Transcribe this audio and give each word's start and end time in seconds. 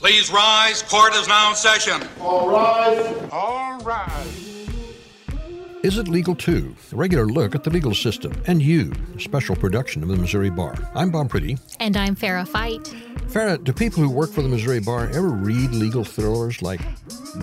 Please 0.00 0.30
rise. 0.30 0.80
Court 0.82 1.12
is 1.16 1.26
now 1.26 1.50
in 1.50 1.56
session. 1.56 2.08
All 2.20 2.48
rise. 2.48 3.28
All 3.32 3.80
rise. 3.80 4.47
Is 5.84 5.96
It 5.96 6.08
Legal 6.08 6.34
Too? 6.34 6.74
A 6.92 6.96
regular 6.96 7.24
look 7.26 7.54
at 7.54 7.62
the 7.62 7.70
legal 7.70 7.94
system 7.94 8.32
and 8.46 8.60
you, 8.60 8.92
a 9.16 9.20
special 9.20 9.54
production 9.54 10.02
of 10.02 10.08
the 10.08 10.16
Missouri 10.16 10.50
Bar. 10.50 10.74
I'm 10.92 11.10
Bob 11.10 11.30
Priddy. 11.30 11.60
And 11.78 11.96
I'm 11.96 12.16
Farrah 12.16 12.48
Fite. 12.48 12.82
Farrah, 13.28 13.62
do 13.62 13.72
people 13.72 14.02
who 14.02 14.10
work 14.10 14.32
for 14.32 14.42
the 14.42 14.48
Missouri 14.48 14.80
Bar 14.80 15.06
ever 15.10 15.28
read 15.28 15.70
legal 15.70 16.02
thrillers 16.02 16.62
like 16.62 16.80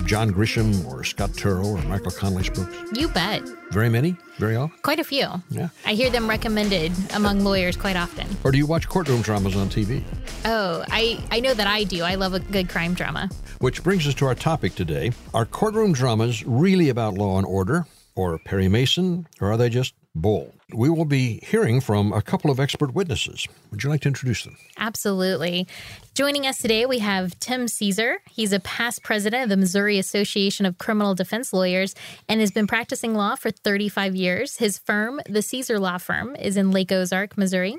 John 0.05 0.31
Grisham 0.31 0.85
or 0.85 1.05
Scott 1.05 1.29
Turow 1.29 1.65
or 1.65 1.81
Michael 1.87 2.11
Connelly's 2.11 2.49
books? 2.49 2.75
You 2.93 3.07
bet. 3.07 3.41
Very 3.71 3.87
many? 3.87 4.17
Very 4.37 4.57
often? 4.57 4.77
Quite 4.81 4.99
a 4.99 5.05
few. 5.05 5.27
Yeah. 5.49 5.69
I 5.85 5.93
hear 5.93 6.09
them 6.09 6.27
recommended 6.29 6.91
among 7.13 7.39
lawyers 7.41 7.77
quite 7.77 7.95
often. 7.95 8.27
Or 8.43 8.51
do 8.51 8.57
you 8.57 8.65
watch 8.65 8.89
courtroom 8.89 9.21
dramas 9.21 9.55
on 9.55 9.69
TV? 9.69 10.03
Oh, 10.43 10.83
I, 10.89 11.23
I 11.31 11.39
know 11.39 11.53
that 11.53 11.67
I 11.67 11.85
do. 11.85 12.03
I 12.03 12.15
love 12.15 12.33
a 12.33 12.41
good 12.41 12.67
crime 12.67 12.95
drama. 12.95 13.29
Which 13.59 13.81
brings 13.81 14.05
us 14.07 14.13
to 14.15 14.25
our 14.25 14.35
topic 14.35 14.75
today. 14.75 15.13
Are 15.33 15.45
courtroom 15.45 15.93
dramas 15.93 16.45
really 16.45 16.89
about 16.89 17.13
law 17.13 17.37
and 17.37 17.45
order? 17.47 17.85
Or 18.15 18.39
Perry 18.39 18.67
Mason, 18.67 19.27
or 19.39 19.51
are 19.51 19.57
they 19.57 19.69
just 19.69 19.93
bull? 20.15 20.54
We 20.73 20.89
will 20.89 21.05
be 21.05 21.39
hearing 21.43 21.79
from 21.79 22.11
a 22.11 22.23
couple 22.23 22.49
of 22.49 22.59
expert 22.59 22.95
witnesses. 22.95 23.47
Would 23.69 23.83
you 23.83 23.89
like 23.91 24.01
to 24.01 24.07
introduce 24.07 24.45
them? 24.45 24.57
Absolutely. 24.79 25.67
Joining 26.15 26.47
us 26.47 26.57
today, 26.57 26.87
we 26.87 26.99
have 26.99 27.39
Tim 27.39 27.67
Cisar. 27.67 28.15
He's 28.31 28.51
a 28.51 28.59
past 28.59 29.03
president 29.03 29.43
of 29.43 29.49
the 29.49 29.57
Missouri 29.57 29.99
Association 29.99 30.65
of 30.65 30.79
Criminal 30.79 31.13
Defense 31.13 31.53
Lawyers 31.53 31.93
and 32.27 32.39
has 32.39 32.49
been 32.49 32.65
practicing 32.65 33.13
law 33.13 33.35
for 33.35 33.51
35 33.51 34.15
years. 34.15 34.57
His 34.57 34.79
firm, 34.79 35.21
the 35.29 35.43
Cisar 35.43 35.79
Law 35.79 35.99
Firm, 35.99 36.35
is 36.35 36.57
in 36.57 36.71
Lake 36.71 36.91
Ozark, 36.91 37.37
Missouri. 37.37 37.77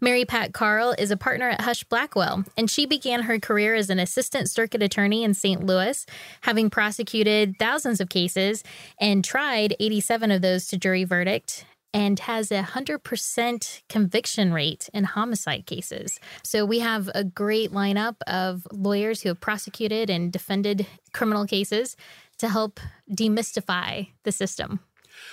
Mary 0.00 0.24
Pat 0.24 0.52
Carl 0.52 0.94
is 0.96 1.10
a 1.10 1.16
partner 1.16 1.48
at 1.48 1.62
Husch 1.62 1.88
Blackwell, 1.88 2.44
and 2.56 2.70
she 2.70 2.86
began 2.86 3.22
her 3.22 3.40
career 3.40 3.74
as 3.74 3.90
an 3.90 3.98
assistant 3.98 4.48
circuit 4.48 4.82
attorney 4.82 5.24
in 5.24 5.34
St. 5.34 5.64
Louis, 5.64 6.06
having 6.42 6.70
prosecuted 6.70 7.56
thousands 7.58 8.00
of 8.00 8.08
cases 8.08 8.62
and 9.00 9.24
tried 9.24 9.74
87 9.80 10.30
of 10.30 10.40
those 10.40 10.68
to 10.68 10.78
jury 10.78 11.02
verdict 11.02 11.64
and 11.94 12.20
has 12.20 12.50
a 12.52 12.62
100% 12.62 13.82
conviction 13.88 14.52
rate 14.52 14.88
in 14.92 15.04
homicide 15.04 15.66
cases. 15.66 16.20
So 16.42 16.64
we 16.64 16.80
have 16.80 17.10
a 17.14 17.24
great 17.24 17.72
lineup 17.72 18.16
of 18.26 18.66
lawyers 18.72 19.22
who 19.22 19.30
have 19.30 19.40
prosecuted 19.40 20.10
and 20.10 20.32
defended 20.32 20.86
criminal 21.12 21.46
cases 21.46 21.96
to 22.38 22.48
help 22.48 22.80
demystify 23.10 24.08
the 24.24 24.32
system. 24.32 24.80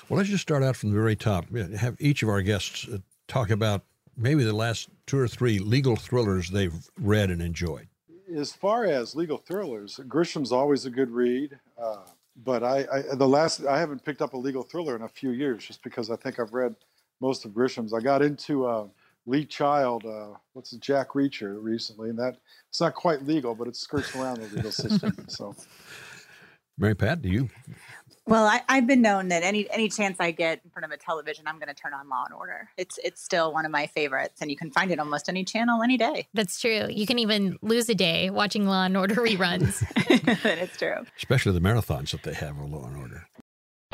Well, 0.09 0.17
let's 0.17 0.29
just 0.29 0.41
start 0.41 0.63
out 0.63 0.75
from 0.75 0.89
the 0.89 0.95
very 0.95 1.15
top. 1.15 1.45
Have 1.55 1.95
each 1.99 2.23
of 2.23 2.29
our 2.29 2.41
guests 2.41 2.87
uh, 2.87 2.97
talk 3.27 3.49
about 3.49 3.83
maybe 4.17 4.43
the 4.43 4.55
last 4.55 4.89
two 5.05 5.19
or 5.19 5.27
three 5.27 5.59
legal 5.59 5.95
thrillers 5.95 6.49
they've 6.49 6.89
read 6.99 7.29
and 7.29 7.41
enjoyed. 7.41 7.87
As 8.35 8.53
far 8.53 8.85
as 8.85 9.15
legal 9.15 9.37
thrillers, 9.37 9.99
Grisham's 10.07 10.51
always 10.51 10.85
a 10.85 10.89
good 10.89 11.11
read. 11.11 11.59
Uh, 11.77 11.97
but 12.43 12.63
I, 12.63 12.85
I, 12.91 13.15
the 13.15 13.27
last 13.27 13.65
I 13.65 13.79
haven't 13.79 14.03
picked 14.03 14.21
up 14.21 14.33
a 14.33 14.37
legal 14.37 14.63
thriller 14.63 14.95
in 14.95 15.03
a 15.03 15.07
few 15.07 15.31
years 15.31 15.65
just 15.65 15.83
because 15.83 16.09
I 16.09 16.15
think 16.15 16.39
I've 16.39 16.53
read 16.53 16.75
most 17.21 17.45
of 17.45 17.53
Grisham's. 17.53 17.93
I 17.93 17.99
got 17.99 18.21
into 18.21 18.65
uh, 18.65 18.87
Lee 19.25 19.45
Child, 19.45 20.05
uh, 20.05 20.37
what's 20.53 20.73
it, 20.73 20.81
Jack 20.81 21.09
Reacher 21.09 21.57
recently, 21.61 22.09
and 22.09 22.19
that 22.19 22.37
it's 22.69 22.81
not 22.81 22.93
quite 22.93 23.23
legal, 23.23 23.55
but 23.55 23.67
it 23.67 23.75
skirts 23.75 24.15
around 24.15 24.41
the 24.41 24.55
legal 24.55 24.71
system. 24.71 25.13
So, 25.27 25.55
Mary 26.77 26.95
Pat, 26.95 27.21
do 27.21 27.29
you 27.29 27.49
well, 28.27 28.45
I, 28.45 28.73
have 28.73 28.87
been 28.87 29.01
known 29.01 29.27
that 29.27 29.43
any 29.43 29.69
any 29.69 29.87
chance 29.87 30.17
I 30.19 30.31
get 30.31 30.61
in 30.63 30.71
front 30.71 30.85
of 30.85 30.91
a 30.91 30.97
television, 30.97 31.45
I'm 31.47 31.59
going 31.59 31.67
to 31.67 31.75
turn 31.75 31.93
on 31.93 32.09
Law 32.09 32.23
and 32.25 32.33
Order. 32.33 32.69
It's 32.75 32.97
it's 33.03 33.23
still 33.23 33.53
one 33.53 33.65
of 33.65 33.71
my 33.71 33.85
favorites, 33.85 34.41
and 34.41 34.49
you 34.49 34.57
can 34.57 34.71
find 34.71 34.91
it 34.91 34.99
almost 34.99 35.29
any 35.29 35.43
channel, 35.43 35.83
any 35.83 35.95
day. 35.95 36.27
That's 36.33 36.59
true. 36.59 36.87
You 36.89 37.05
can 37.05 37.19
even 37.19 37.57
lose 37.61 37.87
a 37.87 37.95
day 37.95 38.31
watching 38.31 38.65
Law 38.65 38.85
and 38.85 38.97
Order 38.97 39.15
reruns. 39.15 39.83
it's 40.59 40.77
true, 40.77 41.05
especially 41.17 41.51
the 41.51 41.59
marathons 41.59 42.11
that 42.11 42.23
they 42.23 42.33
have 42.33 42.57
of 42.59 42.71
Law 42.71 42.87
and 42.87 42.97
Order. 42.97 43.27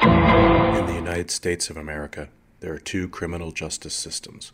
In 0.01 0.85
the 0.85 0.95
United 0.95 1.29
States 1.29 1.69
of 1.69 1.75
America, 1.75 2.29
there 2.61 2.73
are 2.73 2.79
two 2.79 3.09
criminal 3.09 3.51
justice 3.51 3.93
systems: 3.93 4.53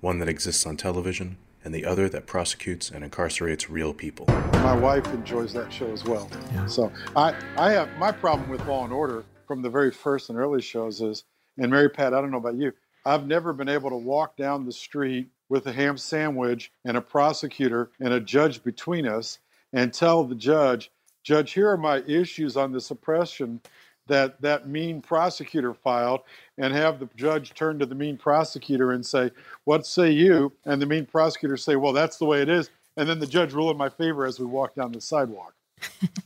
one 0.00 0.20
that 0.20 0.28
exists 0.28 0.64
on 0.64 0.78
television 0.78 1.36
and 1.68 1.74
the 1.74 1.84
other 1.84 2.08
that 2.08 2.24
prosecutes 2.24 2.90
and 2.90 3.04
incarcerates 3.04 3.68
real 3.68 3.92
people. 3.92 4.24
My 4.54 4.74
wife 4.74 5.06
enjoys 5.12 5.52
that 5.52 5.70
show 5.70 5.92
as 5.92 6.02
well. 6.02 6.30
Yeah. 6.54 6.66
So 6.66 6.90
I, 7.14 7.34
I 7.58 7.72
have 7.72 7.90
my 7.98 8.10
problem 8.10 8.48
with 8.48 8.66
Law 8.66 8.84
and 8.84 8.92
Order 8.92 9.22
from 9.46 9.60
the 9.60 9.68
very 9.68 9.90
first 9.90 10.30
and 10.30 10.38
early 10.38 10.62
shows 10.62 11.02
is, 11.02 11.24
and 11.58 11.70
Mary 11.70 11.90
Pat, 11.90 12.14
I 12.14 12.22
don't 12.22 12.30
know 12.30 12.38
about 12.38 12.54
you, 12.54 12.72
I've 13.04 13.26
never 13.26 13.52
been 13.52 13.68
able 13.68 13.90
to 13.90 13.96
walk 13.96 14.34
down 14.38 14.64
the 14.64 14.72
street 14.72 15.28
with 15.50 15.66
a 15.66 15.72
ham 15.72 15.98
sandwich 15.98 16.72
and 16.86 16.96
a 16.96 17.02
prosecutor 17.02 17.90
and 18.00 18.14
a 18.14 18.20
judge 18.20 18.64
between 18.64 19.06
us 19.06 19.38
and 19.74 19.92
tell 19.92 20.24
the 20.24 20.36
judge, 20.36 20.90
Judge, 21.22 21.52
here 21.52 21.68
are 21.68 21.76
my 21.76 21.98
issues 22.06 22.56
on 22.56 22.72
the 22.72 22.80
suppression 22.80 23.60
that 24.08 24.40
that 24.42 24.68
mean 24.68 25.00
prosecutor 25.00 25.74
filed 25.74 26.20
and 26.58 26.74
have 26.74 26.98
the 26.98 27.08
judge 27.16 27.54
turn 27.54 27.78
to 27.78 27.86
the 27.86 27.94
mean 27.94 28.16
prosecutor 28.16 28.92
and 28.92 29.04
say, 29.04 29.30
What 29.64 29.86
say 29.86 30.10
you? 30.10 30.52
And 30.64 30.82
the 30.82 30.86
mean 30.86 31.06
prosecutor 31.06 31.56
say, 31.56 31.76
Well, 31.76 31.92
that's 31.92 32.16
the 32.16 32.24
way 32.24 32.42
it 32.42 32.48
is. 32.48 32.70
And 32.96 33.08
then 33.08 33.20
the 33.20 33.26
judge 33.26 33.52
rule 33.52 33.70
in 33.70 33.76
my 33.76 33.88
favor 33.88 34.26
as 34.26 34.40
we 34.40 34.46
walk 34.46 34.74
down 34.74 34.92
the 34.92 35.00
sidewalk. 35.00 35.54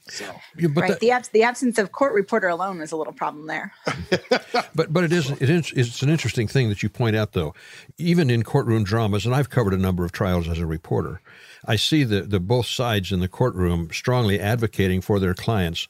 So, 0.09 0.25
yeah, 0.56 0.69
right. 0.75 0.91
That, 0.91 1.00
the, 1.00 1.10
abs- 1.10 1.28
the 1.28 1.42
absence 1.42 1.78
of 1.78 1.92
court 1.92 2.12
reporter 2.12 2.48
alone 2.48 2.81
is 2.81 2.92
a 2.92 2.97
little 2.97 3.12
problem 3.12 3.47
there. 3.47 3.72
but 4.75 4.92
but 4.92 5.04
it 5.04 5.12
is 5.12 5.31
it 5.31 5.48
is 5.48 5.72
it's 5.75 6.03
an 6.03 6.10
interesting 6.10 6.48
thing 6.48 6.69
that 6.69 6.82
you 6.82 6.88
point 6.88 7.16
out 7.16 7.32
though, 7.32 7.54
even 7.98 8.31
in 8.31 8.42
courtroom 8.42 8.84
dramas, 8.84 9.25
and 9.26 9.34
I've 9.34 9.50
covered 9.50 9.75
a 9.75 9.78
number 9.78 10.04
of 10.04 10.12
trials 10.12 10.48
as 10.48 10.59
a 10.59 10.66
reporter. 10.66 11.21
I 11.65 11.76
see 11.76 12.04
the, 12.04 12.22
the 12.22 12.41
both 12.41 12.66
sides 12.66 13.12
in 13.12 13.21
the 13.21 13.28
courtroom 13.28 13.91
strongly 13.92 14.41
advocating 14.41 15.00
for 15.00 15.21
their 15.21 15.34
clients. 15.34 15.88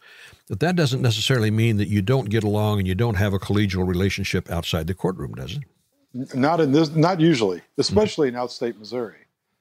But 0.52 0.60
that 0.60 0.76
doesn't 0.76 1.00
necessarily 1.00 1.50
mean 1.50 1.78
that 1.78 1.88
you 1.88 2.02
don't 2.02 2.28
get 2.28 2.44
along 2.44 2.78
and 2.78 2.86
you 2.86 2.94
don't 2.94 3.14
have 3.14 3.32
a 3.32 3.38
collegial 3.38 3.88
relationship 3.88 4.50
outside 4.50 4.86
the 4.86 4.92
courtroom, 4.92 5.32
does 5.32 5.56
it? 5.56 6.34
Not 6.34 6.60
in 6.60 6.72
this, 6.72 6.90
not 6.90 7.20
usually, 7.20 7.62
especially 7.78 8.28
mm-hmm. 8.28 8.36
in 8.36 8.44
outstate 8.44 8.78
Missouri. 8.78 9.16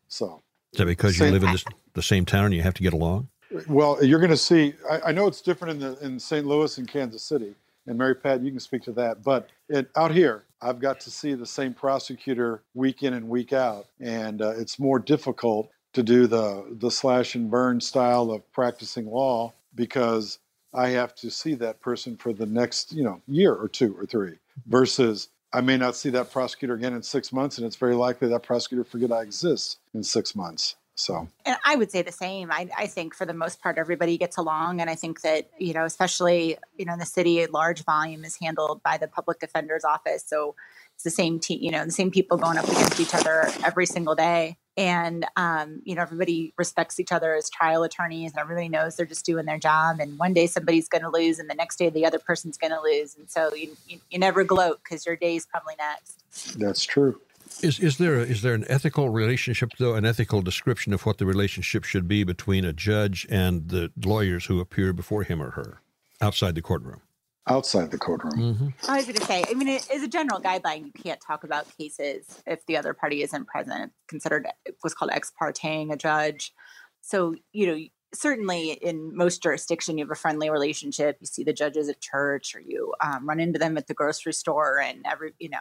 So 0.09 0.41
is 0.73 0.79
that 0.79 0.87
because 0.87 1.17
you 1.17 1.27
live 1.27 1.43
in 1.43 1.53
this, 1.53 1.63
the 1.93 2.01
same 2.01 2.25
town 2.25 2.47
and 2.47 2.53
you 2.53 2.61
have 2.63 2.73
to 2.73 2.83
get 2.83 2.91
along? 2.91 3.29
Well, 3.69 4.03
you're 4.03 4.19
going 4.19 4.31
to 4.31 4.37
see. 4.37 4.73
I, 4.91 4.99
I, 5.05 5.11
know 5.13 5.27
it's 5.27 5.39
different 5.39 5.75
in 5.75 5.79
the 5.79 6.05
in 6.05 6.19
St. 6.19 6.45
Louis 6.45 6.77
and 6.77 6.85
Kansas 6.89 7.23
City, 7.23 7.55
and 7.87 7.97
Mary 7.97 8.13
Pat, 8.13 8.41
you 8.41 8.51
can 8.51 8.59
speak 8.59 8.83
to 8.83 8.91
that. 8.91 9.23
But 9.23 9.47
it, 9.69 9.89
out 9.95 10.11
here, 10.11 10.43
I've 10.61 10.79
got 10.79 10.99
to 10.99 11.09
see 11.09 11.35
the 11.35 11.45
same 11.45 11.73
prosecutor 11.73 12.63
week 12.73 13.01
in 13.03 13.13
and 13.13 13.29
week 13.29 13.53
out, 13.53 13.85
and 14.01 14.41
uh, 14.41 14.49
it's 14.57 14.77
more 14.77 14.99
difficult 14.99 15.71
to 15.93 16.03
do 16.03 16.27
the 16.27 16.65
the 16.81 16.91
slash 16.91 17.35
and 17.35 17.49
burn 17.49 17.79
style 17.79 18.29
of 18.29 18.51
practicing 18.51 19.05
law 19.05 19.53
because 19.73 20.37
I 20.73 20.89
have 20.89 21.13
to 21.15 21.29
see 21.29 21.55
that 21.55 21.81
person 21.81 22.17
for 22.17 22.33
the 22.33 22.45
next 22.45 22.93
you 22.93 23.03
know 23.03 23.21
year 23.27 23.53
or 23.53 23.67
two 23.67 23.95
or 23.97 24.05
three 24.05 24.37
versus 24.67 25.29
I 25.53 25.61
may 25.61 25.77
not 25.77 25.95
see 25.95 26.09
that 26.11 26.31
prosecutor 26.31 26.75
again 26.75 26.93
in 26.93 27.03
six 27.03 27.33
months, 27.33 27.57
and 27.57 27.67
it's 27.67 27.75
very 27.75 27.95
likely 27.95 28.29
that 28.29 28.43
prosecutor 28.43 28.83
forget 28.83 29.11
I 29.11 29.21
exist 29.21 29.79
in 29.93 30.03
six 30.03 30.35
months. 30.35 30.75
So, 30.95 31.27
and 31.45 31.57
I 31.65 31.75
would 31.75 31.89
say 31.89 32.01
the 32.01 32.11
same. 32.11 32.51
I, 32.51 32.69
I 32.77 32.87
think 32.87 33.15
for 33.15 33.25
the 33.25 33.33
most 33.33 33.61
part, 33.61 33.77
everybody 33.77 34.17
gets 34.17 34.37
along, 34.37 34.81
and 34.81 34.89
I 34.89 34.95
think 34.95 35.21
that 35.21 35.49
you 35.57 35.73
know, 35.73 35.83
especially 35.83 36.57
you 36.77 36.85
know, 36.85 36.93
in 36.93 36.99
the 36.99 37.05
city, 37.05 37.45
large 37.47 37.83
volume 37.83 38.23
is 38.23 38.37
handled 38.41 38.81
by 38.83 38.97
the 38.97 39.07
public 39.07 39.39
defender's 39.39 39.83
office. 39.83 40.23
So 40.25 40.55
it's 40.95 41.03
the 41.03 41.09
same 41.09 41.39
team, 41.39 41.59
you 41.61 41.71
know, 41.71 41.83
the 41.83 41.91
same 41.91 42.11
people 42.11 42.37
going 42.37 42.57
up 42.57 42.65
against 42.65 42.99
each 42.99 43.15
other 43.15 43.49
every 43.65 43.85
single 43.85 44.15
day, 44.15 44.57
and 44.77 45.25
um, 45.35 45.81
you 45.83 45.95
know, 45.95 46.01
everybody 46.01 46.53
respects 46.57 46.99
each 46.99 47.11
other 47.11 47.35
as 47.35 47.49
trial 47.49 47.83
attorneys, 47.83 48.31
and 48.31 48.39
everybody 48.39 48.69
knows 48.69 48.95
they're 48.95 49.05
just 49.05 49.25
doing 49.25 49.45
their 49.45 49.59
job. 49.59 49.99
And 49.99 50.17
one 50.17 50.33
day 50.33 50.47
somebody's 50.47 50.87
going 50.87 51.03
to 51.03 51.09
lose, 51.09 51.39
and 51.39 51.49
the 51.49 51.55
next 51.55 51.77
day 51.77 51.89
the 51.89 52.05
other 52.05 52.19
person's 52.19 52.57
going 52.57 52.71
to 52.71 52.81
lose, 52.81 53.15
and 53.15 53.29
so 53.29 53.53
you, 53.53 53.75
you, 53.87 53.99
you 54.09 54.19
never 54.19 54.43
gloat 54.43 54.81
because 54.83 55.05
your 55.05 55.15
day 55.15 55.35
is 55.35 55.45
probably 55.45 55.75
next. 55.77 56.57
That's 56.57 56.83
true. 56.83 57.19
Is 57.61 57.79
is 57.79 57.97
there 57.97 58.15
a, 58.15 58.23
is 58.23 58.41
there 58.41 58.53
an 58.53 58.65
ethical 58.69 59.09
relationship 59.09 59.73
though, 59.77 59.95
an 59.95 60.05
ethical 60.05 60.41
description 60.41 60.93
of 60.93 61.05
what 61.05 61.17
the 61.17 61.25
relationship 61.25 61.83
should 61.83 62.07
be 62.07 62.23
between 62.23 62.65
a 62.65 62.73
judge 62.73 63.27
and 63.29 63.67
the 63.67 63.91
lawyers 64.03 64.45
who 64.45 64.59
appear 64.59 64.93
before 64.93 65.23
him 65.23 65.41
or 65.41 65.51
her 65.51 65.81
outside 66.21 66.55
the 66.55 66.61
courtroom? 66.61 67.01
Outside 67.47 67.89
the 67.89 67.97
courtroom. 67.97 68.33
Mm-hmm. 68.37 68.91
I 68.91 68.97
was 68.97 69.05
going 69.05 69.17
to 69.17 69.25
say, 69.25 69.43
I 69.49 69.55
mean, 69.55 69.67
it, 69.67 69.87
as 69.91 70.03
a 70.03 70.07
general 70.07 70.39
guideline, 70.39 70.85
you 70.85 70.91
can't 70.91 71.19
talk 71.25 71.43
about 71.43 71.65
cases 71.75 72.41
if 72.45 72.63
the 72.67 72.77
other 72.77 72.93
party 72.93 73.23
isn't 73.23 73.47
present. 73.47 73.91
Considered 74.07 74.47
what's 74.81 74.93
called 74.93 75.11
ex 75.11 75.31
parteing 75.39 75.91
a 75.91 75.97
judge. 75.97 76.53
So 77.01 77.33
you 77.51 77.65
know 77.65 77.79
certainly 78.13 78.71
in 78.71 79.15
most 79.15 79.41
jurisdiction 79.41 79.97
you 79.97 80.03
have 80.03 80.11
a 80.11 80.15
friendly 80.15 80.49
relationship 80.49 81.17
you 81.19 81.27
see 81.27 81.43
the 81.43 81.53
judges 81.53 81.87
at 81.87 82.01
church 82.01 82.53
or 82.55 82.59
you 82.59 82.93
um, 83.01 83.27
run 83.27 83.39
into 83.39 83.57
them 83.57 83.77
at 83.77 83.87
the 83.87 83.93
grocery 83.93 84.33
store 84.33 84.79
and 84.79 85.05
every 85.09 85.33
you 85.39 85.49
know 85.49 85.57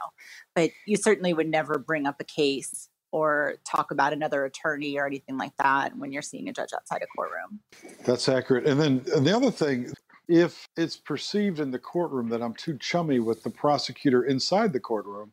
but 0.55 0.71
you 0.87 0.97
certainly 0.97 1.33
would 1.33 1.49
never 1.49 1.79
bring 1.79 2.07
up 2.07 2.17
a 2.21 2.25
case 2.25 2.89
or 3.13 3.55
talk 3.65 3.91
about 3.91 4.13
another 4.13 4.45
attorney 4.45 4.99
or 4.99 5.07
anything 5.07 5.37
like 5.37 5.57
that 5.59 5.97
when 5.97 6.13
you're 6.13 6.23
seeing 6.23 6.49
a 6.49 6.53
judge 6.53 6.71
outside 6.75 7.03
a 7.03 7.07
courtroom 7.17 7.61
that's 8.05 8.29
accurate 8.29 8.67
and 8.67 8.81
then 8.81 9.03
and 9.15 9.27
the 9.27 9.35
other 9.35 9.51
thing 9.51 9.93
if 10.29 10.69
it's 10.77 10.97
perceived 10.97 11.61
in 11.61 11.71
the 11.71 11.79
courtroom 11.79 12.29
that 12.29 12.43
i'm 12.43 12.55
too 12.55 12.77
chummy 12.79 13.21
with 13.21 13.43
the 13.43 13.51
prosecutor 13.51 14.25
inside 14.25 14.73
the 14.73 14.81
courtroom 14.81 15.33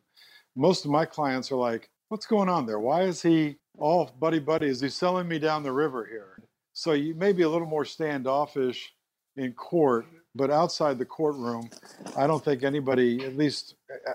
most 0.56 0.84
of 0.84 0.90
my 0.90 1.04
clients 1.04 1.52
are 1.52 1.56
like 1.56 1.90
what's 2.08 2.26
going 2.26 2.48
on 2.48 2.66
there 2.66 2.80
why 2.80 3.02
is 3.02 3.22
he 3.22 3.56
all 3.78 4.10
buddy 4.20 4.38
buddy 4.40 4.66
is 4.68 4.80
he 4.80 4.88
selling 4.88 5.28
me 5.28 5.38
down 5.38 5.62
the 5.62 5.72
river 5.72 6.06
here 6.10 6.36
So 6.74 6.92
you 6.92 7.14
may 7.14 7.32
be 7.32 7.42
a 7.42 7.48
little 7.48 7.66
more 7.68 7.84
standoffish 7.84 8.94
in 9.36 9.52
court, 9.54 10.06
but 10.34 10.50
outside 10.50 10.98
the 10.98 11.06
courtroom, 11.06 11.70
I 12.16 12.26
don't 12.26 12.44
think 12.44 12.62
anybody, 12.64 13.24
at 13.24 13.36
least 13.36 13.74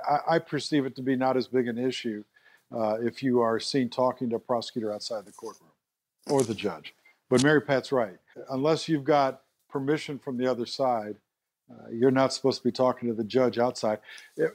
I, 0.10 0.36
I 0.36 0.40
perceive 0.40 0.86
it 0.86 0.96
to 0.98 1.02
be 1.04 1.16
not 1.16 1.38
as 1.38 1.48
big 1.48 1.68
an 1.68 1.78
issue 1.78 2.24
uh, 2.75 2.98
if 3.02 3.24
you 3.24 3.42
are 3.42 3.60
seen 3.60 3.90
talking 3.90 4.30
to 4.31 4.38
a 4.38 4.40
prosecutor 4.40 4.94
outside 4.94 5.25
the 5.25 5.34
courtroom 5.34 5.72
or 6.30 6.44
the 6.44 6.56
judge. 6.56 6.96
But 7.30 7.44
Mary 7.44 7.62
Pat's 7.62 7.92
right. 7.92 8.18
Unless 8.50 8.90
you've 8.90 9.04
got 9.06 9.42
permission 9.74 10.20
from 10.20 10.38
the 10.38 10.50
other 10.50 10.68
side, 10.68 11.16
uh, 11.70 11.90
you're 11.92 12.12
not 12.12 12.31
supposed 12.31 12.60
to 12.60 12.64
be 12.64 12.72
talking 12.72 13.10
to 13.10 13.16
the 13.16 13.24
judge 13.24 13.58
outside. 13.58 14.00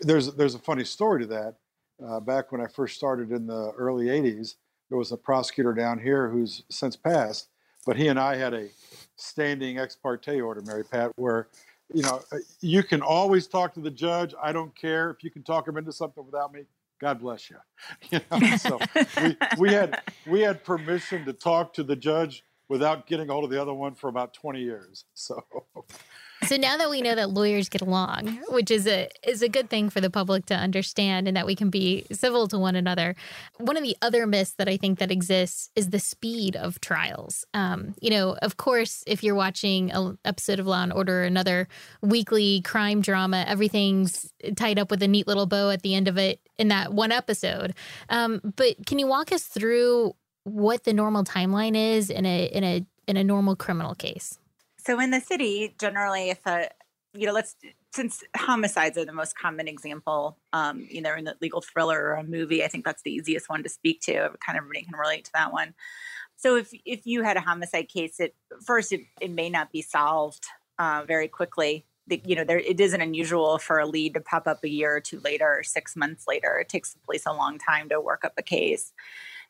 There's 0.00 0.34
there's 0.34 0.54
a 0.54 0.60
funny 0.60 0.84
story 0.84 1.22
to 1.22 1.26
that. 1.26 1.54
Uh, 2.02 2.20
back 2.20 2.52
when 2.52 2.60
I 2.60 2.68
first 2.68 2.94
started 2.94 3.32
in 3.32 3.46
the 3.46 3.72
early 3.76 4.06
'80s, 4.06 4.54
there 4.88 4.96
was 4.96 5.10
a 5.10 5.16
prosecutor 5.16 5.74
down 5.74 5.98
here 5.98 6.30
who's 6.30 6.62
since 6.70 6.94
passed, 6.96 7.48
but 7.84 7.96
he 7.96 8.06
and 8.06 8.18
I 8.18 8.36
had 8.36 8.54
a 8.54 8.68
standing 9.16 9.78
ex 9.78 9.96
parte 9.96 10.40
order, 10.40 10.62
Mary 10.62 10.84
Pat, 10.84 11.10
where 11.16 11.48
you 11.92 12.02
know 12.02 12.22
uh, 12.30 12.38
you 12.60 12.84
can 12.84 13.02
always 13.02 13.48
talk 13.48 13.74
to 13.74 13.80
the 13.80 13.90
judge. 13.90 14.32
I 14.40 14.52
don't 14.52 14.74
care 14.76 15.10
if 15.10 15.24
you 15.24 15.30
can 15.32 15.42
talk 15.42 15.66
him 15.66 15.76
into 15.76 15.92
something 15.92 16.24
without 16.24 16.52
me. 16.52 16.62
God 17.00 17.20
bless 17.20 17.50
you. 17.50 17.56
you 18.10 18.20
know, 18.30 18.56
so 18.56 18.78
we, 19.22 19.36
we 19.58 19.72
had 19.72 20.00
we 20.26 20.40
had 20.42 20.62
permission 20.62 21.24
to 21.24 21.32
talk 21.32 21.74
to 21.74 21.82
the 21.82 21.96
judge 21.96 22.44
without 22.68 23.06
getting 23.06 23.28
hold 23.28 23.44
of 23.44 23.50
the 23.50 23.60
other 23.60 23.74
one 23.74 23.94
for 23.94 24.08
about 24.08 24.34
20 24.34 24.60
years. 24.60 25.04
So 25.14 25.42
so 26.46 26.56
now 26.56 26.76
that 26.76 26.88
we 26.88 27.02
know 27.02 27.14
that 27.16 27.30
lawyers 27.30 27.68
get 27.68 27.82
along, 27.82 28.40
which 28.48 28.70
is 28.70 28.86
a 28.86 29.08
is 29.26 29.42
a 29.42 29.48
good 29.48 29.68
thing 29.68 29.90
for 29.90 30.00
the 30.00 30.08
public 30.08 30.46
to 30.46 30.54
understand 30.54 31.26
and 31.26 31.36
that 31.36 31.46
we 31.46 31.56
can 31.56 31.68
be 31.68 32.06
civil 32.12 32.46
to 32.48 32.58
one 32.58 32.76
another. 32.76 33.16
One 33.58 33.76
of 33.76 33.82
the 33.82 33.96
other 34.00 34.26
myths 34.26 34.52
that 34.52 34.68
I 34.68 34.76
think 34.76 35.00
that 35.00 35.10
exists 35.10 35.70
is 35.74 35.90
the 35.90 35.98
speed 35.98 36.54
of 36.54 36.80
trials. 36.80 37.44
Um, 37.54 37.94
you 38.00 38.10
know, 38.10 38.36
of 38.40 38.56
course, 38.56 39.02
if 39.06 39.24
you're 39.24 39.34
watching 39.34 39.90
an 39.90 40.18
episode 40.24 40.60
of 40.60 40.66
Law 40.66 40.82
and 40.82 40.92
Order, 40.92 41.22
or 41.22 41.24
another 41.24 41.68
weekly 42.02 42.60
crime 42.62 43.00
drama, 43.00 43.44
everything's 43.48 44.32
tied 44.54 44.78
up 44.78 44.90
with 44.90 45.02
a 45.02 45.08
neat 45.08 45.26
little 45.26 45.46
bow 45.46 45.70
at 45.70 45.82
the 45.82 45.94
end 45.94 46.06
of 46.06 46.16
it 46.18 46.40
in 46.56 46.68
that 46.68 46.92
one 46.92 47.10
episode. 47.10 47.74
Um, 48.10 48.40
but 48.56 48.86
can 48.86 48.98
you 48.98 49.06
walk 49.06 49.32
us 49.32 49.44
through 49.44 50.14
what 50.48 50.84
the 50.84 50.92
normal 50.92 51.24
timeline 51.24 51.76
is 51.76 52.10
in 52.10 52.26
a 52.26 52.46
in 52.46 52.64
a 52.64 52.86
in 53.06 53.16
a 53.16 53.24
normal 53.24 53.56
criminal 53.56 53.94
case? 53.94 54.38
So 54.78 55.00
in 55.00 55.10
the 55.10 55.20
city, 55.20 55.74
generally, 55.78 56.30
if 56.30 56.46
a 56.46 56.68
you 57.14 57.26
know, 57.26 57.32
let's 57.32 57.56
since 57.92 58.22
homicides 58.36 58.98
are 58.98 59.04
the 59.04 59.12
most 59.12 59.36
common 59.36 59.66
example, 59.66 60.38
um, 60.52 60.86
either 60.90 61.16
in 61.16 61.24
the 61.24 61.36
legal 61.40 61.60
thriller 61.60 61.98
or 61.98 62.14
a 62.14 62.24
movie, 62.24 62.62
I 62.62 62.68
think 62.68 62.84
that's 62.84 63.02
the 63.02 63.12
easiest 63.12 63.48
one 63.48 63.62
to 63.62 63.68
speak 63.68 64.00
to. 64.02 64.12
Kind 64.44 64.58
of 64.58 64.64
everybody 64.64 64.84
can 64.84 64.94
relate 64.94 65.24
to 65.24 65.30
that 65.34 65.52
one. 65.52 65.74
So 66.36 66.56
if 66.56 66.70
if 66.84 67.06
you 67.06 67.22
had 67.22 67.36
a 67.36 67.40
homicide 67.40 67.88
case, 67.88 68.20
it 68.20 68.34
first 68.64 68.92
it, 68.92 69.00
it 69.20 69.30
may 69.30 69.50
not 69.50 69.72
be 69.72 69.82
solved 69.82 70.46
uh, 70.78 71.04
very 71.06 71.28
quickly. 71.28 71.86
The, 72.06 72.22
you 72.24 72.36
know, 72.36 72.44
there 72.44 72.60
it 72.60 72.78
isn't 72.80 73.00
unusual 73.00 73.58
for 73.58 73.78
a 73.78 73.86
lead 73.86 74.14
to 74.14 74.20
pop 74.20 74.46
up 74.46 74.62
a 74.62 74.68
year 74.68 74.96
or 74.96 75.00
two 75.00 75.20
later 75.20 75.58
or 75.58 75.62
six 75.62 75.96
months 75.96 76.24
later. 76.28 76.58
It 76.58 76.68
takes 76.68 76.92
the 76.92 77.00
police 77.00 77.26
a 77.26 77.32
long 77.32 77.58
time 77.58 77.88
to 77.88 78.00
work 78.00 78.24
up 78.24 78.34
a 78.38 78.42
case. 78.42 78.92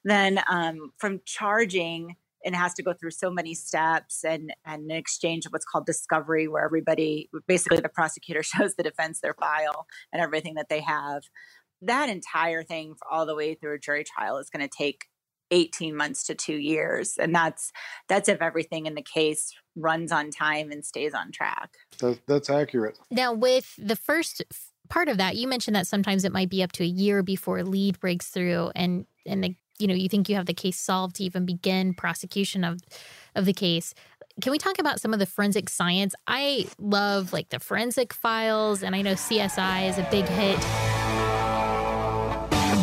Then 0.04 0.40
um, 0.48 0.92
from 0.98 1.20
charging 1.24 2.16
and 2.44 2.54
has 2.54 2.74
to 2.74 2.82
go 2.82 2.92
through 2.92 3.10
so 3.10 3.30
many 3.30 3.54
steps 3.54 4.24
and, 4.24 4.54
and 4.64 4.90
an 4.90 4.96
exchange 4.96 5.44
of 5.46 5.52
what's 5.52 5.64
called 5.64 5.86
discovery, 5.86 6.48
where 6.48 6.64
everybody 6.64 7.28
basically 7.46 7.80
the 7.80 7.88
prosecutor 7.88 8.42
shows 8.44 8.74
the 8.74 8.82
defense 8.82 9.20
their 9.20 9.34
file 9.34 9.86
and 10.12 10.22
everything 10.22 10.54
that 10.54 10.68
they 10.68 10.80
have. 10.80 11.22
That 11.82 12.08
entire 12.08 12.64
thing, 12.64 12.94
all 13.10 13.26
the 13.26 13.34
way 13.34 13.54
through 13.54 13.74
a 13.74 13.78
jury 13.78 14.04
trial, 14.04 14.38
is 14.38 14.50
going 14.50 14.66
to 14.66 14.76
take 14.76 15.04
18 15.50 15.96
months 15.96 16.24
to 16.24 16.34
two 16.34 16.56
years 16.56 17.16
and 17.16 17.34
that's 17.34 17.72
that's 18.06 18.28
if 18.28 18.42
everything 18.42 18.84
in 18.84 18.94
the 18.94 19.02
case 19.02 19.50
runs 19.76 20.12
on 20.12 20.30
time 20.30 20.70
and 20.70 20.84
stays 20.84 21.14
on 21.14 21.32
track 21.32 21.70
that, 22.00 22.18
that's 22.26 22.50
accurate 22.50 22.98
now 23.10 23.32
with 23.32 23.72
the 23.78 23.96
first 23.96 24.42
part 24.90 25.08
of 25.08 25.16
that 25.16 25.36
you 25.36 25.48
mentioned 25.48 25.74
that 25.74 25.86
sometimes 25.86 26.24
it 26.24 26.32
might 26.32 26.50
be 26.50 26.62
up 26.62 26.72
to 26.72 26.82
a 26.82 26.86
year 26.86 27.22
before 27.22 27.56
a 27.56 27.64
lead 27.64 27.98
breaks 27.98 28.26
through 28.26 28.70
and 28.74 29.06
and 29.24 29.42
the 29.42 29.56
you 29.78 29.86
know 29.86 29.94
you 29.94 30.08
think 30.08 30.28
you 30.28 30.36
have 30.36 30.46
the 30.46 30.54
case 30.54 30.78
solved 30.78 31.16
to 31.16 31.24
even 31.24 31.46
begin 31.46 31.94
prosecution 31.94 32.64
of 32.64 32.80
of 33.34 33.44
the 33.44 33.52
case. 33.52 33.94
Can 34.40 34.52
we 34.52 34.58
talk 34.58 34.78
about 34.78 35.00
some 35.00 35.12
of 35.12 35.18
the 35.18 35.26
forensic 35.26 35.68
science? 35.68 36.14
I 36.26 36.68
love 36.78 37.32
like 37.32 37.48
the 37.48 37.58
forensic 37.58 38.12
files 38.12 38.82
and 38.82 38.94
i 38.94 39.02
know 39.02 39.14
csi 39.14 39.88
is 39.88 39.98
a 39.98 40.06
big 40.10 40.26
hit. 40.26 40.58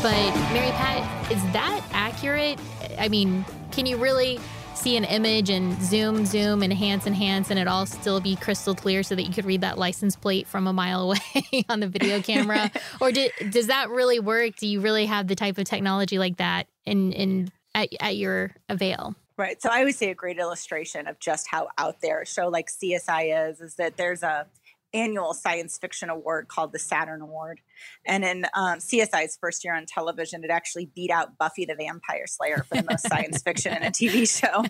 But 0.01 0.35
mary 0.53 0.71
pat 0.71 1.31
is 1.31 1.41
that 1.53 1.81
accurate? 1.91 2.59
I 2.97 3.09
mean 3.09 3.45
can 3.71 3.85
you 3.85 3.97
really 3.97 4.39
see 4.85 4.95
an 4.97 5.03
image 5.03 5.49
and 5.49 5.81
zoom, 5.81 6.27
zoom, 6.27 6.61
enhance, 6.61 7.07
enhance, 7.07 7.49
and 7.49 7.57
it 7.57 7.67
all 7.67 7.87
still 7.87 8.21
be 8.21 8.35
crystal 8.35 8.75
clear 8.75 9.01
so 9.01 9.15
that 9.15 9.23
you 9.23 9.33
could 9.33 9.43
read 9.43 9.61
that 9.61 9.79
license 9.79 10.15
plate 10.15 10.45
from 10.45 10.67
a 10.67 10.73
mile 10.73 11.01
away 11.01 11.65
on 11.69 11.79
the 11.79 11.87
video 11.87 12.21
camera? 12.21 12.69
or 13.01 13.11
did, 13.11 13.31
does 13.49 13.65
that 13.65 13.89
really 13.89 14.19
work? 14.19 14.55
Do 14.57 14.67
you 14.67 14.81
really 14.81 15.07
have 15.07 15.27
the 15.27 15.33
type 15.33 15.57
of 15.57 15.65
technology 15.65 16.19
like 16.19 16.37
that 16.37 16.67
in, 16.85 17.13
in 17.13 17.51
at, 17.73 17.89
at 17.99 18.15
your 18.15 18.51
avail? 18.69 19.15
Right. 19.37 19.59
So 19.59 19.69
I 19.71 19.83
would 19.83 19.95
say 19.95 20.11
a 20.11 20.13
great 20.13 20.37
illustration 20.37 21.07
of 21.07 21.19
just 21.19 21.47
how 21.47 21.69
out 21.79 22.01
there 22.01 22.21
a 22.21 22.25
show 22.27 22.49
like 22.49 22.67
CSI 22.69 23.49
is, 23.49 23.61
is 23.61 23.75
that 23.77 23.97
there's 23.97 24.21
a 24.21 24.45
annual 24.95 25.33
science 25.33 25.77
fiction 25.77 26.09
award 26.09 26.47
called 26.47 26.71
the 26.71 26.79
Saturn 26.79 27.21
Award. 27.21 27.59
And 28.05 28.23
in 28.23 28.45
um, 28.53 28.79
CSI's 28.79 29.37
first 29.39 29.63
year 29.63 29.75
on 29.75 29.85
television, 29.85 30.43
it 30.43 30.49
actually 30.49 30.89
beat 30.95 31.11
out 31.11 31.37
Buffy 31.37 31.65
the 31.65 31.75
Vampire 31.75 32.25
Slayer 32.27 32.65
for 32.67 32.77
the 32.77 32.85
most 32.89 33.07
science 33.07 33.43
fiction 33.43 33.75
in 33.75 33.83
a 33.83 33.91
TV 33.91 34.27
show. 34.39 34.63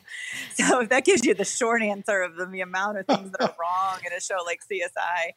So 0.55 0.81
if 0.81 0.89
that 0.89 1.05
gives 1.05 1.23
you 1.23 1.35
the 1.35 1.45
short 1.45 1.83
answer 1.83 2.23
of 2.23 2.35
the, 2.35 2.47
the 2.47 2.61
amount 2.61 2.97
of 2.97 3.05
things 3.05 3.31
that 3.31 3.41
are 3.41 3.55
wrong 3.59 3.99
in 4.05 4.11
a 4.11 4.19
show 4.19 4.37
like 4.45 4.61
CSI, 4.61 5.33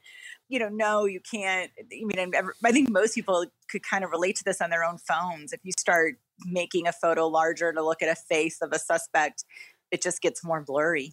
you 0.49 0.59
know, 0.59 0.69
no, 0.71 1.05
you 1.05 1.21
can't. 1.21 1.71
I 1.79 2.05
mean, 2.05 2.33
I 2.65 2.73
think 2.73 2.89
most 2.89 3.15
people 3.15 3.45
could 3.71 3.83
kind 3.83 4.03
of 4.03 4.11
relate 4.11 4.37
to 4.37 4.45
this 4.45 4.63
on 4.63 4.71
their 4.71 4.85
own 4.85 4.97
phones. 4.97 5.53
If 5.53 5.61
you 5.63 5.73
start 5.79 6.17
making 6.47 6.87
a 6.87 6.93
photo 6.93 7.27
larger 7.27 7.73
to 7.73 7.85
look 7.85 8.03
at 8.03 8.09
a 8.09 8.15
face 8.17 8.63
of 8.63 8.73
a 8.73 8.79
suspect, 8.79 9.45
it 9.91 10.03
just 10.03 10.23
gets 10.23 10.43
more 10.43 10.63
blurry 10.63 11.13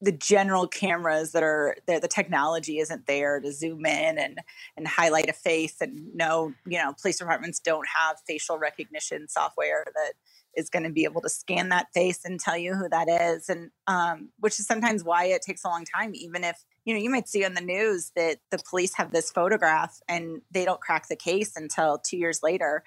the 0.00 0.12
general 0.12 0.66
cameras 0.66 1.32
that 1.32 1.42
are 1.42 1.76
there 1.86 2.00
the 2.00 2.08
technology 2.08 2.78
isn't 2.78 3.06
there 3.06 3.40
to 3.40 3.52
zoom 3.52 3.86
in 3.86 4.18
and 4.18 4.38
and 4.76 4.86
highlight 4.86 5.30
a 5.30 5.32
face 5.32 5.80
and 5.80 6.14
no 6.14 6.52
you 6.66 6.78
know 6.78 6.92
police 7.00 7.18
departments 7.18 7.60
don't 7.60 7.86
have 7.96 8.16
facial 8.26 8.58
recognition 8.58 9.28
software 9.28 9.84
that 9.94 10.12
is 10.56 10.70
going 10.70 10.84
to 10.84 10.90
be 10.90 11.04
able 11.04 11.20
to 11.20 11.28
scan 11.28 11.68
that 11.70 11.92
face 11.92 12.24
and 12.24 12.40
tell 12.40 12.56
you 12.56 12.74
who 12.74 12.88
that 12.88 13.08
is. 13.08 13.48
And 13.48 13.70
um, 13.86 14.30
which 14.38 14.58
is 14.58 14.66
sometimes 14.66 15.04
why 15.04 15.26
it 15.26 15.42
takes 15.42 15.64
a 15.64 15.68
long 15.68 15.84
time 15.84 16.12
even 16.14 16.44
if 16.44 16.64
you 16.84 16.94
know 16.94 17.00
you 17.00 17.10
might 17.10 17.28
see 17.28 17.44
on 17.44 17.54
the 17.54 17.60
news 17.60 18.12
that 18.16 18.38
the 18.50 18.58
police 18.68 18.94
have 18.94 19.12
this 19.12 19.30
photograph 19.30 19.98
and 20.08 20.42
they 20.50 20.64
don't 20.64 20.80
crack 20.80 21.08
the 21.08 21.16
case 21.16 21.52
until 21.56 21.98
two 21.98 22.16
years 22.16 22.40
later. 22.42 22.82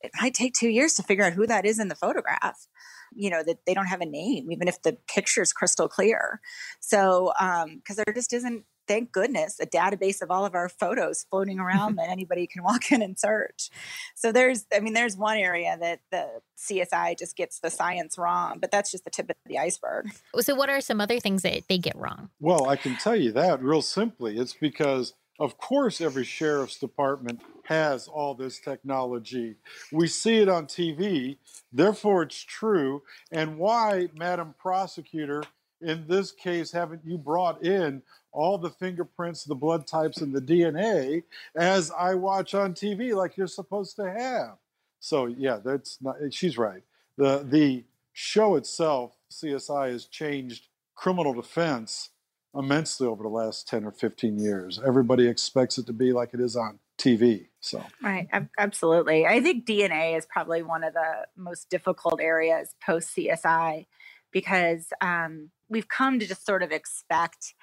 It 0.00 0.10
might 0.20 0.34
take 0.34 0.54
two 0.54 0.68
years 0.68 0.94
to 0.94 1.02
figure 1.02 1.24
out 1.24 1.32
who 1.32 1.46
that 1.46 1.64
is 1.64 1.78
in 1.78 1.88
the 1.88 1.94
photograph 1.94 2.66
you 3.14 3.30
know 3.30 3.42
that 3.42 3.58
they 3.66 3.74
don't 3.74 3.86
have 3.86 4.00
a 4.00 4.06
name 4.06 4.50
even 4.50 4.68
if 4.68 4.82
the 4.82 4.96
picture 5.08 5.42
is 5.42 5.52
crystal 5.52 5.88
clear. 5.88 6.40
So 6.80 7.32
um 7.40 7.76
because 7.76 7.96
there 7.96 8.14
just 8.14 8.32
isn't 8.32 8.64
thank 8.88 9.12
goodness 9.12 9.58
a 9.60 9.66
database 9.66 10.20
of 10.22 10.30
all 10.30 10.44
of 10.44 10.54
our 10.54 10.68
photos 10.68 11.24
floating 11.30 11.58
around 11.58 11.96
that 11.98 12.08
anybody 12.08 12.46
can 12.46 12.62
walk 12.62 12.90
in 12.90 13.02
and 13.02 13.18
search. 13.18 13.70
So 14.14 14.32
there's 14.32 14.66
i 14.74 14.80
mean 14.80 14.94
there's 14.94 15.16
one 15.16 15.36
area 15.36 15.76
that 15.80 16.00
the 16.10 16.40
csi 16.58 17.18
just 17.18 17.36
gets 17.36 17.58
the 17.60 17.70
science 17.70 18.16
wrong 18.16 18.58
but 18.60 18.70
that's 18.70 18.90
just 18.90 19.04
the 19.04 19.10
tip 19.10 19.30
of 19.30 19.36
the 19.46 19.58
iceberg. 19.58 20.06
So 20.40 20.54
what 20.54 20.68
are 20.68 20.80
some 20.80 21.00
other 21.00 21.20
things 21.20 21.42
that 21.42 21.62
they 21.68 21.78
get 21.78 21.96
wrong? 21.96 22.30
Well 22.40 22.68
i 22.68 22.76
can 22.76 22.96
tell 22.96 23.16
you 23.16 23.32
that 23.32 23.62
real 23.62 23.82
simply 23.82 24.38
it's 24.38 24.54
because 24.54 25.14
of 25.42 25.58
course 25.58 26.00
every 26.00 26.22
sheriff's 26.24 26.78
department 26.78 27.40
has 27.64 28.06
all 28.06 28.32
this 28.32 28.60
technology. 28.60 29.56
We 29.90 30.06
see 30.06 30.36
it 30.36 30.48
on 30.48 30.66
TV, 30.66 31.36
therefore 31.72 32.22
it's 32.22 32.40
true. 32.40 33.02
And 33.32 33.58
why, 33.58 34.08
Madam 34.16 34.54
Prosecutor, 34.56 35.42
in 35.80 36.06
this 36.06 36.30
case, 36.30 36.70
haven't 36.70 37.02
you 37.04 37.18
brought 37.18 37.64
in 37.64 38.02
all 38.30 38.56
the 38.56 38.70
fingerprints, 38.70 39.42
the 39.42 39.56
blood 39.56 39.84
types, 39.84 40.18
and 40.18 40.32
the 40.32 40.40
DNA 40.40 41.24
as 41.56 41.90
I 41.90 42.14
watch 42.14 42.54
on 42.54 42.72
TV 42.72 43.12
like 43.12 43.36
you're 43.36 43.48
supposed 43.48 43.96
to 43.96 44.08
have? 44.08 44.58
So 45.00 45.26
yeah, 45.26 45.58
that's 45.64 45.98
not 46.00 46.18
she's 46.30 46.56
right. 46.56 46.84
The 47.18 47.44
the 47.44 47.82
show 48.12 48.54
itself, 48.54 49.16
CSI 49.28 49.90
has 49.90 50.04
changed 50.06 50.68
criminal 50.94 51.34
defense 51.34 52.10
immensely 52.54 53.06
over 53.06 53.22
the 53.22 53.28
last 53.28 53.66
10 53.68 53.84
or 53.84 53.92
15 53.92 54.38
years. 54.38 54.80
Everybody 54.84 55.26
expects 55.26 55.78
it 55.78 55.86
to 55.86 55.92
be 55.92 56.12
like 56.12 56.34
it 56.34 56.40
is 56.40 56.56
on 56.56 56.78
TV. 56.98 57.46
So 57.60 57.82
right, 58.02 58.28
absolutely. 58.58 59.26
I 59.26 59.40
think 59.40 59.66
DNA 59.66 60.16
is 60.16 60.26
probably 60.26 60.62
one 60.62 60.84
of 60.84 60.94
the 60.94 61.26
most 61.36 61.70
difficult 61.70 62.20
areas 62.20 62.74
post 62.84 63.16
CSI 63.16 63.86
because 64.32 64.86
um, 65.00 65.50
we've 65.68 65.88
come 65.88 66.18
to 66.18 66.26
just 66.26 66.44
sort 66.46 66.62
of 66.62 66.72
expect 66.72 67.54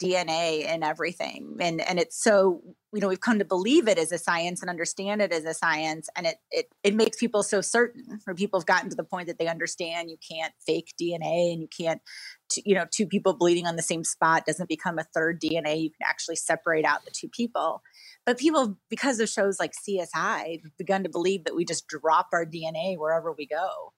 DNA 0.00 0.72
in 0.72 0.84
everything, 0.84 1.56
and 1.60 1.80
and 1.80 1.98
it's 1.98 2.22
so 2.22 2.62
you 2.92 3.00
know 3.00 3.08
we've 3.08 3.20
come 3.20 3.38
to 3.38 3.44
believe 3.44 3.88
it 3.88 3.98
as 3.98 4.12
a 4.12 4.18
science 4.18 4.60
and 4.60 4.70
understand 4.70 5.20
it 5.20 5.32
as 5.32 5.44
a 5.44 5.52
science 5.52 6.08
and 6.16 6.26
it 6.26 6.36
it 6.50 6.66
it 6.82 6.94
makes 6.94 7.18
people 7.18 7.42
so 7.42 7.60
certain 7.60 8.20
or 8.26 8.34
people 8.34 8.58
have 8.58 8.66
gotten 8.66 8.88
to 8.88 8.96
the 8.96 9.04
point 9.04 9.26
that 9.26 9.38
they 9.38 9.46
understand 9.46 10.10
you 10.10 10.16
can't 10.26 10.54
fake 10.64 10.94
dna 11.00 11.52
and 11.52 11.60
you 11.60 11.68
can't 11.68 12.00
you 12.64 12.74
know 12.74 12.86
two 12.90 13.06
people 13.06 13.34
bleeding 13.34 13.66
on 13.66 13.76
the 13.76 13.82
same 13.82 14.04
spot 14.04 14.46
doesn't 14.46 14.68
become 14.68 14.98
a 14.98 15.04
third 15.04 15.40
dna 15.40 15.80
you 15.82 15.90
can 15.90 16.06
actually 16.06 16.36
separate 16.36 16.84
out 16.84 17.04
the 17.04 17.10
two 17.12 17.28
people. 17.28 17.82
But 18.26 18.38
people 18.38 18.78
because 18.90 19.20
of 19.20 19.28
shows 19.28 19.58
like 19.60 19.72
csi 19.72 20.62
have 20.62 20.78
begun 20.78 21.04
to 21.04 21.10
believe 21.10 21.44
that 21.44 21.56
we 21.56 21.64
just 21.64 21.86
drop 21.88 22.28
our 22.32 22.46
dna 22.46 22.98
wherever 22.98 23.32
we 23.32 23.46
go. 23.46 23.92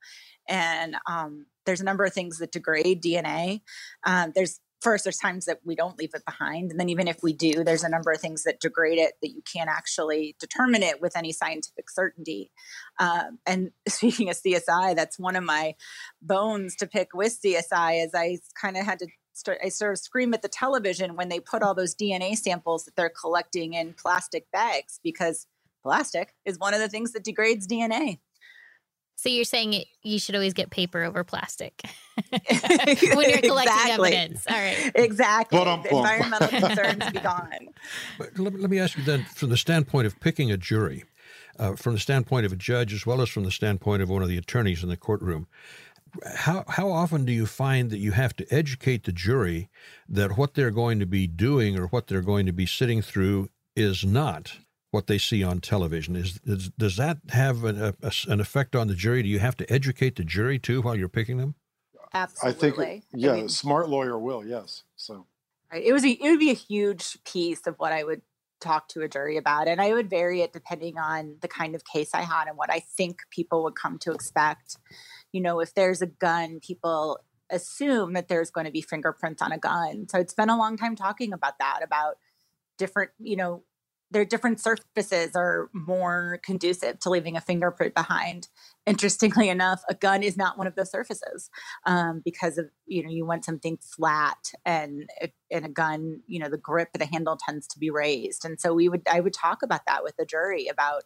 And 0.49 0.97
um, 1.09 1.47
there's 1.66 1.80
a 1.80 1.85
number 1.85 2.04
of 2.04 2.12
things 2.12 2.38
that 2.38 2.52
degrade 2.52 3.02
dna 3.02 3.61
um, 4.04 4.33
there's 4.35 4.61
first 4.80 5.04
there's 5.04 5.18
times 5.18 5.46
that 5.46 5.60
we 5.64 5.75
don't 5.75 5.99
leave 5.99 6.14
it 6.14 6.25
behind 6.25 6.70
and 6.70 6.80
then 6.80 6.88
even 6.88 7.08
if 7.08 7.22
we 7.22 7.32
do 7.32 7.64
there's 7.64 7.84
a 7.84 7.88
number 7.88 8.10
of 8.10 8.20
things 8.20 8.44
that 8.44 8.60
degrade 8.60 8.99
it 8.99 9.12
that 9.22 9.30
you 9.30 9.42
can't 9.50 9.68
actually 9.68 10.37
determine 10.38 10.82
it 10.82 11.00
with 11.00 11.16
any 11.16 11.32
scientific 11.32 11.90
certainty. 11.90 12.50
Um, 12.99 13.38
and 13.46 13.70
speaking 13.88 14.30
of 14.30 14.37
csi 14.37 14.96
that's 14.96 15.18
one 15.18 15.37
of 15.37 15.44
my 15.44 15.75
bones 16.22 16.76
to 16.76 16.87
pick 16.87 17.08
with 17.14 17.38
csi 17.44 18.04
is 18.04 18.10
i 18.14 18.38
kind 18.60 18.76
of 18.76 18.84
had 18.84 18.99
to 19.00 19.06
start 19.32 19.58
i 19.64 19.68
sort 19.68 19.92
of 19.92 19.99
scream 19.99 20.34
at 20.34 20.42
the 20.42 20.49
television 20.49 21.16
when 21.16 21.28
they 21.28 21.40
put 21.40 21.62
all 21.62 21.75
those 21.75 21.94
dna 21.94 22.37
samples 22.37 22.84
that 22.84 22.96
they're 22.96 23.10
collecting 23.10 23.75
in 23.75 23.94
plastic 23.94 24.50
bags 24.52 25.00
because 25.02 25.46
plastic 25.82 26.34
is 26.44 26.58
one 26.58 26.75
of 26.75 26.80
the 26.80 26.88
things 26.88 27.12
that 27.12 27.25
degrades 27.25 27.66
dna 27.66 28.18
so 29.20 29.28
you're 29.28 29.44
saying 29.44 29.74
it, 29.74 29.86
you 30.02 30.18
should 30.18 30.34
always 30.34 30.54
get 30.54 30.70
paper 30.70 31.02
over 31.02 31.24
plastic 31.24 31.82
when 32.30 33.28
you're 33.28 33.42
collecting 33.42 33.76
exactly. 33.76 34.14
evidence. 34.14 34.46
All 34.48 34.56
right. 34.56 34.92
Exactly. 34.94 35.60
Environmental 35.60 36.48
concerns 36.48 37.10
be 37.12 37.20
gone. 37.20 37.68
But 38.16 38.38
let, 38.38 38.58
let, 38.58 38.70
me 38.70 38.78
ask 38.78 38.96
you 38.96 39.04
then, 39.04 39.24
from 39.24 39.50
the 39.50 39.58
standpoint 39.58 40.06
of 40.06 40.18
picking 40.20 40.50
a 40.50 40.56
jury, 40.56 41.04
uh, 41.58 41.76
from 41.76 41.92
the 41.92 41.98
standpoint 41.98 42.46
of 42.46 42.52
a 42.52 42.56
judge 42.56 42.94
as 42.94 43.04
well 43.04 43.20
as 43.20 43.28
from 43.28 43.44
the 43.44 43.50
standpoint 43.50 44.00
of 44.00 44.08
one 44.08 44.22
of 44.22 44.28
the 44.30 44.38
attorneys 44.38 44.82
in 44.82 44.88
the 44.88 44.96
courtroom, 44.96 45.46
how 46.36 46.64
how 46.66 46.90
often 46.90 47.26
do 47.26 47.32
you 47.32 47.44
find 47.44 47.90
that 47.90 47.98
you 47.98 48.12
have 48.12 48.34
to 48.36 48.46
educate 48.50 49.04
the 49.04 49.12
jury 49.12 49.68
that 50.08 50.38
what 50.38 50.54
they're 50.54 50.70
going 50.70 50.98
to 50.98 51.06
be 51.06 51.26
doing 51.26 51.78
or 51.78 51.88
what 51.88 52.06
they're 52.06 52.22
going 52.22 52.46
to 52.46 52.52
be 52.52 52.64
sitting 52.64 53.02
through 53.02 53.50
is 53.76 54.02
not 54.02 54.56
what 54.90 55.06
they 55.06 55.18
see 55.18 55.42
on 55.42 55.61
television. 55.61 56.16
Is, 56.16 56.40
is 56.44 56.70
does 56.70 56.97
that 56.97 57.18
have 57.30 57.64
an, 57.64 57.80
a, 57.80 58.12
an 58.28 58.40
effect 58.40 58.75
on 58.75 58.88
the 58.88 58.94
jury? 58.94 59.23
Do 59.23 59.28
you 59.28 59.38
have 59.38 59.56
to 59.59 59.73
educate 59.73 60.16
the 60.16 60.25
jury 60.25 60.59
too 60.59 60.82
while 60.82 60.97
you're 60.97 61.09
picking 61.09 61.38
them? 61.38 61.54
Absolutely. 62.12 62.85
I 62.85 62.90
think 62.90 63.04
yeah, 63.12 63.32
I 63.32 63.37
mean, 63.37 63.49
smart 63.49 63.88
lawyer 63.88 64.18
will. 64.18 64.44
Yes. 64.44 64.82
So 64.97 65.26
it 65.73 65.92
was 65.92 66.04
a, 66.04 66.11
it 66.11 66.28
would 66.30 66.40
be 66.40 66.50
a 66.50 66.54
huge 66.54 67.18
piece 67.25 67.66
of 67.66 67.76
what 67.78 67.92
I 67.92 68.02
would 68.02 68.23
talk 68.61 68.88
to 68.88 69.02
a 69.02 69.09
jury 69.09 69.37
about, 69.37 69.68
and 69.68 69.80
I 69.80 69.92
would 69.92 70.11
vary 70.11 70.42
it 70.42 70.52
depending 70.52 70.99
on 70.99 71.37
the 71.40 71.49
kind 71.49 71.75
of 71.75 71.85
case 71.85 72.11
I 72.12 72.23
had 72.23 72.49
and 72.49 72.59
what 72.59 72.70
I 72.70 72.80
think 72.80 73.20
people 73.30 73.62
would 73.62 73.76
come 73.76 73.99
to 73.99 74.12
expect. 74.12 74.76
You 75.32 75.40
know, 75.40 75.61
if 75.61 75.75
there's 75.75 76.02
a 76.02 76.06
gun, 76.06 76.59
people 76.61 77.20
assume 77.49 78.12
that 78.14 78.28
there's 78.28 78.50
going 78.50 78.66
to 78.66 78.73
be 78.73 78.82
fingerprints 78.82 79.40
on 79.40 79.52
a 79.52 79.59
gun. 79.59 80.09
So 80.09 80.18
it's 80.18 80.35
been 80.35 80.50
a 80.50 80.59
long 80.59 80.76
time 80.76 80.97
talking 80.97 81.32
about 81.32 81.59
that 81.59 81.80
about 81.82 82.16
different 82.80 83.11
you 83.18 83.37
know 83.37 83.62
their 84.10 84.24
different 84.24 84.60
surfaces 84.60 85.36
are 85.36 85.70
more 85.72 86.40
conducive 86.44 86.98
to 87.00 87.10
leaving 87.10 87.36
a 87.36 87.40
fingerprint 87.40 87.94
behind. 87.94 88.48
Interestingly 88.86 89.48
enough, 89.48 89.82
a 89.88 89.94
gun 89.94 90.22
is 90.22 90.36
not 90.36 90.58
one 90.58 90.66
of 90.66 90.74
those 90.74 90.90
surfaces 90.90 91.48
um, 91.86 92.20
because 92.24 92.58
of 92.58 92.66
you 92.86 93.02
know 93.02 93.10
you 93.10 93.24
want 93.24 93.44
something 93.44 93.78
flat 93.78 94.52
and 94.64 95.08
in 95.50 95.64
a 95.64 95.68
gun 95.68 96.20
you 96.26 96.40
know 96.40 96.48
the 96.48 96.58
grip 96.58 96.88
the 96.94 97.06
handle 97.06 97.36
tends 97.36 97.66
to 97.68 97.78
be 97.78 97.90
raised, 97.90 98.44
and 98.44 98.60
so 98.60 98.74
we 98.74 98.88
would 98.88 99.02
I 99.10 99.20
would 99.20 99.34
talk 99.34 99.62
about 99.62 99.82
that 99.86 100.02
with 100.02 100.16
the 100.16 100.26
jury 100.26 100.66
about 100.66 101.04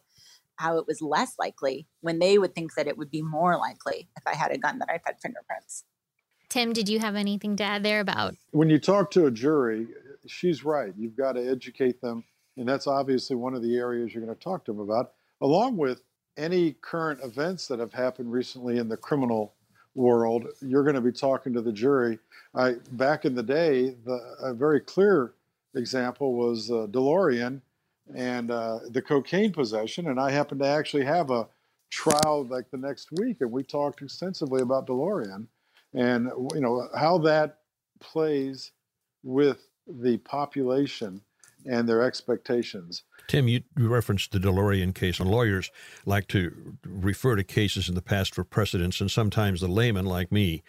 how 0.57 0.77
it 0.77 0.87
was 0.87 1.01
less 1.01 1.35
likely 1.37 1.85
when 2.01 2.19
they 2.19 2.37
would 2.37 2.55
think 2.55 2.75
that 2.75 2.87
it 2.87 2.97
would 2.97 3.11
be 3.11 3.21
more 3.21 3.57
likely 3.57 4.07
if 4.15 4.23
I 4.25 4.35
had 4.35 4.51
a 4.51 4.57
gun 4.57 4.79
that 4.79 4.89
I've 4.89 5.01
had 5.05 5.19
fingerprints. 5.21 5.83
Tim, 6.47 6.71
did 6.71 6.87
you 6.87 6.99
have 6.99 7.15
anything 7.15 7.57
to 7.57 7.63
add 7.63 7.83
there 7.83 7.99
about 7.99 8.35
when 8.51 8.69
you 8.69 8.79
talk 8.79 9.11
to 9.11 9.27
a 9.27 9.31
jury? 9.31 9.87
She's 10.27 10.65
right. 10.65 10.91
You've 10.97 11.15
got 11.15 11.33
to 11.33 11.47
educate 11.47 12.01
them 12.01 12.23
and 12.57 12.67
that's 12.67 12.87
obviously 12.87 13.35
one 13.35 13.53
of 13.53 13.61
the 13.61 13.75
areas 13.77 14.13
you're 14.13 14.23
going 14.23 14.35
to 14.35 14.43
talk 14.43 14.65
to 14.65 14.71
them 14.71 14.81
about, 14.81 15.13
along 15.41 15.77
with 15.77 16.01
any 16.37 16.73
current 16.81 17.19
events 17.23 17.67
that 17.67 17.79
have 17.79 17.93
happened 17.93 18.31
recently 18.31 18.77
in 18.77 18.89
the 18.89 18.97
criminal 18.97 19.53
world. 19.93 20.47
You're 20.61 20.83
going 20.83 20.95
to 20.95 21.01
be 21.01 21.11
talking 21.11 21.53
to 21.53 21.61
the 21.61 21.71
jury. 21.71 22.19
I, 22.53 22.75
back 22.91 23.25
in 23.25 23.35
the 23.35 23.43
day, 23.43 23.95
the, 24.05 24.35
a 24.41 24.53
very 24.53 24.81
clear 24.81 25.33
example 25.75 26.33
was 26.33 26.69
uh, 26.69 26.87
DeLorean 26.91 27.61
and 28.13 28.51
uh, 28.51 28.79
the 28.89 29.01
cocaine 29.01 29.51
possession. 29.51 30.07
And 30.07 30.19
I 30.19 30.31
happened 30.31 30.61
to 30.61 30.67
actually 30.67 31.05
have 31.05 31.31
a 31.31 31.47
trial 31.89 32.45
like 32.49 32.69
the 32.71 32.77
next 32.77 33.11
week, 33.13 33.37
and 33.39 33.51
we 33.51 33.63
talked 33.63 34.01
extensively 34.01 34.61
about 34.61 34.87
DeLorean 34.87 35.47
and 35.95 36.29
you 36.53 36.59
know 36.59 36.87
how 36.95 37.17
that 37.17 37.59
plays 37.99 38.71
with 39.23 39.67
the 39.87 40.17
population 40.17 41.21
and 41.65 41.87
their 41.89 42.01
expectations. 42.01 43.03
Tim, 43.27 43.47
you 43.47 43.61
referenced 43.75 44.31
the 44.31 44.39
DeLorean 44.39 44.93
case, 44.93 45.19
and 45.19 45.29
lawyers 45.29 45.71
like 46.05 46.27
to 46.27 46.75
refer 46.85 47.35
to 47.35 47.43
cases 47.43 47.89
in 47.89 47.95
the 47.95 48.01
past 48.01 48.35
for 48.35 48.43
precedents, 48.43 49.01
and 49.01 49.09
sometimes 49.09 49.61
the 49.61 49.67
layman 49.67 50.05
like 50.05 50.31
me 50.31 50.63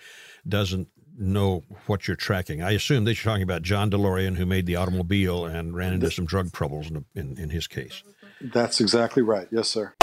doesn't 0.48 0.88
know 1.18 1.64
what 1.86 2.06
you're 2.06 2.16
tracking. 2.16 2.62
I 2.62 2.72
assume 2.72 3.04
that 3.04 3.14
you're 3.14 3.30
talking 3.30 3.42
about 3.42 3.62
John 3.62 3.90
DeLorean, 3.90 4.36
who 4.36 4.46
made 4.46 4.66
the 4.66 4.76
automobile 4.76 5.44
and 5.46 5.74
ran 5.74 5.92
into 5.94 6.10
some 6.10 6.26
drug 6.26 6.52
troubles 6.52 6.90
in, 6.90 7.04
in, 7.14 7.38
in 7.38 7.50
his 7.50 7.66
case. 7.66 8.02
That's 8.40 8.80
exactly 8.80 9.22
right. 9.22 9.48
Yes, 9.50 9.68
sir. 9.68 9.94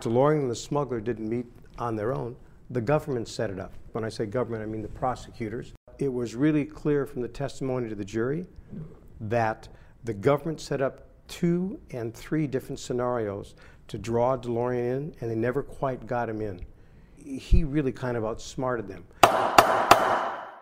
DeLorean 0.00 0.42
and 0.42 0.50
the 0.50 0.56
smuggler 0.56 1.00
didn't 1.00 1.28
meet 1.28 1.46
on 1.78 1.96
their 1.96 2.14
own. 2.14 2.36
The 2.70 2.80
government 2.80 3.28
set 3.28 3.50
it 3.50 3.58
up. 3.58 3.72
When 3.92 4.04
I 4.04 4.08
say 4.10 4.26
government, 4.26 4.62
I 4.62 4.66
mean 4.66 4.82
the 4.82 4.88
prosecutors. 4.88 5.72
It 5.98 6.12
was 6.12 6.36
really 6.36 6.64
clear 6.64 7.06
from 7.06 7.22
the 7.22 7.28
testimony 7.28 7.88
to 7.88 7.96
the 7.96 8.04
jury 8.04 8.46
that 9.20 9.68
the 10.04 10.14
government 10.14 10.60
set 10.60 10.80
up 10.80 11.08
two 11.28 11.80
and 11.90 12.14
three 12.14 12.46
different 12.46 12.78
scenarios 12.78 13.54
to 13.88 13.98
draw 13.98 14.36
DeLorean 14.36 14.78
in, 14.78 15.14
and 15.20 15.30
they 15.30 15.34
never 15.34 15.62
quite 15.62 16.06
got 16.06 16.28
him 16.28 16.40
in. 16.40 16.60
He 17.16 17.64
really 17.64 17.92
kind 17.92 18.16
of 18.16 18.24
outsmarted 18.24 18.88
them. 18.88 19.04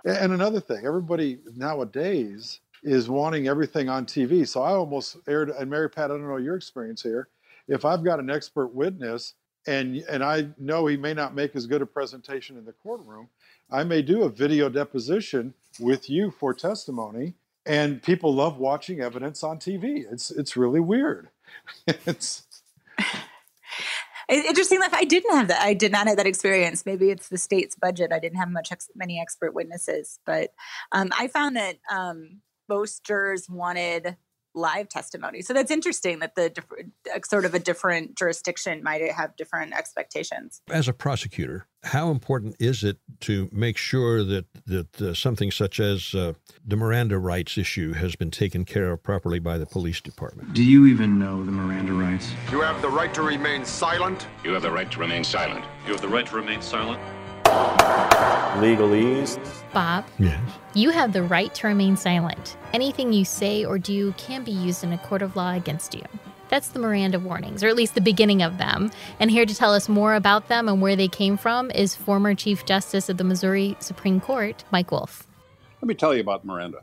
And 0.05 0.33
another 0.33 0.61
thing, 0.61 0.87
everybody 0.87 1.41
nowadays 1.57 2.61
is 2.83 3.09
wanting 3.09 3.49
everything 3.49 3.89
on 3.89 4.07
TV. 4.07 4.47
So 4.47 4.63
I 4.63 4.71
almost 4.71 5.17
aired, 5.27 5.51
and 5.51 5.69
Mary 5.69 5.91
Pat, 5.91 6.07
I 6.07 6.09
don't 6.15 6.29
know 6.29 6.37
your 6.37 6.57
experience 6.57 7.03
here. 7.03 7.29
If 7.67 7.85
I've 7.85 8.05
got 8.05 8.21
an 8.21 8.31
expert 8.31 8.69
witness 8.69 9.35
and 9.67 9.97
and 10.09 10.23
I 10.23 10.49
know 10.59 10.87
he 10.87 10.97
may 10.97 11.13
not 11.13 11.35
make 11.35 11.57
as 11.57 11.67
good 11.67 11.83
a 11.83 11.87
presentation 11.87 12.57
in 12.57 12.65
the 12.65 12.73
courtroom, 12.73 13.29
I 13.71 13.83
may 13.83 14.03
do 14.03 14.23
a 14.23 14.29
video 14.29 14.69
deposition 14.69 15.53
with 15.81 16.09
you 16.09 16.31
for 16.31 16.55
testimony 16.55 17.35
and 17.67 18.03
people 18.03 18.35
love 18.35 18.59
watching 18.59 19.01
evidence 19.01 19.43
on 19.43 19.59
TV. 19.59 20.05
It's 20.11 20.31
it's 20.31 20.57
really 20.57 20.81
weird. 20.81 21.29
it's 21.87 22.47
interesting 24.29 24.81
that 24.81 24.95
I 24.95 25.05
didn't 25.05 25.35
have 25.35 25.49
that. 25.49 25.63
I 25.63 25.75
did 25.75 25.93
not 25.93 26.07
have 26.09 26.17
that 26.17 26.27
experience. 26.27 26.87
Maybe 26.87 27.11
it's 27.11 27.29
the 27.29 27.39
state's 27.39 27.75
budget. 27.75 28.13
I 28.13 28.19
didn't 28.19 28.39
have 28.39 28.51
much 28.51 28.73
ex- 28.73 28.91
many 28.95 29.21
expert 29.21 29.55
witnesses, 29.55 30.19
but 30.27 30.51
um, 30.93 31.11
I 31.19 31.29
found 31.29 31.57
that 31.57 31.77
um, 31.91 32.41
most 32.69 33.05
jurors 33.05 33.49
wanted 33.49 34.17
live 34.57 34.89
testimony. 34.89 35.43
So 35.43 35.53
that's 35.53 35.71
interesting 35.71 36.19
that 36.21 36.35
the 36.35 36.51
different, 36.51 36.93
sort 37.27 37.45
of 37.45 37.55
a 37.55 37.59
different 37.59 38.17
jurisdiction 38.17 38.83
might 38.83 39.03
have 39.13 39.37
different 39.37 39.75
expectations. 39.75 40.63
As 40.71 40.89
a 40.89 40.93
prosecutor, 40.93 41.67
how 41.85 42.11
important 42.11 42.57
is 42.59 42.83
it 42.83 42.99
to 43.21 43.49
make 43.53 43.77
sure 43.77 44.25
that 44.25 44.47
that 44.67 45.01
uh, 45.01 45.15
something 45.15 45.51
such 45.51 45.79
as 45.79 46.15
uh, 46.15 46.33
the 46.67 46.77
Miranda 46.77 47.19
rights 47.19 47.57
issue 47.59 47.93
has 47.93 48.17
been 48.17 48.31
taken 48.31 48.65
care 48.65 48.91
of 48.91 49.03
properly 49.03 49.39
by 49.39 49.59
the 49.59 49.67
police 49.67 50.01
department? 50.01 50.55
Do 50.55 50.65
you 50.65 50.87
even 50.87 51.19
know 51.19 51.45
the 51.45 51.53
Miranda 51.53 51.93
rights? 51.93 52.33
You 52.51 52.61
have 52.63 52.81
the 52.83 52.89
right 52.89 53.13
to 53.15 53.23
remain 53.23 53.65
silent. 53.65 54.27
You 54.43 54.53
have 54.53 54.63
the 54.63 54.71
right 54.71 54.91
to 54.91 54.99
remain 54.99 55.23
silent. 55.23 55.65
You 55.87 55.93
have 55.93 56.01
the 56.01 56.09
right 56.09 56.27
to 56.27 56.35
remain 56.35 56.63
silent. 56.63 57.01
Legalese. 58.57 59.39
Bob. 59.73 60.07
Yes. 60.19 60.41
You 60.75 60.91
have 60.91 61.13
the 61.13 61.23
right 61.23 61.55
to 61.57 61.67
remain 61.67 61.97
silent. 61.97 62.57
Anything 62.73 63.13
you 63.13 63.25
say 63.25 63.65
or 63.65 63.79
do 63.79 64.13
can 64.13 64.45
be 64.45 64.53
used 64.53 64.83
in 64.83 64.93
a 64.93 64.99
court 64.99 65.21
of 65.21 65.37
law 65.37 65.53
against 65.53 65.95
you. 65.95 66.03
That's 66.49 66.69
the 66.69 66.79
Miranda 66.79 67.19
warnings, 67.19 67.63
or 67.63 67.69
at 67.69 67.77
least 67.77 67.95
the 67.95 68.01
beginning 68.01 68.43
of 68.43 68.57
them. 68.57 68.91
And 69.21 69.31
here 69.31 69.45
to 69.45 69.55
tell 69.55 69.75
us 69.75 69.89
more 69.89 70.15
about 70.15 70.49
them 70.49 70.69
and 70.69 70.81
where 70.81 70.97
they 70.97 71.09
came 71.09 71.37
from 71.37 71.71
is 71.73 71.95
former 71.95 72.35
Chief 72.35 72.65
Justice 72.65 73.09
of 73.09 73.19
the 73.19 73.25
Missouri 73.25 73.77
Supreme 73.81 74.21
Court, 74.21 74.65
Mike 74.71 74.91
Wolff. 74.91 75.27
Let 75.83 75.89
me 75.89 75.95
tell 75.95 76.15
you 76.15 76.21
about 76.21 76.45
Miranda. 76.45 76.79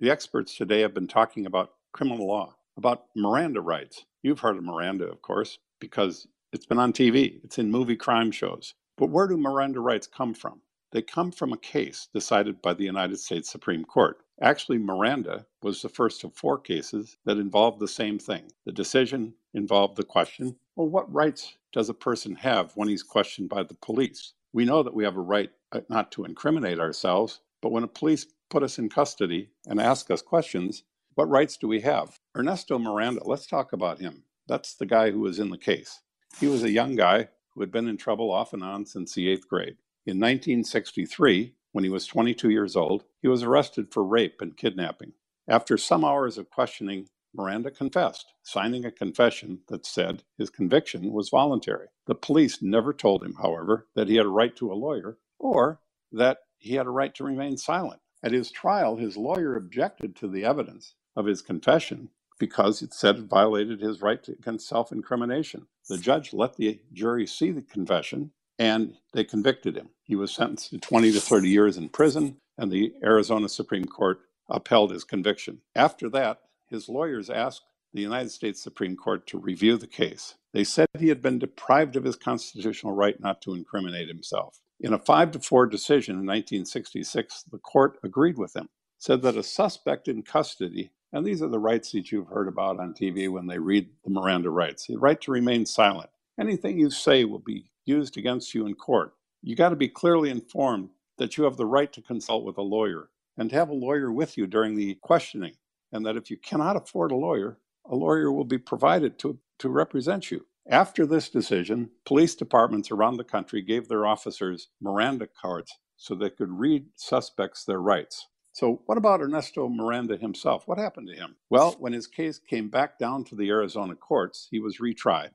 The 0.00 0.10
experts 0.10 0.56
today 0.56 0.80
have 0.80 0.94
been 0.94 1.06
talking 1.06 1.46
about 1.46 1.72
criminal 1.92 2.26
law, 2.26 2.56
about 2.76 3.04
Miranda 3.14 3.60
rights. 3.60 4.04
You've 4.22 4.40
heard 4.40 4.56
of 4.56 4.64
Miranda, 4.64 5.04
of 5.04 5.22
course, 5.22 5.58
because 5.78 6.26
it's 6.52 6.66
been 6.66 6.78
on 6.78 6.92
TV, 6.92 7.38
it's 7.44 7.58
in 7.58 7.70
movie 7.70 7.96
crime 7.96 8.30
shows. 8.30 8.74
But 8.96 9.10
where 9.10 9.26
do 9.26 9.36
Miranda 9.36 9.80
rights 9.80 10.06
come 10.06 10.34
from? 10.34 10.60
They 10.90 11.00
come 11.00 11.32
from 11.32 11.54
a 11.54 11.58
case 11.58 12.08
decided 12.12 12.60
by 12.60 12.74
the 12.74 12.84
United 12.84 13.18
States 13.18 13.50
Supreme 13.50 13.84
Court. 13.84 14.22
Actually, 14.42 14.78
Miranda 14.78 15.46
was 15.62 15.80
the 15.80 15.88
first 15.88 16.22
of 16.24 16.34
four 16.34 16.58
cases 16.58 17.16
that 17.24 17.38
involved 17.38 17.80
the 17.80 17.88
same 17.88 18.18
thing. 18.18 18.52
The 18.66 18.72
decision 18.72 19.34
involved 19.54 19.96
the 19.96 20.04
question 20.04 20.56
well, 20.76 20.88
what 20.88 21.12
rights 21.12 21.56
does 21.72 21.88
a 21.88 21.94
person 21.94 22.34
have 22.36 22.72
when 22.76 22.88
he's 22.88 23.02
questioned 23.02 23.48
by 23.48 23.62
the 23.62 23.74
police? 23.74 24.34
We 24.52 24.64
know 24.66 24.82
that 24.82 24.94
we 24.94 25.04
have 25.04 25.16
a 25.16 25.20
right 25.20 25.50
uh, 25.72 25.80
not 25.88 26.12
to 26.12 26.24
incriminate 26.24 26.78
ourselves, 26.78 27.40
but 27.62 27.72
when 27.72 27.84
a 27.84 27.88
police 27.88 28.26
put 28.50 28.62
us 28.62 28.78
in 28.78 28.88
custody 28.90 29.50
and 29.66 29.80
ask 29.80 30.10
us 30.10 30.20
questions, 30.20 30.84
what 31.14 31.28
rights 31.28 31.56
do 31.56 31.68
we 31.68 31.80
have? 31.80 32.18
Ernesto 32.36 32.78
Miranda, 32.78 33.22
let's 33.24 33.46
talk 33.46 33.72
about 33.72 34.00
him. 34.00 34.24
That's 34.46 34.74
the 34.74 34.86
guy 34.86 35.10
who 35.10 35.20
was 35.20 35.38
in 35.38 35.50
the 35.50 35.58
case. 35.58 36.00
He 36.40 36.46
was 36.46 36.62
a 36.62 36.70
young 36.70 36.96
guy 36.96 37.28
who 37.54 37.60
had 37.60 37.70
been 37.72 37.88
in 37.88 37.96
trouble 37.96 38.30
off 38.30 38.52
and 38.52 38.62
on 38.64 38.86
since 38.86 39.14
the 39.14 39.28
eighth 39.28 39.48
grade. 39.48 39.76
In 40.06 40.18
1963, 40.18 41.54
when 41.72 41.84
he 41.84 41.90
was 41.90 42.06
22 42.06 42.50
years 42.50 42.76
old, 42.76 43.04
he 43.20 43.28
was 43.28 43.42
arrested 43.42 43.92
for 43.92 44.04
rape 44.04 44.40
and 44.40 44.56
kidnapping. 44.56 45.12
After 45.48 45.76
some 45.76 46.04
hours 46.04 46.38
of 46.38 46.50
questioning, 46.50 47.08
Miranda 47.34 47.70
confessed, 47.70 48.34
signing 48.42 48.84
a 48.84 48.90
confession 48.92 49.60
that 49.68 49.86
said 49.86 50.22
his 50.36 50.50
conviction 50.50 51.12
was 51.12 51.30
voluntary. 51.30 51.88
The 52.06 52.14
police 52.14 52.60
never 52.60 52.92
told 52.92 53.22
him, 53.24 53.34
however, 53.34 53.88
that 53.94 54.08
he 54.08 54.16
had 54.16 54.26
a 54.26 54.30
right 54.30 54.54
to 54.56 54.72
a 54.72 54.74
lawyer 54.74 55.18
or 55.38 55.80
that 56.12 56.38
he 56.58 56.74
had 56.74 56.86
a 56.86 56.90
right 56.90 57.14
to 57.14 57.24
remain 57.24 57.56
silent. 57.56 58.00
At 58.22 58.32
his 58.32 58.50
trial, 58.50 58.96
his 58.96 59.16
lawyer 59.16 59.56
objected 59.56 60.14
to 60.16 60.28
the 60.28 60.44
evidence 60.44 60.94
of 61.16 61.26
his 61.26 61.42
confession 61.42 62.10
because 62.38 62.82
it 62.82 62.92
said 62.92 63.16
it 63.16 63.24
violated 63.24 63.80
his 63.80 64.02
right 64.02 64.26
against 64.28 64.68
self 64.68 64.92
incrimination. 64.92 65.66
The 65.88 65.98
judge 65.98 66.32
let 66.32 66.56
the 66.56 66.80
jury 66.92 67.26
see 67.26 67.50
the 67.50 67.62
confession 67.62 68.32
and 68.58 68.94
they 69.12 69.24
convicted 69.24 69.76
him. 69.76 69.88
He 70.04 70.14
was 70.14 70.32
sentenced 70.32 70.70
to 70.70 70.78
20 70.78 71.12
to 71.12 71.20
30 71.20 71.48
years 71.48 71.76
in 71.76 71.88
prison, 71.88 72.36
and 72.58 72.70
the 72.70 72.92
Arizona 73.02 73.48
Supreme 73.48 73.86
Court 73.86 74.20
upheld 74.48 74.92
his 74.92 75.04
conviction. 75.04 75.60
After 75.74 76.08
that, 76.10 76.42
his 76.70 76.88
lawyers 76.88 77.30
asked 77.30 77.62
the 77.92 78.02
United 78.02 78.30
States 78.30 78.62
Supreme 78.62 78.96
Court 78.96 79.26
to 79.26 79.38
review 79.38 79.76
the 79.76 79.86
case. 79.86 80.34
They 80.52 80.64
said 80.64 80.86
he 80.98 81.08
had 81.08 81.22
been 81.22 81.38
deprived 81.38 81.96
of 81.96 82.04
his 82.04 82.16
constitutional 82.16 82.92
right 82.94 83.18
not 83.20 83.42
to 83.42 83.54
incriminate 83.54 84.08
himself. 84.08 84.60
In 84.80 84.92
a 84.92 84.98
5 84.98 85.32
to 85.32 85.40
4 85.40 85.66
decision 85.66 86.14
in 86.14 86.26
1966, 86.26 87.44
the 87.50 87.58
court 87.58 87.98
agreed 88.02 88.38
with 88.38 88.54
him, 88.54 88.68
said 88.98 89.22
that 89.22 89.36
a 89.36 89.42
suspect 89.42 90.08
in 90.08 90.22
custody, 90.22 90.90
and 91.12 91.26
these 91.26 91.42
are 91.42 91.48
the 91.48 91.58
rights 91.58 91.92
that 91.92 92.12
you've 92.12 92.28
heard 92.28 92.48
about 92.48 92.80
on 92.80 92.94
TV 92.94 93.28
when 93.30 93.46
they 93.46 93.58
read 93.58 93.88
the 94.04 94.10
Miranda 94.10 94.50
rights 94.50 94.86
the 94.86 94.96
right 94.96 95.20
to 95.22 95.32
remain 95.32 95.66
silent. 95.66 96.10
Anything 96.40 96.78
you 96.78 96.90
say 96.90 97.24
will 97.24 97.38
be 97.40 97.70
used 97.84 98.16
against 98.16 98.54
you 98.54 98.66
in 98.66 98.74
court. 98.74 99.14
You 99.42 99.56
got 99.56 99.70
to 99.70 99.76
be 99.76 99.88
clearly 99.88 100.30
informed 100.30 100.90
that 101.18 101.36
you 101.36 101.44
have 101.44 101.56
the 101.56 101.66
right 101.66 101.92
to 101.92 102.02
consult 102.02 102.44
with 102.44 102.58
a 102.58 102.62
lawyer 102.62 103.10
and 103.36 103.50
to 103.50 103.56
have 103.56 103.68
a 103.70 103.74
lawyer 103.74 104.12
with 104.12 104.38
you 104.38 104.46
during 104.46 104.76
the 104.76 104.96
questioning, 105.02 105.54
and 105.92 106.04
that 106.06 106.16
if 106.16 106.30
you 106.30 106.36
cannot 106.36 106.76
afford 106.76 107.12
a 107.12 107.16
lawyer, 107.16 107.58
a 107.86 107.96
lawyer 107.96 108.32
will 108.32 108.44
be 108.44 108.58
provided 108.58 109.18
to, 109.20 109.38
to 109.58 109.68
represent 109.68 110.30
you. 110.30 110.46
After 110.68 111.06
this 111.06 111.28
decision, 111.28 111.90
police 112.06 112.34
departments 112.34 112.90
around 112.90 113.16
the 113.16 113.24
country 113.24 113.62
gave 113.62 113.88
their 113.88 114.06
officers 114.06 114.68
Miranda 114.80 115.28
cards 115.40 115.78
so 115.96 116.14
they 116.14 116.30
could 116.30 116.52
read 116.52 116.86
suspects 116.96 117.64
their 117.64 117.80
rights. 117.80 118.28
So, 118.52 118.82
what 118.86 118.98
about 118.98 119.20
Ernesto 119.20 119.68
Miranda 119.68 120.16
himself? 120.16 120.66
What 120.66 120.78
happened 120.78 121.08
to 121.08 121.14
him? 121.14 121.36
Well, 121.50 121.76
when 121.78 121.92
his 121.92 122.06
case 122.06 122.38
came 122.38 122.68
back 122.68 122.98
down 122.98 123.24
to 123.24 123.34
the 123.34 123.48
Arizona 123.48 123.94
courts, 123.94 124.48
he 124.50 124.60
was 124.60 124.78
retried, 124.78 125.30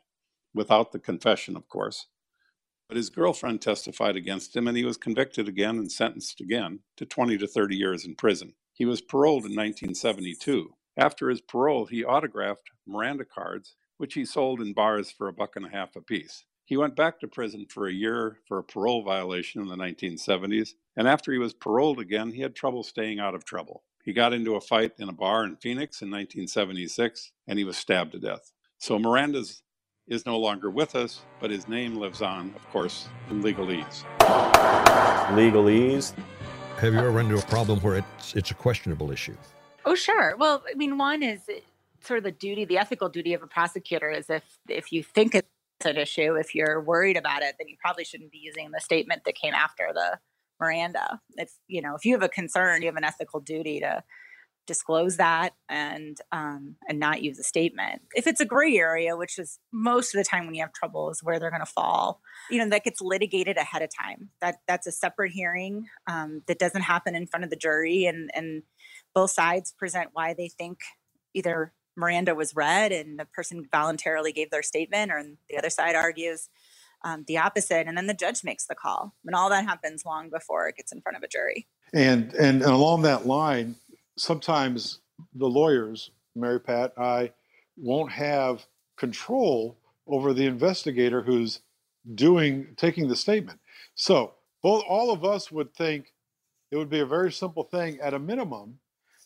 without 0.54 0.92
the 0.92 1.00
confession, 1.00 1.56
of 1.56 1.68
course. 1.68 2.08
But 2.88 2.98
his 2.98 3.10
girlfriend 3.10 3.62
testified 3.62 4.16
against 4.16 4.56
him, 4.56 4.68
and 4.68 4.78
he 4.78 4.86
was 4.86 4.98
convicted 4.98 5.48
again 5.48 5.78
and 5.78 5.92
sentenced 5.92 6.40
again 6.40 6.80
to 6.96 7.06
20 7.06 7.38
to 7.40 7.48
30 7.48 7.76
years 7.76 8.06
in 8.06 8.16
prison. 8.16 8.54
He 8.74 8.86
was 8.86 9.02
paroled 9.02 9.44
in 9.46 9.56
1972. 9.56 10.76
After 10.96 11.30
his 11.30 11.42
parole, 11.42 11.86
he 11.88 12.06
autographed 12.06 12.70
Miranda 12.86 13.26
cards 13.26 13.76
which 13.98 14.14
he 14.14 14.26
sold 14.26 14.62
in 14.62 14.74
bars 14.74 15.12
for 15.12 15.28
a 15.28 15.34
buck 15.34 15.56
and 15.56 15.66
a 15.66 15.70
half 15.70 15.96
apiece. 15.96 16.46
He 16.66 16.78
went 16.78 16.96
back 16.96 17.20
to 17.20 17.28
prison 17.28 17.66
for 17.70 17.88
a 17.88 17.94
year 17.94 18.38
for 18.48 18.60
a 18.60 18.64
parole 18.64 19.04
violation 19.04 19.62
in 19.62 19.68
the 19.68 19.76
1970s, 19.76 20.72
and 20.98 21.08
after 21.08 21.32
he 21.32 21.38
was 21.38 21.54
paroled 21.54 22.00
again, 22.00 22.32
he 22.32 22.42
had 22.42 22.56
trouble 22.56 22.84
staying 22.84 23.20
out 23.20 23.36
of 23.36 23.46
trouble. 23.46 23.84
He 24.04 24.14
got 24.14 24.34
into 24.34 24.56
a 24.56 24.62
fight 24.62 24.94
in 24.98 25.10
a 25.10 25.14
bar 25.14 25.46
in 25.46 25.56
Phoenix 25.58 26.02
in 26.02 26.10
1976, 26.10 27.32
and 27.48 27.60
he 27.60 27.66
was 27.66 27.78
stabbed 27.78 28.14
to 28.14 28.20
death. 28.20 28.52
So 28.80 28.98
Miranda's 28.98 29.62
is 30.08 30.26
no 30.26 30.40
longer 30.40 30.70
with 30.70 30.96
us, 30.96 31.22
but 31.40 31.52
his 31.52 31.68
name 31.68 31.98
lives 31.98 32.22
on, 32.22 32.54
of 32.56 32.68
course, 32.70 33.10
in 33.30 33.44
legalese. 33.44 34.06
Legalese. 35.36 36.14
Have 36.78 36.94
you 36.94 37.00
ever 37.00 37.12
run 37.12 37.26
into 37.26 37.38
a 37.38 37.48
problem 37.48 37.80
where 37.82 37.98
it's 37.98 38.36
it's 38.36 38.52
a 38.52 38.54
questionable 38.54 39.12
issue? 39.12 39.36
Oh, 39.86 39.96
sure. 39.96 40.36
Well, 40.38 40.64
I 40.70 40.76
mean, 40.76 40.98
one 40.98 41.22
is 41.22 41.42
sort 42.02 42.20
of 42.20 42.24
the 42.24 42.32
duty, 42.32 42.66
the 42.66 42.78
ethical 42.78 43.10
duty 43.10 43.34
of 43.34 43.44
a 43.44 43.48
prosecutor 43.48 44.10
is 44.10 44.30
if 44.30 44.44
if 44.68 44.92
you 44.92 45.04
think 45.04 45.36
it's 45.36 45.48
an 45.86 45.98
issue, 45.98 46.36
if 46.36 46.56
you're 46.56 46.82
worried 46.82 47.18
about 47.18 47.42
it, 47.42 47.56
then 47.60 47.68
you 47.68 47.76
probably 47.80 48.06
shouldn't 48.06 48.32
be 48.32 48.38
using 48.38 48.72
the 48.72 48.80
statement 48.80 49.26
that 49.26 49.36
came 49.36 49.54
after 49.54 49.90
the 49.94 50.20
Miranda. 50.60 51.20
If 51.36 51.52
you 51.68 51.82
know, 51.82 51.96
if 51.96 52.06
you 52.06 52.14
have 52.14 52.24
a 52.24 52.30
concern, 52.30 52.82
you 52.82 52.88
have 52.88 52.96
an 52.96 53.04
ethical 53.04 53.40
duty 53.40 53.80
to 53.82 54.04
disclose 54.68 55.18
that 55.18 55.54
and 55.70 56.20
um, 56.32 56.76
and 56.88 57.00
not 57.00 57.24
use 57.24 57.40
a 57.40 57.44
statement. 57.44 58.02
If 58.14 58.28
it's 58.28 58.42
a 58.42 58.46
gray 58.46 58.78
area, 58.78 59.16
which 59.18 59.40
is 59.40 59.60
most 59.72 60.14
of 60.14 60.20
the 60.20 60.26
time 60.26 60.46
when 60.46 60.54
you 60.54 60.62
have 60.62 60.74
trouble, 60.74 61.10
is 61.10 61.24
where 61.24 61.40
they're 61.40 61.50
going 61.50 61.66
to 61.66 61.66
fall. 61.66 62.22
You 62.52 62.60
know 62.60 62.70
that 62.70 62.84
gets 62.84 63.02
litigated 63.02 63.58
ahead 63.58 63.82
of 63.82 63.90
time. 63.90 64.30
That 64.42 64.58
that's 64.68 64.86
a 64.86 64.92
separate 64.92 65.32
hearing 65.32 65.88
um, 66.08 66.44
that 66.48 66.60
doesn't 66.60 66.82
happen 66.82 67.16
in 67.16 67.26
front 67.26 67.46
of 67.46 67.50
the 67.50 67.56
jury, 67.56 68.06
and 68.06 68.30
and 68.36 68.64
both 69.16 69.32
sides 69.32 69.74
present 69.80 70.10
why 70.14 70.34
they 70.34 70.50
think 70.50 70.80
either 71.34 71.74
Miranda 71.96 72.36
was 72.36 72.56
read 72.56 72.92
and 72.92 73.18
the 73.18 73.26
person 73.26 73.68
voluntarily 73.72 74.32
gave 74.32 74.52
their 74.52 74.62
statement, 74.62 75.12
or 75.12 75.24
the 75.50 75.58
other 75.58 75.72
side 75.72 75.96
argues 75.96 76.50
um, 77.04 77.24
the 77.28 77.38
opposite, 77.38 77.88
and 77.88 77.98
then 77.98 78.08
the 78.08 78.14
judge 78.14 78.44
makes 78.44 78.66
the 78.66 78.76
call. 78.76 79.14
And 79.26 79.36
all 79.36 79.50
that 79.50 79.66
happens 79.66 80.06
long 80.06 80.30
before 80.30 80.68
it 80.68 80.76
gets 80.78 80.92
in 80.92 81.02
front 81.02 81.18
of 81.18 81.24
a 81.24 81.28
jury. 81.28 81.68
And 81.94 82.34
and, 82.34 82.62
and 82.62 82.72
along 82.72 83.04
that 83.04 83.26
line, 83.26 83.76
sometimes 84.18 85.00
the 85.34 85.48
lawyers, 85.48 86.12
Mary 86.36 86.60
Pat, 86.60 86.94
I 86.98 87.32
won't 87.76 88.12
have 88.12 88.66
control 88.98 89.78
over 90.08 90.34
the 90.34 90.46
investigator 90.46 91.22
who's 91.22 91.62
doing 92.16 92.68
taking 92.78 93.08
the 93.08 93.16
statement. 93.16 93.60
So 93.96 94.34
both 94.64 94.84
all 94.88 95.12
of 95.12 95.24
us 95.24 95.52
would 95.52 95.74
think 95.74 96.14
it 96.72 96.78
would 96.78 96.90
be 96.90 97.00
a 97.00 97.06
very 97.06 97.32
simple 97.32 97.64
thing 97.64 98.00
at 98.02 98.14
a 98.14 98.20
minimum 98.20 98.80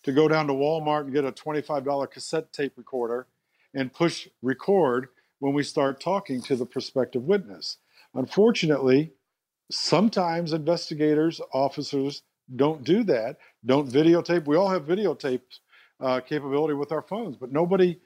to 0.03 0.12
go 0.12 0.27
down 0.27 0.47
to 0.47 0.53
Walmart 0.53 1.01
and 1.01 1.13
get 1.13 1.25
a 1.25 1.31
$25 1.31 2.10
cassette 2.10 2.51
tape 2.51 2.73
recorder 2.75 3.27
and 3.73 3.93
push 3.93 4.27
record 4.41 5.10
when 5.41 5.54
we 5.54 5.63
start 5.63 5.99
talking 5.99 6.39
to 6.39 6.56
the 6.56 6.65
prospective 6.65 7.23
witness. 7.23 7.77
Unfortunately, 8.13 9.12
sometimes 9.71 10.54
investigators, 10.54 11.41
officers 11.51 12.21
don't 12.56 12.84
do 12.84 13.04
that, 13.04 13.38
don't 13.65 13.89
videotape. 13.89 14.45
We 14.45 14.56
all 14.56 14.69
have 14.69 14.86
videotape 14.86 15.41
uh, 15.99 16.19
capability 16.19 16.75
with 16.75 16.91
our 16.91 17.01
phones, 17.01 17.38
but 17.38 17.51
nobody 17.51 17.99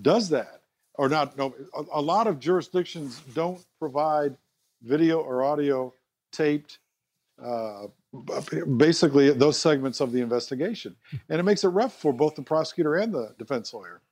does 0.00 0.28
that. 0.28 0.62
Or 0.94 1.08
not, 1.08 1.36
no, 1.36 1.54
a, 1.76 1.98
a 1.98 2.00
lot 2.00 2.28
of 2.28 2.38
jurisdictions 2.38 3.20
don't 3.34 3.62
provide 3.80 4.36
video 4.82 5.18
or 5.18 5.42
audio 5.42 5.92
taped 6.30 6.78
uh, 7.42 7.88
basically 8.76 9.30
those 9.32 9.58
segments 9.58 10.00
of 10.00 10.12
the 10.12 10.20
investigation. 10.20 10.94
And 11.28 11.40
it 11.40 11.42
makes 11.42 11.64
it 11.64 11.68
rough 11.68 12.00
for 12.00 12.12
both 12.12 12.36
the 12.36 12.42
prosecutor 12.42 12.94
and 12.94 13.12
the 13.12 13.34
defense 13.40 13.74
lawyer. 13.74 14.02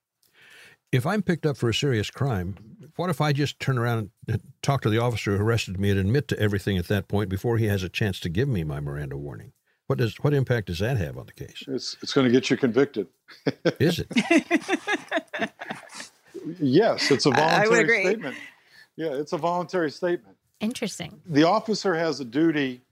If 0.94 1.06
I'm 1.06 1.22
picked 1.22 1.44
up 1.44 1.56
for 1.56 1.68
a 1.68 1.74
serious 1.74 2.08
crime, 2.08 2.54
what 2.94 3.10
if 3.10 3.20
I 3.20 3.32
just 3.32 3.58
turn 3.58 3.78
around 3.78 4.10
and 4.28 4.40
talk 4.62 4.80
to 4.82 4.88
the 4.88 4.98
officer 4.98 5.36
who 5.36 5.42
arrested 5.42 5.80
me 5.80 5.90
and 5.90 5.98
admit 5.98 6.28
to 6.28 6.38
everything 6.38 6.78
at 6.78 6.86
that 6.86 7.08
point 7.08 7.28
before 7.28 7.58
he 7.58 7.66
has 7.66 7.82
a 7.82 7.88
chance 7.88 8.20
to 8.20 8.28
give 8.28 8.48
me 8.48 8.62
my 8.62 8.78
Miranda 8.78 9.16
warning? 9.16 9.54
What 9.88 9.98
does 9.98 10.14
what 10.22 10.32
impact 10.32 10.68
does 10.68 10.78
that 10.78 10.96
have 10.98 11.18
on 11.18 11.26
the 11.26 11.32
case? 11.32 11.64
It's 11.66 11.96
it's 12.00 12.12
going 12.12 12.26
to 12.28 12.30
get 12.30 12.48
you 12.48 12.56
convicted. 12.56 13.08
Is 13.80 13.98
it? 13.98 15.50
yes, 16.60 17.10
it's 17.10 17.26
a 17.26 17.30
voluntary 17.30 18.02
statement. 18.04 18.36
Yeah, 18.94 19.14
it's 19.14 19.32
a 19.32 19.38
voluntary 19.38 19.90
statement. 19.90 20.36
Interesting. 20.60 21.20
The 21.26 21.42
officer 21.42 21.96
has 21.96 22.20
a 22.20 22.24
duty 22.24 22.82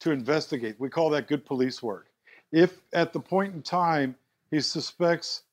to 0.00 0.10
investigate. 0.10 0.74
We 0.80 0.88
call 0.88 1.10
that 1.10 1.28
good 1.28 1.46
police 1.46 1.80
work. 1.80 2.08
If 2.50 2.80
at 2.92 3.12
the 3.12 3.20
point 3.20 3.54
in 3.54 3.62
time 3.62 4.16
he 4.50 4.60
suspects 4.60 5.44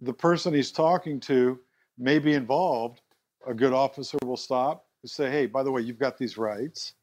the 0.00 0.12
person 0.12 0.54
he's 0.54 0.72
talking 0.72 1.20
to 1.20 1.58
may 1.98 2.18
be 2.18 2.34
involved, 2.34 3.00
a 3.46 3.54
good 3.54 3.72
officer 3.72 4.18
will 4.24 4.36
stop 4.36 4.86
and 5.02 5.10
say, 5.10 5.30
hey, 5.30 5.46
by 5.46 5.62
the 5.62 5.70
way, 5.70 5.82
you've 5.82 5.98
got 5.98 6.18
these 6.18 6.36
rights, 6.36 6.94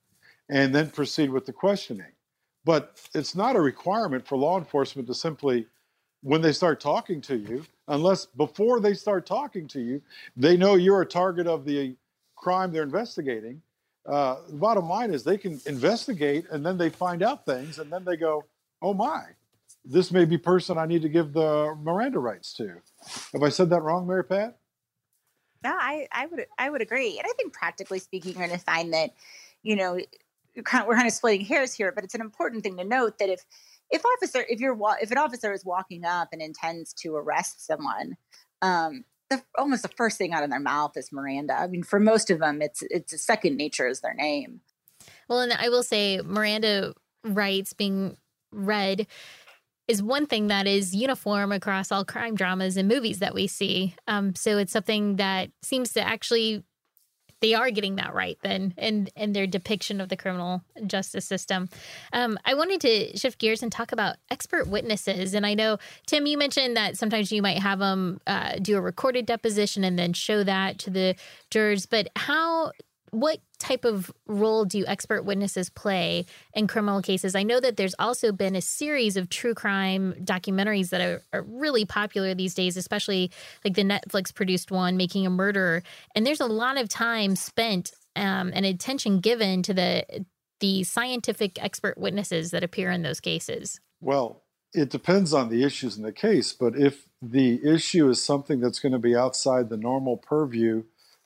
and 0.50 0.74
then 0.74 0.90
proceed 0.90 1.30
with 1.30 1.46
the 1.46 1.54
questioning. 1.54 2.12
But 2.66 3.00
it's 3.14 3.36
not 3.36 3.56
a 3.56 3.62
requirement 3.62 4.28
for 4.28 4.38
law 4.38 4.58
enforcement 4.58 5.08
to 5.08 5.14
simply, 5.14 5.68
when 6.22 6.42
they 6.42 6.52
start 6.52 6.80
talking 6.80 7.22
to 7.22 7.38
you, 7.38 7.64
unless 7.88 8.26
before 8.26 8.80
they 8.80 8.94
start 8.94 9.26
talking 9.26 9.68
to 9.68 9.80
you, 9.80 10.02
they 10.36 10.58
know 10.58 10.76
you're 10.76 11.02
a 11.02 11.06
target 11.06 11.48
of 11.48 11.66
the 11.66 11.96
crime 12.36 12.72
they're 12.72 12.84
investigating 12.84 13.62
uh, 14.08 14.38
the 14.48 14.56
bottom 14.56 14.88
line 14.88 15.14
is 15.14 15.24
they 15.24 15.38
can 15.38 15.60
investigate 15.66 16.46
and 16.50 16.66
then 16.66 16.78
they 16.78 16.90
find 16.90 17.22
out 17.22 17.46
things 17.46 17.80
and 17.80 17.92
then 17.92 18.06
they 18.06 18.16
go, 18.16 18.46
oh 18.82 18.94
my, 18.94 19.24
this 19.90 20.12
may 20.12 20.26
be 20.26 20.38
person 20.38 20.78
I 20.78 20.86
need 20.86 21.02
to 21.04 21.10
give 21.10 21.34
the 21.34 21.76
Miranda 21.82 22.20
rights 22.20 22.54
to. 22.56 22.82
Have 23.34 23.44
I 23.44 23.50
said 23.50 23.70
that 23.70 23.82
wrong, 23.82 24.06
Mary 24.08 24.24
Pat? 24.24 24.58
No, 25.64 25.72
I, 25.72 26.08
I 26.12 26.26
would 26.28 26.46
I 26.58 26.70
would 26.70 26.82
agree, 26.82 27.18
and 27.18 27.26
I 27.28 27.34
think 27.34 27.54
practically 27.54 28.00
speaking, 28.00 28.34
you're 28.34 28.48
going 28.48 28.58
to 28.58 28.64
find 28.64 28.94
that, 28.94 29.12
you 29.64 29.76
know, 29.76 30.00
kind 30.64 30.84
of, 30.84 30.88
we're 30.88 30.96
kind 30.96 31.08
of 31.08 31.14
splitting 31.14 31.46
hairs 31.46 31.74
here, 31.74 31.92
but 31.92 32.04
it's 32.04 32.14
an 32.14 32.22
important 32.22 32.64
thing 32.64 32.78
to 32.78 32.84
note 32.84 33.18
that 33.20 33.30
if 33.30 33.44
if 33.90 34.04
officer 34.06 34.46
if 34.48 34.60
you're 34.60 34.78
if 35.02 35.12
an 35.12 35.18
officer 35.18 35.54
is 35.54 35.66
walking 35.66 36.06
up 36.06 36.30
and 36.32 36.42
intends 36.42 36.94
to 36.94 37.16
arrest 37.16 37.66
someone, 37.66 38.18
um, 38.62 39.04
the, 39.30 39.42
almost 39.58 39.82
the 39.82 39.90
first 39.90 40.18
thing 40.18 40.34
out 40.34 40.44
of 40.44 40.50
their 40.50 40.60
mouth 40.60 40.96
is 40.96 41.12
Miranda. 41.12 41.54
I 41.54 41.68
mean, 41.68 41.84
for 41.84 42.00
most 42.00 42.30
of 42.30 42.40
them, 42.40 42.62
it's 42.62 42.84
it's 42.90 43.14
a 43.14 43.18
second 43.18 43.58
nature 43.58 43.88
as 43.88 44.02
their 44.02 44.14
name. 44.14 44.62
Well, 45.28 45.40
and 45.42 45.54
I 45.54 45.70
will 45.70 45.84
say 45.84 46.22
Miranda 46.24 46.94
rights 47.24 47.74
being 47.74 48.18
read 48.52 49.08
is 49.88 50.04
one 50.04 50.26
thing 50.26 50.48
that 50.48 50.68
is 50.68 50.94
uniform 50.94 51.52
across 51.52 51.92
all 51.92 52.04
crime 52.04 52.36
dramas 52.36 52.78
and 52.78 52.88
movies 52.88 53.20
that 53.20 53.34
we 53.34 53.48
see. 53.48 53.96
Um, 54.08 54.36
so 54.36 54.58
it's 54.58 54.74
something 54.74 55.16
that 55.16 55.50
seems 55.62 55.94
to 55.94 56.02
actually 56.02 56.64
they 57.40 57.54
are 57.54 57.70
getting 57.70 57.98
that 57.98 58.14
right 58.14 58.38
then 58.42 58.74
and 58.78 59.10
and 59.16 59.36
their 59.36 59.48
depiction 59.48 60.02
of 60.02 60.10
the 60.10 60.18
criminal 60.18 60.62
justice 60.86 61.26
system 61.26 61.70
um, 62.14 62.38
i 62.46 62.54
wanted 62.54 62.82
to 62.82 63.16
shift 63.18 63.40
gears 63.40 63.62
and 63.62 63.72
talk 63.72 63.92
about 63.92 64.16
expert 64.32 64.68
witnesses 64.68 65.34
and 65.34 65.46
i 65.46 65.54
know 65.54 65.78
tim 66.08 66.26
you 66.26 66.38
mentioned 66.38 66.76
that 66.76 66.98
sometimes 66.98 67.32
you 67.32 67.42
might 67.42 67.60
have 67.60 67.80
them 67.80 68.20
uh, 68.28 68.54
do 68.62 68.76
a 68.76 68.82
recorded 68.82 69.26
deposition 69.26 69.84
and 69.84 70.00
then 70.00 70.14
show 70.14 70.44
that 70.44 70.80
to 70.80 70.90
the 70.90 71.16
jurors 71.52 71.86
but 71.86 72.08
how 72.16 72.72
what 73.12 73.40
type 73.60 73.86
of 73.86 74.12
role 74.28 74.66
do 74.66 74.86
expert 74.86 75.24
witnesses 75.24 75.70
play 75.70 76.26
in 76.54 76.68
criminal 76.68 77.02
cases? 77.02 77.36
I 77.36 77.44
know 77.44 77.60
that 77.60 77.78
there's 77.78 77.96
also 78.00 78.32
been 78.32 78.56
a 78.56 78.62
series 78.62 79.18
of 79.18 79.30
true 79.30 79.54
crime 79.54 80.14
documentaries 80.24 80.90
that 80.90 81.02
are, 81.02 81.24
are, 81.34 81.42
really 81.42 81.86
popular 81.86 82.34
these 82.36 82.54
days, 82.54 82.78
especially 82.78 83.32
like 83.66 83.74
the 83.74 83.84
Netflix 83.84 84.34
produced 84.34 84.72
one, 84.72 84.98
Making 84.98 85.26
a 85.26 85.30
Murderer. 85.30 85.84
And 86.16 86.26
there's 86.26 86.42
a 86.42 86.46
lot 86.46 86.78
of 86.78 86.90
time 86.90 87.36
spent 87.36 87.92
um, 88.16 88.52
and 88.54 88.66
attention 88.66 89.20
given 89.20 89.64
to 89.64 89.74
the 89.74 90.26
the 90.60 90.84
scientific 90.84 91.62
expert 91.64 91.98
witnesses 91.98 92.50
that 92.52 92.64
appear 92.64 92.90
in 92.90 93.04
those 93.04 93.20
cases. 93.20 93.80
Well, 94.02 94.44
it 94.74 94.90
depends 94.90 95.34
on 95.34 95.50
the 95.50 95.64
issues 95.64 95.98
in 95.98 96.04
the 96.04 96.12
case, 96.12 96.54
but 96.54 96.76
if 96.76 97.08
the 97.22 97.62
issue 97.64 98.10
is 98.10 98.24
something 98.24 98.60
that's 98.60 98.80
going 98.80 98.92
to 98.92 99.00
be 99.00 99.16
outside 99.16 99.70
the 99.70 99.78
normal 99.78 100.18
purview 100.18 100.84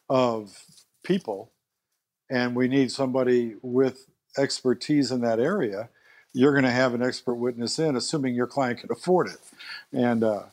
of 0.10 0.66
people, 1.04 1.52
and 2.32 2.56
we 2.56 2.68
need 2.68 2.92
somebody 2.92 3.56
with 3.62 4.08
expertise 4.38 5.12
in 5.12 5.22
that 5.22 5.40
area, 5.40 5.90
you're 6.34 6.54
going 6.54 6.64
to 6.64 6.72
have 6.72 6.94
an 6.94 7.04
expert 7.04 7.36
witness 7.36 7.78
in, 7.78 7.96
assuming 7.96 8.34
your 8.34 8.48
client 8.48 8.80
can 8.80 8.90
afford 8.92 9.28
it. 9.28 9.38
And 9.92 10.24
uh, 10.24 10.44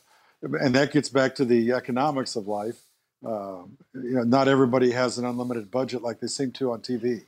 and 0.41 0.75
that 0.75 0.91
gets 0.91 1.09
back 1.09 1.35
to 1.35 1.45
the 1.45 1.71
economics 1.71 2.35
of 2.35 2.47
life. 2.47 2.81
Uh, 3.25 3.63
you 3.93 4.13
know, 4.13 4.23
not 4.23 4.47
everybody 4.47 4.91
has 4.91 5.17
an 5.17 5.25
unlimited 5.25 5.71
budget 5.71 6.01
like 6.01 6.19
they 6.19 6.27
seem 6.27 6.51
to 6.51 6.71
on 6.71 6.81
TV. 6.81 7.23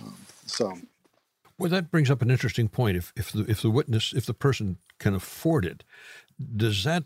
um, 0.00 0.16
so, 0.46 0.78
well, 1.58 1.70
that 1.70 1.90
brings 1.90 2.10
up 2.10 2.22
an 2.22 2.30
interesting 2.30 2.68
point. 2.68 2.96
If 2.96 3.12
if 3.16 3.32
the 3.32 3.44
if 3.48 3.60
the 3.60 3.70
witness 3.70 4.12
if 4.12 4.26
the 4.26 4.34
person 4.34 4.78
can 4.98 5.14
afford 5.14 5.64
it, 5.64 5.84
does 6.56 6.84
that 6.84 7.04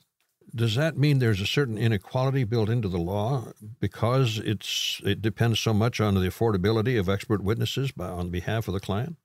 does 0.55 0.75
that 0.77 0.97
mean 0.97 1.19
there's 1.19 1.41
a 1.41 1.47
certain 1.47 1.79
inequality 1.79 2.45
built 2.45 2.69
into 2.69 2.89
the 2.89 2.99
law 2.99 3.49
because 3.81 4.39
it's 4.39 5.01
it 5.05 5.23
depends 5.23 5.61
so 5.61 5.73
much 5.75 6.01
on 6.01 6.15
the 6.15 6.21
affordability 6.21 6.99
of 6.99 7.09
expert 7.09 7.43
witnesses 7.43 7.93
by, 7.93 8.07
on 8.07 8.31
behalf 8.31 8.69
of 8.69 8.75
the 8.75 8.81
client? 8.81 9.17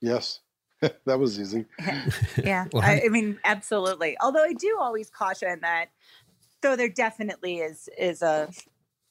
Yes, 0.00 0.40
that 0.80 1.18
was 1.18 1.40
easy. 1.40 1.66
yeah, 2.42 2.66
well, 2.72 2.82
I, 2.82 3.02
I 3.04 3.08
mean, 3.08 3.38
absolutely. 3.44 4.16
Although 4.20 4.44
I 4.44 4.52
do 4.52 4.78
always 4.80 5.10
caution 5.10 5.60
that, 5.62 5.86
though 6.60 6.76
there 6.76 6.88
definitely 6.88 7.58
is 7.58 7.88
is 7.98 8.22
a 8.22 8.50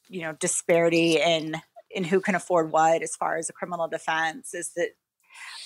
you 0.09 0.21
know 0.21 0.33
disparity 0.33 1.17
in 1.17 1.55
in 1.89 2.03
who 2.03 2.21
can 2.21 2.35
afford 2.35 2.71
what 2.71 3.01
as 3.01 3.15
far 3.15 3.37
as 3.37 3.49
a 3.49 3.53
criminal 3.53 3.87
defense 3.87 4.53
is 4.53 4.71
that 4.75 4.91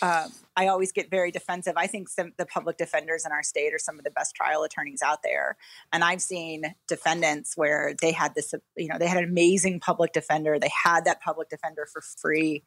um, 0.01 0.31
I 0.55 0.67
always 0.67 0.91
get 0.91 1.09
very 1.09 1.31
defensive. 1.31 1.73
I 1.75 1.87
think 1.87 2.09
some 2.09 2.33
the 2.37 2.45
public 2.45 2.77
defenders 2.77 3.25
in 3.25 3.31
our 3.31 3.43
state 3.43 3.73
are 3.73 3.79
some 3.79 3.97
of 3.97 4.03
the 4.03 4.11
best 4.11 4.35
trial 4.35 4.63
attorneys 4.63 5.01
out 5.01 5.23
there, 5.23 5.57
and 5.91 6.03
I've 6.03 6.21
seen 6.21 6.75
defendants 6.87 7.55
where 7.55 7.93
they 8.01 8.11
had 8.11 8.35
this, 8.35 8.53
you 8.75 8.87
know, 8.87 8.97
they 8.97 9.07
had 9.07 9.17
an 9.17 9.29
amazing 9.29 9.79
public 9.79 10.13
defender. 10.13 10.59
They 10.59 10.71
had 10.83 11.05
that 11.05 11.21
public 11.21 11.49
defender 11.49 11.87
for 11.91 12.01
free. 12.01 12.63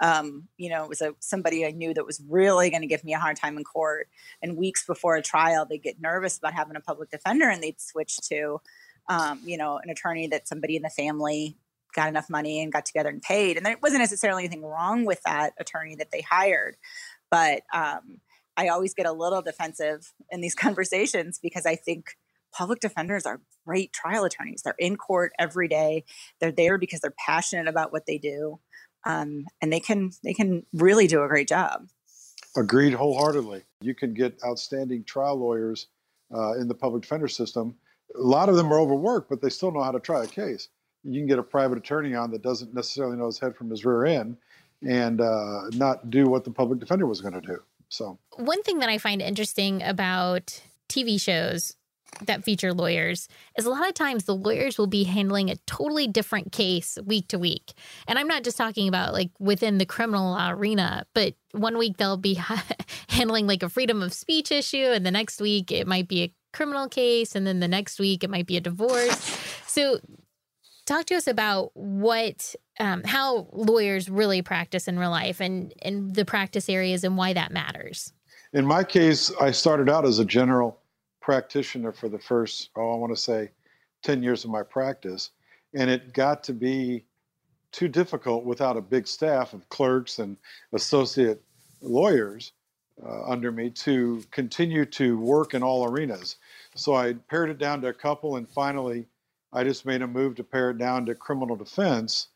Um, 0.00 0.48
you 0.56 0.70
know, 0.70 0.84
it 0.84 0.88
was 0.88 1.02
a 1.02 1.14
somebody 1.20 1.66
I 1.66 1.72
knew 1.72 1.92
that 1.94 2.06
was 2.06 2.22
really 2.28 2.70
going 2.70 2.82
to 2.82 2.88
give 2.88 3.04
me 3.04 3.14
a 3.14 3.18
hard 3.18 3.36
time 3.36 3.56
in 3.58 3.64
court. 3.64 4.08
And 4.42 4.56
weeks 4.56 4.86
before 4.86 5.16
a 5.16 5.22
trial, 5.22 5.66
they 5.68 5.78
get 5.78 6.00
nervous 6.00 6.38
about 6.38 6.54
having 6.54 6.76
a 6.76 6.80
public 6.80 7.10
defender, 7.10 7.48
and 7.48 7.62
they'd 7.62 7.80
switch 7.80 8.16
to, 8.28 8.60
um, 9.08 9.40
you 9.44 9.56
know, 9.56 9.78
an 9.82 9.90
attorney 9.90 10.26
that 10.28 10.48
somebody 10.48 10.76
in 10.76 10.82
the 10.82 10.90
family 10.90 11.56
got 11.94 12.08
enough 12.08 12.30
money 12.30 12.62
and 12.62 12.72
got 12.72 12.86
together 12.86 13.08
and 13.08 13.22
paid. 13.22 13.56
And 13.56 13.66
there 13.66 13.76
wasn't 13.82 14.00
necessarily 14.00 14.44
anything 14.44 14.64
wrong 14.64 15.04
with 15.04 15.20
that 15.24 15.52
attorney 15.58 15.94
that 15.96 16.10
they 16.10 16.20
hired. 16.20 16.76
But 17.30 17.62
um, 17.72 18.20
I 18.56 18.68
always 18.68 18.94
get 18.94 19.06
a 19.06 19.12
little 19.12 19.42
defensive 19.42 20.12
in 20.30 20.40
these 20.40 20.54
conversations 20.66 21.38
because 21.42 21.66
I 21.66 21.76
think 21.76 22.16
public 22.52 22.80
defenders 22.80 23.26
are 23.26 23.40
great 23.66 23.92
trial 23.92 24.24
attorneys. 24.24 24.62
They're 24.62 24.74
in 24.78 24.96
court 24.96 25.32
every 25.38 25.68
day. 25.68 26.04
They're 26.40 26.52
there 26.52 26.78
because 26.78 27.00
they're 27.00 27.14
passionate 27.24 27.68
about 27.68 27.92
what 27.92 28.06
they 28.06 28.18
do, 28.18 28.58
um, 29.04 29.46
and 29.62 29.72
they 29.72 29.80
can 29.80 30.10
they 30.24 30.34
can 30.34 30.66
really 30.72 31.06
do 31.06 31.22
a 31.22 31.28
great 31.28 31.48
job. 31.48 31.86
Agreed 32.56 32.94
wholeheartedly. 32.94 33.62
You 33.80 33.94
can 33.94 34.12
get 34.12 34.38
outstanding 34.44 35.04
trial 35.04 35.38
lawyers 35.38 35.86
uh, 36.34 36.54
in 36.54 36.66
the 36.66 36.74
public 36.74 37.02
defender 37.02 37.28
system. 37.28 37.76
A 38.16 38.20
lot 38.20 38.48
of 38.48 38.56
them 38.56 38.72
are 38.72 38.80
overworked, 38.80 39.30
but 39.30 39.40
they 39.40 39.50
still 39.50 39.70
know 39.70 39.82
how 39.82 39.92
to 39.92 40.00
try 40.00 40.24
a 40.24 40.26
case 40.26 40.68
you 41.04 41.20
can 41.20 41.26
get 41.26 41.38
a 41.38 41.42
private 41.42 41.78
attorney 41.78 42.14
on 42.14 42.30
that 42.30 42.42
doesn't 42.42 42.74
necessarily 42.74 43.16
know 43.16 43.26
his 43.26 43.38
head 43.38 43.56
from 43.56 43.70
his 43.70 43.84
rear 43.84 44.04
end 44.04 44.36
and 44.86 45.20
uh, 45.20 45.68
not 45.72 46.10
do 46.10 46.24
what 46.24 46.44
the 46.44 46.50
public 46.50 46.80
defender 46.80 47.06
was 47.06 47.20
going 47.20 47.34
to 47.34 47.40
do. 47.40 47.62
So, 47.88 48.18
one 48.36 48.62
thing 48.62 48.78
that 48.78 48.88
I 48.88 48.98
find 48.98 49.20
interesting 49.20 49.82
about 49.82 50.62
TV 50.88 51.20
shows 51.20 51.74
that 52.26 52.44
feature 52.44 52.72
lawyers 52.72 53.28
is 53.56 53.66
a 53.66 53.70
lot 53.70 53.88
of 53.88 53.94
times 53.94 54.24
the 54.24 54.34
lawyers 54.34 54.78
will 54.78 54.86
be 54.86 55.04
handling 55.04 55.48
a 55.48 55.56
totally 55.66 56.06
different 56.06 56.52
case 56.52 56.98
week 57.04 57.28
to 57.28 57.38
week. 57.38 57.72
And 58.08 58.18
I'm 58.18 58.26
not 58.26 58.42
just 58.42 58.56
talking 58.56 58.88
about 58.88 59.12
like 59.12 59.30
within 59.38 59.78
the 59.78 59.86
criminal 59.86 60.36
arena, 60.38 61.06
but 61.14 61.34
one 61.52 61.78
week 61.78 61.96
they'll 61.96 62.16
be 62.16 62.40
handling 63.08 63.46
like 63.46 63.62
a 63.62 63.68
freedom 63.68 64.02
of 64.02 64.12
speech 64.12 64.50
issue, 64.50 64.86
and 64.92 65.04
the 65.04 65.10
next 65.10 65.40
week 65.40 65.70
it 65.72 65.86
might 65.86 66.08
be 66.08 66.22
a 66.22 66.32
criminal 66.52 66.88
case, 66.88 67.34
and 67.34 67.46
then 67.46 67.60
the 67.60 67.68
next 67.68 67.98
week 67.98 68.24
it 68.24 68.30
might 68.30 68.46
be 68.46 68.56
a 68.56 68.60
divorce. 68.60 69.38
So 69.66 70.00
talk 70.90 71.06
to 71.06 71.14
us 71.14 71.28
about 71.28 71.70
what 71.74 72.54
um, 72.80 73.04
how 73.04 73.46
lawyers 73.52 74.08
really 74.08 74.42
practice 74.42 74.88
in 74.88 74.98
real 74.98 75.10
life 75.10 75.40
and 75.40 75.72
and 75.82 76.14
the 76.14 76.24
practice 76.24 76.68
areas 76.68 77.04
and 77.04 77.16
why 77.16 77.32
that 77.32 77.52
matters. 77.52 78.12
In 78.52 78.66
my 78.66 78.82
case 78.82 79.32
i 79.40 79.50
started 79.52 79.88
out 79.88 80.04
as 80.04 80.18
a 80.18 80.24
general 80.24 80.80
practitioner 81.20 81.92
for 81.92 82.08
the 82.08 82.18
first 82.18 82.70
oh 82.76 82.92
i 82.92 82.96
want 82.96 83.14
to 83.14 83.20
say 83.20 83.50
10 84.02 84.22
years 84.22 84.44
of 84.44 84.50
my 84.50 84.62
practice 84.62 85.30
and 85.74 85.88
it 85.88 86.12
got 86.12 86.42
to 86.44 86.52
be 86.52 87.04
too 87.70 87.86
difficult 87.86 88.44
without 88.44 88.76
a 88.76 88.80
big 88.80 89.06
staff 89.06 89.52
of 89.54 89.68
clerks 89.68 90.18
and 90.18 90.36
associate 90.72 91.40
lawyers 91.80 92.52
uh, 93.06 93.22
under 93.28 93.52
me 93.52 93.70
to 93.70 94.24
continue 94.32 94.84
to 94.84 95.16
work 95.18 95.54
in 95.54 95.62
all 95.62 95.84
arenas. 95.88 96.36
So 96.74 96.94
i 96.96 97.12
pared 97.12 97.50
it 97.50 97.58
down 97.58 97.80
to 97.82 97.88
a 97.88 97.94
couple 97.94 98.36
and 98.36 98.48
finally 98.48 99.06
I 99.52 99.64
just 99.64 99.84
made 99.84 100.02
a 100.02 100.06
move 100.06 100.36
to 100.36 100.44
pare 100.44 100.70
it 100.70 100.78
down 100.78 101.06
to 101.06 101.14
criminal 101.14 101.56
defense. 101.56 102.28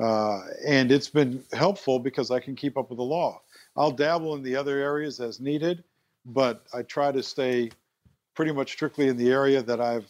Uh, 0.00 0.40
and 0.66 0.90
it's 0.90 1.08
been 1.08 1.44
helpful 1.52 1.98
because 1.98 2.30
I 2.30 2.40
can 2.40 2.56
keep 2.56 2.78
up 2.78 2.88
with 2.88 2.96
the 2.96 3.04
law. 3.04 3.42
I'll 3.76 3.90
dabble 3.90 4.34
in 4.34 4.42
the 4.42 4.56
other 4.56 4.78
areas 4.78 5.20
as 5.20 5.40
needed, 5.40 5.84
but 6.24 6.64
I 6.72 6.82
try 6.82 7.12
to 7.12 7.22
stay 7.22 7.70
pretty 8.34 8.52
much 8.52 8.72
strictly 8.72 9.08
in 9.08 9.16
the 9.16 9.30
area 9.30 9.62
that 9.62 9.80
I've 9.80 10.08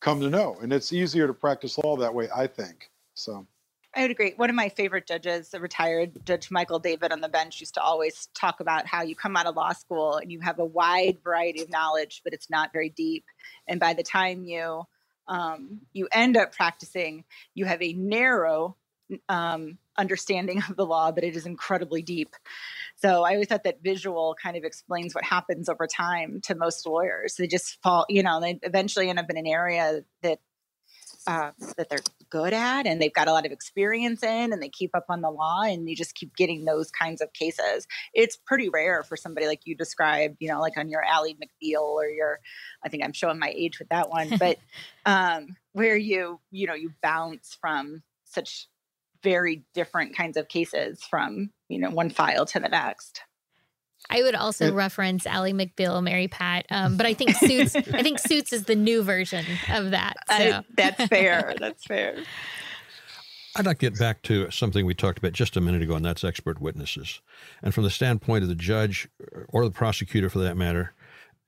come 0.00 0.20
to 0.20 0.30
know. 0.30 0.56
And 0.60 0.72
it's 0.72 0.92
easier 0.92 1.26
to 1.26 1.34
practice 1.34 1.78
law 1.78 1.96
that 1.96 2.12
way, 2.12 2.28
I 2.34 2.46
think. 2.46 2.90
So. 3.14 3.46
I 3.94 4.02
would 4.02 4.10
agree. 4.10 4.32
One 4.36 4.48
of 4.48 4.56
my 4.56 4.70
favorite 4.70 5.06
judges, 5.06 5.50
the 5.50 5.60
retired 5.60 6.24
Judge 6.24 6.50
Michael 6.50 6.78
David 6.78 7.12
on 7.12 7.20
the 7.20 7.28
bench, 7.28 7.60
used 7.60 7.74
to 7.74 7.82
always 7.82 8.28
talk 8.34 8.60
about 8.60 8.86
how 8.86 9.02
you 9.02 9.14
come 9.14 9.36
out 9.36 9.44
of 9.44 9.54
law 9.54 9.72
school 9.72 10.16
and 10.16 10.32
you 10.32 10.40
have 10.40 10.58
a 10.58 10.64
wide 10.64 11.18
variety 11.22 11.60
of 11.60 11.68
knowledge, 11.68 12.22
but 12.24 12.32
it's 12.32 12.48
not 12.48 12.72
very 12.72 12.88
deep. 12.88 13.24
And 13.68 13.78
by 13.78 13.92
the 13.92 14.02
time 14.02 14.44
you 14.44 14.84
um, 15.28 15.80
you 15.92 16.08
end 16.12 16.36
up 16.36 16.52
practicing, 16.52 17.24
you 17.54 17.64
have 17.64 17.82
a 17.82 17.92
narrow 17.92 18.76
um, 19.28 19.78
understanding 19.96 20.62
of 20.68 20.76
the 20.76 20.86
law, 20.86 21.12
but 21.12 21.24
it 21.24 21.36
is 21.36 21.46
incredibly 21.46 22.02
deep. 22.02 22.34
So 22.96 23.24
I 23.24 23.32
always 23.32 23.48
thought 23.48 23.64
that 23.64 23.82
visual 23.82 24.36
kind 24.42 24.56
of 24.56 24.64
explains 24.64 25.14
what 25.14 25.24
happens 25.24 25.68
over 25.68 25.86
time 25.86 26.40
to 26.44 26.54
most 26.54 26.86
lawyers. 26.86 27.34
They 27.34 27.46
just 27.46 27.80
fall, 27.82 28.06
you 28.08 28.22
know, 28.22 28.40
they 28.40 28.58
eventually 28.62 29.08
end 29.08 29.18
up 29.18 29.30
in 29.30 29.36
an 29.36 29.46
area 29.46 30.02
that 30.22 30.38
uh, 31.26 31.52
that 31.76 31.88
they're 31.88 32.00
good 32.32 32.54
at 32.54 32.86
and 32.86 33.00
they've 33.00 33.12
got 33.12 33.28
a 33.28 33.32
lot 33.32 33.44
of 33.44 33.52
experience 33.52 34.22
in 34.22 34.54
and 34.54 34.62
they 34.62 34.70
keep 34.70 34.90
up 34.94 35.04
on 35.10 35.20
the 35.20 35.30
law 35.30 35.60
and 35.62 35.86
you 35.86 35.94
just 35.94 36.14
keep 36.14 36.34
getting 36.34 36.64
those 36.64 36.90
kinds 36.90 37.20
of 37.20 37.30
cases. 37.34 37.86
It's 38.14 38.38
pretty 38.46 38.70
rare 38.70 39.02
for 39.02 39.18
somebody 39.18 39.46
like 39.46 39.60
you 39.66 39.76
described, 39.76 40.36
you 40.40 40.48
know, 40.48 40.58
like 40.58 40.78
on 40.78 40.88
your 40.88 41.04
Ally 41.04 41.32
McBeal 41.34 41.82
or 41.82 42.06
your 42.06 42.40
I 42.82 42.88
think 42.88 43.04
I'm 43.04 43.12
showing 43.12 43.38
my 43.38 43.52
age 43.54 43.78
with 43.78 43.90
that 43.90 44.08
one, 44.08 44.32
but 44.38 44.56
um 45.06 45.48
where 45.72 45.96
you, 45.96 46.40
you 46.50 46.66
know, 46.66 46.74
you 46.74 46.92
bounce 47.02 47.58
from 47.60 48.02
such 48.24 48.66
very 49.22 49.64
different 49.74 50.16
kinds 50.16 50.38
of 50.38 50.48
cases 50.48 51.02
from, 51.02 51.50
you 51.68 51.78
know, 51.78 51.90
one 51.90 52.08
file 52.08 52.46
to 52.46 52.60
the 52.60 52.68
next. 52.68 53.20
I 54.10 54.22
would 54.22 54.34
also 54.34 54.66
it, 54.66 54.74
reference 54.74 55.26
Ally 55.26 55.52
McBeal, 55.52 56.02
Mary 56.02 56.28
Pat, 56.28 56.66
um, 56.70 56.96
but 56.98 57.06
I 57.06 57.14
think 57.14 57.36
Suits. 57.36 57.74
I 57.76 58.02
think 58.02 58.18
Suits 58.18 58.52
is 58.52 58.64
the 58.64 58.76
new 58.76 59.02
version 59.02 59.44
of 59.70 59.90
that. 59.90 60.16
So. 60.28 60.34
I, 60.34 60.64
that's 60.76 61.06
fair. 61.06 61.54
That's 61.58 61.84
fair. 61.84 62.22
I'd 63.54 63.66
like 63.66 63.78
to 63.80 63.90
get 63.90 63.98
back 63.98 64.22
to 64.22 64.50
something 64.50 64.86
we 64.86 64.94
talked 64.94 65.18
about 65.18 65.32
just 65.32 65.56
a 65.58 65.60
minute 65.60 65.82
ago, 65.82 65.94
and 65.94 66.04
that's 66.04 66.24
expert 66.24 66.58
witnesses. 66.58 67.20
And 67.62 67.74
from 67.74 67.84
the 67.84 67.90
standpoint 67.90 68.42
of 68.42 68.48
the 68.48 68.54
judge 68.54 69.08
or 69.48 69.64
the 69.64 69.70
prosecutor, 69.70 70.30
for 70.30 70.38
that 70.38 70.56
matter, 70.56 70.94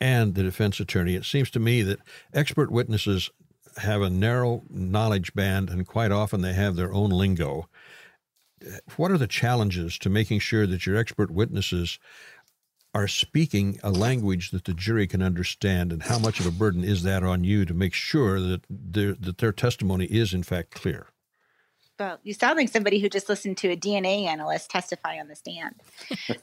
and 0.01 0.35
the 0.35 0.43
defense 0.43 0.81
attorney, 0.81 1.15
it 1.15 1.25
seems 1.25 1.51
to 1.53 1.59
me 1.59 1.81
that 1.83 2.01
expert 2.35 2.71
witnesses 2.71 3.31
have 3.79 4.03
a 4.03 4.11
narrow 4.11 4.63
knowledge 4.69 5.35
band, 5.35 5.71
and 5.71 5.87
quite 5.87 6.13
often 6.13 6.43
they 6.43 6.53
have 6.53 6.77
their 6.77 6.93
own 6.93 7.11
lingo. 7.11 7.69
What 8.97 9.11
are 9.11 9.19
the 9.19 9.27
challenges 9.27 9.99
to 9.99 10.11
making 10.11 10.41
sure 10.41 10.67
that 10.67 10.87
your 10.87 10.97
expert 10.97 11.31
witnesses 11.31 11.99
are 12.95 13.09
speaking 13.09 13.79
a 13.83 13.91
language 13.91 14.51
that 14.53 14.65
the 14.65 14.73
jury 14.73 15.07
can 15.07 15.21
understand, 15.21 15.93
and 15.93 16.05
how 16.05 16.19
much 16.19 16.39
of 16.39 16.47
a 16.47 16.51
burden 16.51 16.85
is 16.85 17.03
that 17.03 17.25
on 17.25 17.43
you 17.45 17.65
to 17.65 17.75
make 17.75 17.93
sure 17.93 18.41
that 18.41 18.63
their, 18.71 19.15
that 19.15 19.39
their 19.39 19.53
testimony 19.53 20.07
is 20.07 20.33
in 20.33 20.43
fact 20.43 20.71
clear? 20.71 21.09
Well, 21.99 22.19
you 22.25 22.35
sound 22.35 22.57
like 22.57 22.69
somebody 22.69 22.99
who 22.99 23.09
just 23.09 23.29
listened 23.29 23.57
to 23.59 23.71
a 23.71 23.77
DNA 23.77 24.25
analyst 24.25 24.71
testify 24.71 25.19
on 25.19 25.29
the 25.29 25.37
stand. 25.37 25.75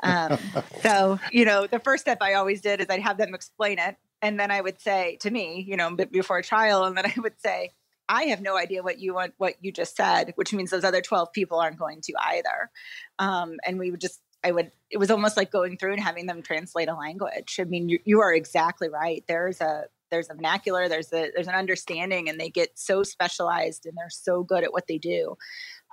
Um, 0.01 0.37
so, 0.81 1.19
you 1.31 1.43
know, 1.43 1.67
the 1.67 1.79
first 1.79 2.01
step 2.01 2.19
I 2.21 2.35
always 2.35 2.61
did 2.61 2.79
is 2.79 2.87
I'd 2.89 3.01
have 3.01 3.17
them 3.17 3.33
explain 3.33 3.77
it. 3.79 3.97
And 4.21 4.39
then 4.39 4.51
I 4.51 4.61
would 4.61 4.79
say 4.79 5.17
to 5.21 5.31
me, 5.31 5.65
you 5.67 5.75
know, 5.75 5.95
before 5.95 6.41
trial, 6.41 6.85
and 6.85 6.95
then 6.95 7.05
I 7.05 7.13
would 7.17 7.39
say, 7.41 7.71
I 8.07 8.23
have 8.25 8.41
no 8.41 8.57
idea 8.57 8.83
what 8.83 8.99
you 8.99 9.13
want, 9.13 9.33
what 9.37 9.55
you 9.61 9.71
just 9.71 9.95
said, 9.95 10.33
which 10.35 10.53
means 10.53 10.69
those 10.69 10.83
other 10.83 11.01
12 11.01 11.31
people 11.33 11.59
aren't 11.59 11.79
going 11.79 12.01
to 12.01 12.13
either. 12.19 12.69
Um, 13.19 13.57
and 13.65 13.79
we 13.79 13.91
would 13.91 14.01
just 14.01 14.21
I 14.43 14.51
would, 14.51 14.71
it 14.89 14.97
was 14.97 15.11
almost 15.11 15.37
like 15.37 15.51
going 15.51 15.77
through 15.77 15.93
and 15.93 16.01
having 16.01 16.25
them 16.25 16.41
translate 16.41 16.89
a 16.89 16.95
language. 16.95 17.59
I 17.59 17.65
mean, 17.65 17.89
you, 17.89 17.99
you 18.05 18.21
are 18.21 18.33
exactly 18.33 18.89
right. 18.89 19.23
There's 19.27 19.61
a, 19.61 19.85
there's 20.09 20.29
a 20.29 20.33
vernacular, 20.33 20.89
there's 20.89 21.13
a, 21.13 21.31
there's 21.33 21.47
an 21.47 21.55
understanding 21.55 22.27
and 22.27 22.39
they 22.39 22.49
get 22.49 22.77
so 22.77 23.03
specialized 23.03 23.85
and 23.85 23.95
they're 23.95 24.09
so 24.09 24.43
good 24.43 24.63
at 24.63 24.73
what 24.73 24.87
they 24.87 24.97
do 24.97 25.37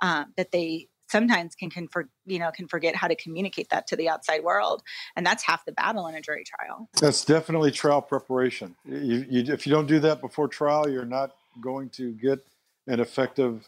um, 0.01 0.33
that 0.35 0.51
they 0.51 0.89
sometimes 1.09 1.55
can, 1.55 1.69
can 1.69 1.87
for, 1.87 2.09
you 2.25 2.37
know, 2.39 2.51
can 2.51 2.67
forget 2.67 2.95
how 2.95 3.07
to 3.07 3.15
communicate 3.15 3.69
that 3.69 3.87
to 3.87 3.95
the 3.95 4.09
outside 4.09 4.43
world. 4.43 4.83
And 5.15 5.25
that's 5.25 5.43
half 5.43 5.65
the 5.65 5.71
battle 5.71 6.07
in 6.07 6.15
a 6.15 6.21
jury 6.21 6.43
trial. 6.43 6.89
That's 6.99 7.25
definitely 7.25 7.71
trial 7.71 8.01
preparation. 8.01 8.75
You, 8.85 9.25
you, 9.29 9.53
if 9.53 9.65
you 9.65 9.73
don't 9.73 9.87
do 9.87 9.99
that 10.01 10.21
before 10.21 10.47
trial, 10.47 10.89
you're 10.89 11.05
not 11.05 11.31
going 11.61 11.89
to 11.91 12.11
get 12.13 12.39
an 12.87 12.99
effective 12.99 13.67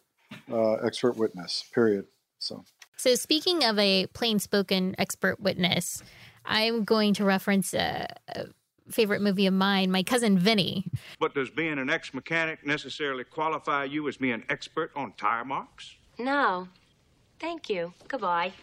uh, 0.51 0.73
expert 0.73 1.17
witness, 1.17 1.65
period. 1.73 2.05
So 2.39 2.63
so, 3.01 3.15
speaking 3.15 3.63
of 3.63 3.79
a 3.79 4.05
plain 4.13 4.37
spoken 4.37 4.93
expert 4.99 5.39
witness, 5.39 6.03
I'm 6.45 6.83
going 6.83 7.15
to 7.15 7.25
reference 7.25 7.73
a, 7.73 8.05
a, 8.27 8.45
favorite 8.91 9.23
movie 9.23 9.47
of 9.47 9.55
mine, 9.55 9.89
My 9.89 10.03
Cousin 10.03 10.37
Vinny. 10.37 10.85
But 11.19 11.33
does 11.33 11.49
being 11.49 11.79
an 11.79 11.89
ex 11.89 12.13
mechanic 12.13 12.63
necessarily 12.63 13.23
qualify 13.23 13.85
you 13.85 14.07
as 14.07 14.17
being 14.17 14.33
an 14.33 14.43
expert 14.49 14.91
on 14.95 15.13
tire 15.17 15.43
marks? 15.43 15.95
No. 16.19 16.67
Thank 17.39 17.71
you. 17.71 17.91
Goodbye. 18.07 18.53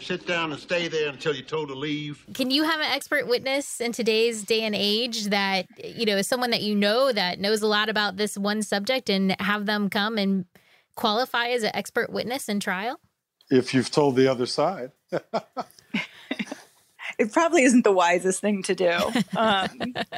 Sit 0.00 0.26
down 0.26 0.52
and 0.52 0.58
stay 0.58 0.88
there 0.88 1.10
until 1.10 1.34
you're 1.34 1.44
told 1.44 1.68
to 1.68 1.74
leave. 1.74 2.24
Can 2.32 2.50
you 2.50 2.62
have 2.62 2.80
an 2.80 2.86
expert 2.86 3.28
witness 3.28 3.82
in 3.82 3.92
today's 3.92 4.44
day 4.44 4.62
and 4.62 4.74
age 4.74 5.24
that, 5.24 5.66
you 5.84 6.06
know, 6.06 6.16
is 6.16 6.26
someone 6.26 6.52
that 6.52 6.62
you 6.62 6.74
know 6.74 7.12
that 7.12 7.38
knows 7.38 7.60
a 7.60 7.66
lot 7.66 7.90
about 7.90 8.16
this 8.16 8.38
one 8.38 8.62
subject 8.62 9.10
and 9.10 9.38
have 9.42 9.66
them 9.66 9.90
come 9.90 10.16
and 10.16 10.46
qualify 10.96 11.48
as 11.48 11.64
an 11.64 11.72
expert 11.74 12.10
witness 12.10 12.48
in 12.48 12.60
trial? 12.60 12.98
If 13.50 13.74
you've 13.74 13.90
told 13.90 14.16
the 14.16 14.28
other 14.28 14.46
side. 14.46 14.92
it 17.18 17.32
probably 17.32 17.62
isn't 17.64 17.84
the 17.84 17.92
wisest 17.92 18.40
thing 18.40 18.62
to 18.64 18.74
do. 18.74 18.98
Um, 19.36 19.68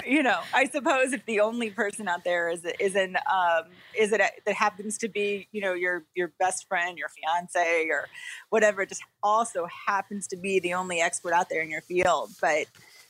you 0.07 0.23
know, 0.23 0.41
I 0.55 0.67
suppose 0.67 1.13
if 1.13 1.25
the 1.27 1.41
only 1.41 1.71
person 1.71 2.09
out 2.09 2.25
there 2.25 2.49
is 2.51 2.65
is 2.79 2.95
an 2.95 3.17
um, 3.17 3.65
is 3.99 4.13
it 4.13 4.21
a, 4.21 4.29
that 4.45 4.55
happens 4.55 4.99
to 4.99 5.09
be 5.09 5.49
you 5.53 5.61
know 5.61 5.75
your 5.75 6.05
your 6.15 6.33
best 6.39 6.69
friend, 6.69 6.99
your 6.99 7.09
fiance, 7.09 7.89
or 7.89 8.09
whatever, 8.51 8.87
just 8.87 9.03
also 9.23 9.67
happens 9.87 10.27
to 10.29 10.37
be 10.37 10.61
the 10.61 10.75
only 10.75 11.01
expert 11.01 11.33
out 11.33 11.49
there 11.49 11.63
in 11.63 11.71
your 11.71 11.83
field, 11.83 12.31
but. 12.41 12.67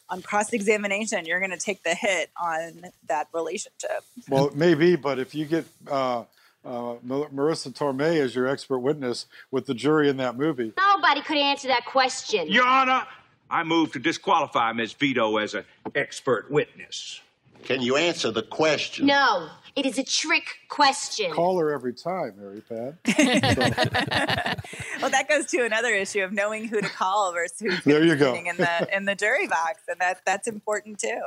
On 0.08 0.22
cross 0.22 0.52
examination, 0.52 1.26
you're 1.26 1.40
going 1.40 1.50
to 1.50 1.56
take 1.56 1.82
the 1.82 1.92
hit 1.92 2.30
on 2.40 2.92
that 3.08 3.26
relationship. 3.34 4.04
Well, 4.28 4.52
maybe, 4.54 4.94
but 4.94 5.18
if 5.18 5.34
you 5.34 5.46
get 5.46 5.64
uh, 5.90 6.22
uh, 6.66 6.96
Marisa 7.06 7.72
Tomei 7.72 8.20
as 8.20 8.34
your 8.34 8.48
expert 8.48 8.80
witness 8.80 9.26
with 9.50 9.66
the 9.66 9.74
jury 9.74 10.08
in 10.08 10.16
that 10.16 10.36
movie. 10.36 10.72
Nobody 10.76 11.22
could 11.22 11.36
answer 11.36 11.68
that 11.68 11.84
question. 11.86 12.48
Your 12.48 12.66
Honor, 12.66 13.06
I 13.48 13.62
move 13.62 13.92
to 13.92 13.98
disqualify 13.98 14.72
Ms. 14.72 14.92
Vito 14.94 15.36
as 15.36 15.54
an 15.54 15.64
expert 15.94 16.50
witness. 16.50 17.20
Can 17.62 17.82
you 17.82 17.96
answer 17.96 18.30
the 18.30 18.42
question? 18.42 19.06
No. 19.06 19.48
It 19.76 19.84
is 19.84 19.98
a 19.98 20.02
trick 20.02 20.56
question. 20.70 21.32
Call 21.32 21.58
her 21.58 21.70
every 21.70 21.92
time, 21.92 22.32
Mary 22.38 22.62
Pat. 22.62 22.94
well, 25.02 25.10
that 25.10 25.26
goes 25.28 25.44
to 25.46 25.66
another 25.66 25.90
issue 25.90 26.22
of 26.22 26.32
knowing 26.32 26.66
who 26.66 26.80
to 26.80 26.88
call 26.88 27.30
versus 27.34 27.60
who's 27.60 27.84
there 27.84 28.02
you 28.02 28.16
go. 28.16 28.34
in 28.34 28.56
the 28.56 28.88
in 28.96 29.04
the 29.04 29.14
jury 29.14 29.46
box, 29.46 29.82
and 29.86 30.00
that 30.00 30.22
that's 30.24 30.48
important 30.48 30.98
too. 30.98 31.20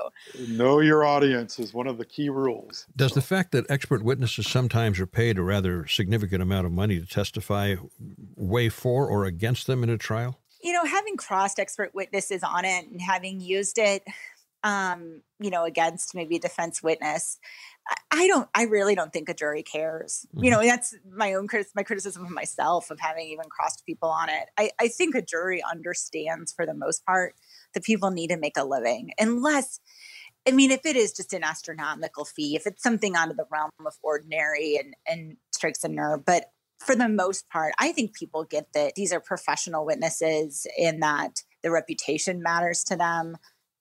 Know 0.48 0.80
your 0.80 1.06
audience 1.06 1.60
is 1.60 1.76
one 1.76 1.86
of 1.86 2.00
the 2.00 2.06
key 2.06 2.30
rules. 2.30 2.88
Does 2.96 3.12
the 3.12 3.22
fact 3.22 3.52
that 3.52 3.70
expert 3.70 4.04
witnesses 4.04 4.50
sometimes 4.50 5.00
are 5.00 5.06
paid 5.06 5.38
a 5.38 5.44
rather 5.44 5.86
significant 5.86 6.42
amount 6.42 6.66
of 6.66 6.72
money 6.72 7.00
to 7.00 7.06
testify 7.06 7.76
weigh 8.36 8.70
for 8.70 9.08
or 9.08 9.26
against 9.26 9.68
them 9.68 9.84
in 9.84 9.92
a 9.92 9.98
trial? 9.98 10.40
You 10.64 10.74
know, 10.74 10.86
having 10.86 11.18
crossed 11.18 11.60
expert 11.60 11.94
witnesses 11.94 12.42
on 12.42 12.66
it 12.66 12.88
and 12.88 13.00
having 13.00 13.42
used 13.42 13.78
it, 13.78 14.04
um, 14.64 15.22
you 15.40 15.52
know, 15.52 15.66
against 15.66 16.16
maybe 16.16 16.38
a 16.38 16.40
defense 16.40 16.84
witness, 16.84 17.40
I 18.12 18.28
don't, 18.28 18.50
I 18.54 18.64
really 18.64 18.96
don't 18.96 19.14
think 19.14 19.30
a 19.30 19.34
jury 19.34 19.64
cares. 19.64 20.26
Mm-hmm. 20.30 20.44
You 20.44 20.52
know, 20.52 20.62
that's 20.62 20.96
my 21.12 21.34
own 21.34 21.48
criticism, 21.48 21.74
my 21.76 21.84
criticism 21.84 22.26
of 22.26 22.32
myself 22.32 22.92
of 22.92 23.00
having 23.00 23.28
even 23.28 23.46
crossed 23.50 23.86
people 23.86 24.10
on 24.10 24.30
it. 24.30 24.50
I, 24.58 24.72
I 24.80 24.88
think 24.88 25.16
a 25.16 25.22
jury 25.22 25.64
understands 25.64 26.52
for 26.52 26.66
the 26.66 26.74
most 26.74 27.06
part 27.06 27.36
that 27.74 27.84
people 27.84 28.12
need 28.12 28.30
to 28.30 28.38
make 28.38 28.58
a 28.58 28.66
living, 28.66 29.12
unless, 29.20 29.80
I 30.48 30.52
mean, 30.52 30.72
if 30.72 30.86
it 30.86 30.96
is 30.96 31.14
just 31.14 31.34
an 31.34 31.44
astronomical 31.44 32.26
fee, 32.26 32.56
if 32.56 32.66
it's 32.66 32.84
something 32.84 33.16
out 33.16 33.30
of 33.30 33.38
the 33.38 33.46
realm 33.52 33.72
of 33.86 33.94
ordinary 34.02 34.78
and, 34.78 34.96
and 35.08 35.38
strikes 35.52 35.84
a 35.84 35.88
nerve, 35.88 36.26
but 36.26 36.52
for 36.80 36.96
the 36.96 37.10
most 37.10 37.50
part, 37.50 37.74
I 37.78 37.92
think 37.92 38.16
people 38.16 38.44
get 38.44 38.74
that 38.74 38.96
these 38.96 39.14
are 39.14 39.20
professional 39.20 39.86
witnesses 39.86 40.66
and 40.80 41.02
that 41.04 41.44
the 41.62 41.72
reputation 41.72 42.42
matters 42.42 42.84
to 42.86 42.96
them 42.96 43.38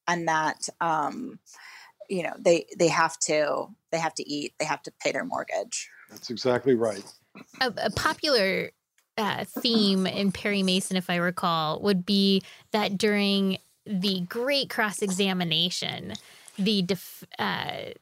and 0.07 0.29
that, 0.29 0.69
um, 0.81 1.39
you 2.11 2.23
know 2.23 2.33
they 2.39 2.67
they 2.79 2.89
have 2.89 3.19
to 3.19 3.67
they 3.91 3.99
have 3.99 4.15
to 4.15 4.29
eat 4.29 4.55
they 4.59 4.65
have 4.65 4.83
to 4.83 4.93
pay 5.01 5.13
their 5.13 5.25
mortgage 5.25 5.89
that's 6.11 6.31
exactly 6.31 6.75
right 6.75 7.05
a, 7.61 7.73
a 7.85 7.91
popular 7.91 8.71
uh, 9.17 9.45
theme 9.45 10.07
in 10.07 10.33
perry 10.33 10.63
mason 10.63 10.97
if 10.97 11.11
i 11.11 11.17
recall 11.17 11.81
would 11.81 12.07
be 12.07 12.43
that 12.73 12.97
during 12.97 13.59
the 13.87 14.21
great 14.29 14.69
cross-examination 14.69 16.15
the 16.59 16.83
def, 16.83 17.25
uh, 17.39 17.93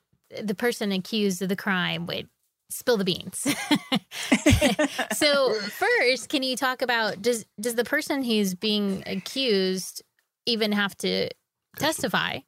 the 0.42 0.54
person 0.54 0.92
accused 0.92 1.42
of 1.42 1.48
the 1.48 1.56
crime 1.56 2.06
would 2.06 2.28
spill 2.68 2.96
the 2.96 3.04
beans. 3.04 3.38
so 5.12 5.54
first, 5.54 6.28
can 6.28 6.42
you 6.42 6.56
talk 6.56 6.82
about 6.82 7.22
does 7.22 7.44
does 7.60 7.74
the 7.74 7.84
person 7.84 8.24
who's 8.24 8.54
being 8.54 9.04
accused 9.06 10.02
even 10.46 10.72
have 10.72 10.96
to 10.98 11.28
testify. 11.78 12.38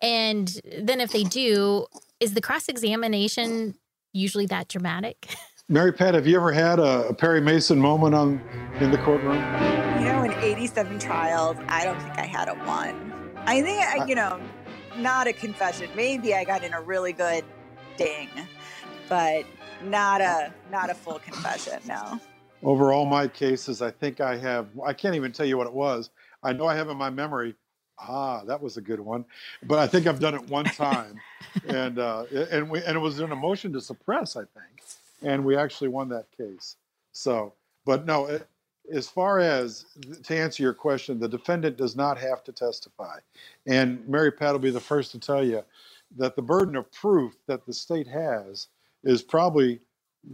And 0.00 0.60
then 0.78 1.00
if 1.00 1.12
they 1.12 1.24
do, 1.24 1.86
is 2.20 2.34
the 2.34 2.40
cross 2.40 2.68
examination 2.68 3.74
usually 4.12 4.46
that 4.46 4.68
dramatic? 4.68 5.28
Mary 5.68 5.92
Pat, 5.92 6.14
have 6.14 6.26
you 6.26 6.36
ever 6.36 6.50
had 6.50 6.78
a, 6.78 7.08
a, 7.08 7.14
Perry 7.14 7.42
Mason 7.42 7.78
moment 7.78 8.14
on 8.14 8.40
in 8.80 8.90
the 8.90 8.96
courtroom? 8.98 9.36
You 10.00 10.06
know, 10.06 10.22
in 10.22 10.32
87 10.32 10.98
trials, 10.98 11.58
I 11.68 11.84
don't 11.84 12.00
think 12.00 12.18
I 12.18 12.24
had 12.24 12.48
a 12.48 12.54
one. 12.64 13.30
I 13.36 13.60
think, 13.60 13.82
I, 13.82 14.06
you 14.06 14.14
know, 14.14 14.40
not 14.96 15.26
a 15.26 15.32
confession. 15.32 15.90
Maybe 15.94 16.34
I 16.34 16.44
got 16.44 16.64
in 16.64 16.72
a 16.72 16.80
really 16.80 17.12
good 17.12 17.44
ding, 17.98 18.30
but 19.10 19.44
not 19.84 20.22
a 20.22 20.52
not 20.70 20.90
a 20.90 20.94
full 20.94 21.18
confession. 21.18 21.80
No. 21.86 22.18
Over 22.62 22.92
all 22.92 23.04
my 23.04 23.28
cases, 23.28 23.82
I 23.82 23.90
think 23.90 24.20
I 24.20 24.36
have. 24.38 24.68
I 24.84 24.94
can't 24.94 25.14
even 25.14 25.32
tell 25.32 25.46
you 25.46 25.58
what 25.58 25.66
it 25.66 25.72
was. 25.72 26.10
I 26.42 26.52
know 26.54 26.66
I 26.66 26.76
have 26.76 26.88
in 26.88 26.96
my 26.96 27.10
memory 27.10 27.54
ah, 28.00 28.44
that 28.46 28.60
was 28.62 28.76
a 28.76 28.82
good 28.82 29.00
one. 29.00 29.24
But 29.64 29.78
I 29.78 29.86
think 29.88 30.06
I've 30.06 30.20
done 30.20 30.34
it 30.34 30.48
one 30.48 30.64
time, 30.66 31.20
and 31.68 31.98
uh, 31.98 32.24
and 32.52 32.70
we 32.70 32.82
and 32.84 32.96
it 32.96 33.00
was 33.00 33.20
an 33.20 33.32
emotion 33.32 33.72
to 33.74 33.80
suppress. 33.80 34.36
I 34.36 34.42
think. 34.42 34.82
and 35.22 35.44
we 35.44 35.56
actually 35.56 35.88
won 35.88 36.08
that 36.10 36.26
case. 36.36 36.76
So, 37.12 37.54
but 37.84 38.06
no, 38.06 38.26
it, 38.26 38.48
as 38.92 39.08
far 39.08 39.40
as 39.40 39.86
to 40.24 40.36
answer 40.36 40.62
your 40.62 40.74
question, 40.74 41.18
the 41.18 41.28
defendant 41.28 41.76
does 41.76 41.96
not 41.96 42.18
have 42.18 42.42
to 42.44 42.52
testify. 42.52 43.18
And 43.66 44.06
Mary 44.08 44.32
Pat 44.32 44.52
will 44.52 44.60
be 44.60 44.70
the 44.70 44.80
first 44.80 45.12
to 45.12 45.18
tell 45.18 45.44
you 45.44 45.62
that 46.16 46.36
the 46.36 46.42
burden 46.42 46.76
of 46.76 46.90
proof 46.92 47.34
that 47.46 47.66
the 47.66 47.74
state 47.74 48.06
has 48.08 48.68
is 49.04 49.22
probably 49.22 49.80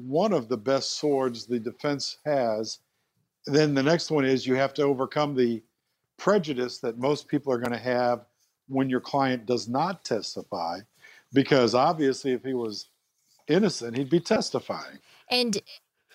one 0.07 0.33
of 0.33 0.49
the 0.49 0.57
best 0.57 0.93
swords 0.99 1.47
the 1.47 1.59
defense 1.59 2.19
has. 2.25 2.79
Then 3.47 3.75
the 3.75 3.83
next 3.83 4.11
one 4.11 4.25
is 4.25 4.47
you 4.47 4.55
have 4.55 4.75
to 4.75 4.83
overcome 4.83 5.35
the 5.35 5.63
prejudice 6.25 6.79
that 6.79 6.97
most 6.97 7.29
people 7.29 7.53
are 7.53 7.59
going 7.59 7.71
to 7.71 7.77
have 7.77 8.25
when 8.67 8.89
your 8.89 9.01
client 9.01 9.45
does 9.45 9.69
not 9.69 10.03
testify, 10.05 10.79
because 11.35 11.75
obviously, 11.75 12.33
if 12.33 12.43
he 12.43 12.55
was 12.55 12.89
innocent, 13.47 13.95
he'd 13.95 14.09
be 14.09 14.21
testifying. 14.21 14.99
And 15.31 15.61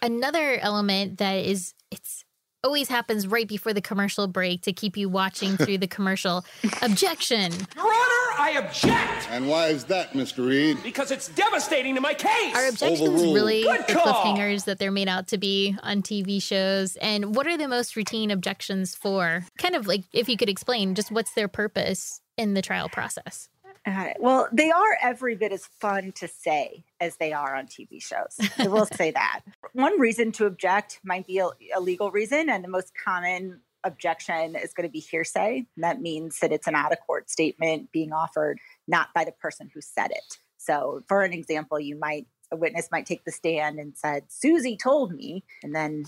another 0.02 0.58
element 0.62 1.20
that 1.20 1.46
is 1.46 1.76
it's 1.92 2.26
always 2.64 2.90
happens 2.90 3.28
right 3.28 3.48
before 3.48 3.74
the 3.74 3.82
commercial 3.82 4.28
break 4.28 4.62
to 4.64 4.74
keep 4.74 4.98
you 4.98 5.10
watching 5.10 5.58
through 5.58 5.78
the 5.78 5.88
commercial. 5.88 6.46
Objection. 6.82 7.52
Your 7.76 7.86
Honor, 7.86 8.38
I 8.38 8.56
object. 8.66 9.28
And 9.32 9.48
why 9.48 9.68
is 9.68 9.86
that, 9.86 10.14
Mr. 10.14 10.46
Reed? 10.48 10.78
Because 10.84 11.12
it's 11.12 11.30
devastating 11.30 11.96
to 11.96 12.02
my 12.02 12.14
case. 12.14 12.56
Are 12.56 12.68
objections 12.68 13.02
Overruled. 13.10 13.36
really 13.36 13.64
Good 13.64 13.86
the 13.88 13.94
call. 13.94 14.14
cliffhangers 14.14 14.66
that 14.66 14.80
they're 14.80 14.92
made 14.92 15.08
out 15.08 15.28
to 15.30 15.38
be 15.38 15.76
on 15.84 16.02
TV 16.02 16.42
shows? 16.42 16.96
And 16.98 17.36
what 17.36 17.48
are 17.48 17.58
the 17.58 17.68
most 17.68 17.96
routine 17.96 18.32
objections 18.32 18.96
for? 18.96 19.46
Kind 19.58 19.76
of 19.76 19.88
like 19.88 20.04
if 20.14 20.28
you 20.30 20.38
could 20.38 20.50
explain 20.50 20.96
just 20.96 21.12
what's 21.12 21.34
their 21.34 21.48
purpose 21.48 22.22
in 22.38 22.54
the 22.54 22.62
trial 22.62 22.90
process. 22.90 23.50
Uh, 23.86 24.10
well, 24.20 24.48
they 24.52 24.72
are 24.72 24.98
every 25.02 25.36
bit 25.36 25.52
as 25.52 25.66
fun 25.80 26.12
to 26.14 26.28
say 26.28 26.84
as 27.00 27.18
they 27.18 27.34
are 27.34 27.56
on 27.56 27.66
TV 27.66 28.02
shows. 28.02 28.38
I 28.58 28.68
will 28.68 28.86
say 28.94 29.12
that. 29.12 29.42
One 29.74 30.00
reason 30.00 30.32
to 30.34 30.46
object 30.46 31.00
might 31.04 31.26
be 31.26 31.40
a, 31.40 31.50
a 31.76 31.80
legal 31.80 32.12
reason, 32.12 32.50
and 32.50 32.64
the 32.64 32.70
most 32.70 32.92
common 33.04 33.62
objection 33.84 34.56
is 34.56 34.74
going 34.74 34.88
to 34.88 34.92
be 34.92 35.00
hearsay. 35.00 35.66
That 35.78 36.02
means 36.02 36.40
that 36.40 36.52
it's 36.52 36.68
an 36.68 36.76
out 36.76 36.92
of 36.92 37.00
court 37.06 37.30
statement 37.30 37.92
being 37.92 38.12
offered 38.12 38.60
not 38.88 39.10
by 39.16 39.24
the 39.24 39.32
person 39.32 39.70
who 39.74 39.82
said 39.82 40.12
it. 40.12 40.38
So, 40.58 41.04
for 41.08 41.24
an 41.24 41.32
example, 41.32 41.80
you 41.80 41.98
might 41.98 42.28
a 42.52 42.56
witness 42.56 42.90
might 42.92 43.06
take 43.06 43.26
the 43.26 43.32
stand 43.32 43.80
and 43.80 43.98
said, 43.98 44.24
"Susie 44.30 44.78
told 44.78 45.14
me," 45.14 45.44
and 45.64 45.76
then 45.76 46.06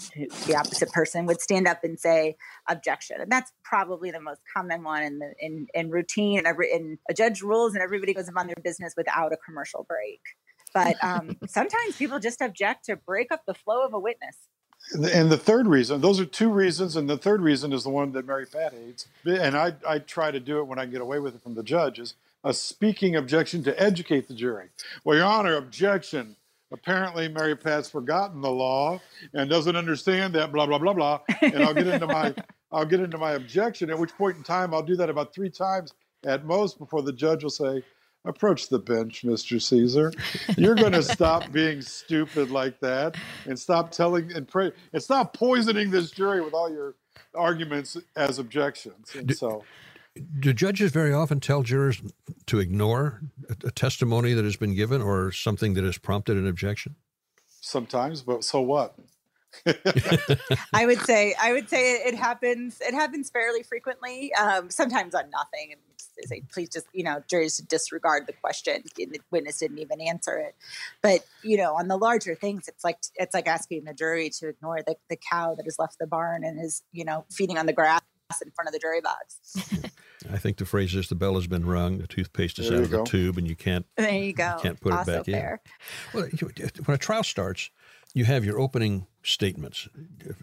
the 0.48 0.56
opposite 0.56 0.92
person 0.92 1.26
would 1.26 1.42
stand 1.42 1.68
up 1.68 1.84
and 1.84 2.00
say, 2.00 2.36
"Objection." 2.68 3.22
And 3.22 3.32
that's 3.32 3.52
probably 3.64 4.12
the 4.12 4.20
most 4.20 4.42
common 4.56 4.84
one 4.84 5.04
in 5.04 5.20
the 5.20 5.34
in, 5.40 5.68
in 5.74 5.90
routine 5.90 6.38
and 6.38 6.48
every 6.48 6.72
in 6.72 6.98
a 7.10 7.14
judge 7.14 7.42
rules 7.42 7.74
and 7.74 7.84
everybody 7.84 8.14
goes 8.14 8.28
about 8.28 8.48
their 8.48 8.56
business 8.64 8.94
without 8.98 9.34
a 9.34 9.38
commercial 9.38 9.84
break. 9.84 10.22
But 10.74 11.02
um, 11.04 11.38
sometimes 11.48 11.98
people 11.98 12.20
just 12.20 12.42
object 12.42 12.86
to 12.86 12.96
break 12.96 13.32
up 13.32 13.46
the 13.46 13.54
flow 13.54 13.86
of 13.86 13.94
a 13.94 14.00
witness. 14.00 14.38
And 14.94 15.32
the 15.32 15.38
third 15.38 15.68
reason, 15.68 16.02
those 16.02 16.20
are 16.20 16.26
two 16.26 16.50
reasons, 16.50 16.96
and 16.96 17.08
the 17.08 17.18
third 17.18 17.42
reason 17.42 17.72
is 17.72 17.84
the 17.84 17.92
one 17.92 18.12
that 18.14 18.26
Mary 18.26 18.48
Pat 18.48 18.74
hates. 18.74 19.06
And 19.26 19.56
I, 19.56 19.74
I 19.88 20.00
try 20.00 20.32
to 20.32 20.40
do 20.40 20.58
it 20.58 20.66
when 20.66 20.80
I 20.80 20.86
get 20.88 21.02
away 21.02 21.20
with 21.20 21.36
it 21.36 21.44
from 21.44 21.54
the 21.54 21.64
judge 21.64 22.00
is 22.00 22.16
a 22.44 22.54
speaking 22.54 23.16
objection 23.16 23.64
to 23.64 23.82
educate 23.82 24.28
the 24.28 24.34
jury. 24.34 24.70
Well, 25.04 25.18
Your 25.18 25.26
Honor, 25.26 25.56
objection. 25.56 26.36
Apparently, 26.74 27.28
Mary 27.28 27.56
Pat's 27.56 27.90
forgotten 27.90 28.42
the 28.42 28.52
law 28.52 29.02
and 29.34 29.50
doesn't 29.50 29.76
understand 29.76 30.34
that. 30.36 30.52
Blah 30.52 30.66
blah 30.66 30.80
blah 30.80 30.94
blah. 30.94 31.20
And 31.42 31.64
I'll 31.64 31.74
get 31.74 31.88
into 31.88 32.08
my 32.08 32.34
I'll 32.72 32.86
get 32.86 33.02
into 33.02 33.18
my 33.18 33.32
objection. 33.32 33.90
At 33.90 34.00
which 34.00 34.16
point 34.18 34.38
in 34.38 34.44
time, 34.44 34.74
I'll 34.74 34.82
do 34.82 34.96
that 34.96 35.10
about 35.10 35.34
three 35.34 35.50
times 35.50 35.94
at 36.26 36.46
most 36.46 36.78
before 36.78 37.02
the 37.02 37.12
judge 37.12 37.44
will 37.44 37.50
say, 37.50 37.84
approach 38.26 38.70
the 38.70 38.80
bench, 38.80 39.24
Mr. 39.24 39.60
Cisar. 39.60 40.14
You're 40.58 40.76
going 40.76 40.92
to 40.94 41.04
stop 41.04 41.52
being 41.52 41.82
stupid 41.82 42.52
like 42.52 42.80
that 42.80 43.16
and 43.46 43.58
stop 43.58 43.92
telling 43.92 44.32
and 44.34 44.48
pray 44.48 44.72
and 44.94 45.02
stop 45.02 45.34
poisoning 45.34 45.90
this 45.90 46.12
jury 46.12 46.42
with 46.42 46.54
all 46.54 46.72
your 46.72 46.96
arguments 47.36 47.98
as 48.16 48.40
objections. 48.40 49.16
And 49.16 49.36
so, 49.36 49.64
Do 50.40 50.54
judges 50.54 50.92
very 50.92 51.14
often 51.14 51.40
tell 51.40 51.64
jurors 51.64 52.02
to 52.48 52.60
ignore 52.60 53.22
a, 53.50 53.68
a 53.68 53.72
testimony 53.72 54.34
that 54.34 54.44
has 54.44 54.58
been 54.58 54.76
given 54.76 55.02
or 55.02 55.32
something 55.32 55.74
that 55.76 55.84
has 55.84 55.98
prompted 55.98 56.38
an 56.38 56.48
objection? 56.48 56.96
sometimes, 57.62 58.22
but 58.22 58.44
so 58.44 58.60
what? 58.62 58.96
I 60.74 60.86
would 60.86 61.02
say 61.02 61.36
I 61.42 61.52
would 61.52 61.70
say 61.70 61.96
it, 61.96 62.14
it 62.14 62.16
happens 62.16 62.80
it 62.80 62.94
happens 62.94 63.30
fairly 63.30 63.64
frequently. 63.64 64.34
Um, 64.34 64.70
sometimes 64.70 65.14
on 65.14 65.30
nothing, 65.30 65.74
and 65.74 65.82
they 66.18 66.26
say 66.26 66.44
please 66.54 66.70
just 66.70 66.88
you 66.94 67.04
know 67.04 67.22
juries 67.30 67.58
to 67.58 67.66
disregard 67.66 68.28
the 68.28 68.34
question. 68.34 68.82
The 68.96 69.20
witness 69.30 69.60
didn't 69.60 69.80
even 69.80 70.00
answer 70.00 70.38
it. 70.38 70.56
But 71.02 71.26
you 71.44 71.58
know 71.58 71.76
on 71.76 71.90
the 71.90 71.98
larger 71.98 72.34
things, 72.34 72.70
it's 72.70 72.86
like 72.86 73.00
it's 73.16 73.34
like 73.34 73.48
asking 73.48 73.84
the 73.84 73.94
jury 73.94 74.30
to 74.40 74.48
ignore 74.48 74.84
the, 74.88 74.96
the 75.10 75.18
cow 75.18 75.54
that 75.56 75.66
has 75.66 75.78
left 75.78 76.00
the 76.00 76.08
barn 76.08 76.46
and 76.46 76.58
is 76.64 76.84
you 76.94 77.04
know 77.04 77.26
feeding 77.30 77.58
on 77.58 77.66
the 77.66 77.74
grass 77.74 78.02
in 78.42 78.52
front 78.52 78.70
of 78.70 78.74
the 78.74 78.80
jury 78.80 79.02
box. 79.02 79.58
I 80.30 80.38
think 80.38 80.58
the 80.58 80.66
phrase 80.66 80.94
is 80.96 81.08
the 81.10 81.16
bell 81.16 81.36
has 81.36 81.48
been 81.48 81.66
rung, 81.66 81.98
the 82.00 82.08
toothpaste 82.08 82.60
is 82.60 82.70
There 82.70 82.78
out 82.78 82.90
you 82.90 82.98
of 83.00 83.06
the 83.06 83.10
tube, 83.10 83.38
and 83.38 83.48
you 83.48 83.56
can't 83.56 83.86
There 83.98 84.12
you 84.14 84.34
go. 84.34 84.58
can't 84.62 84.80
put 84.80 84.94
it 84.94 84.98
also 84.98 85.18
back 85.20 85.28
in. 85.28 85.34
fair. 85.34 85.62
Well, 86.14 86.28
you- 86.30 86.52
when 86.86 86.96
a 86.96 86.98
trial 86.98 87.24
starts, 87.24 87.70
you 88.14 88.26
have 88.26 88.44
your 88.44 88.60
opening 88.60 89.08
statements. 89.24 89.88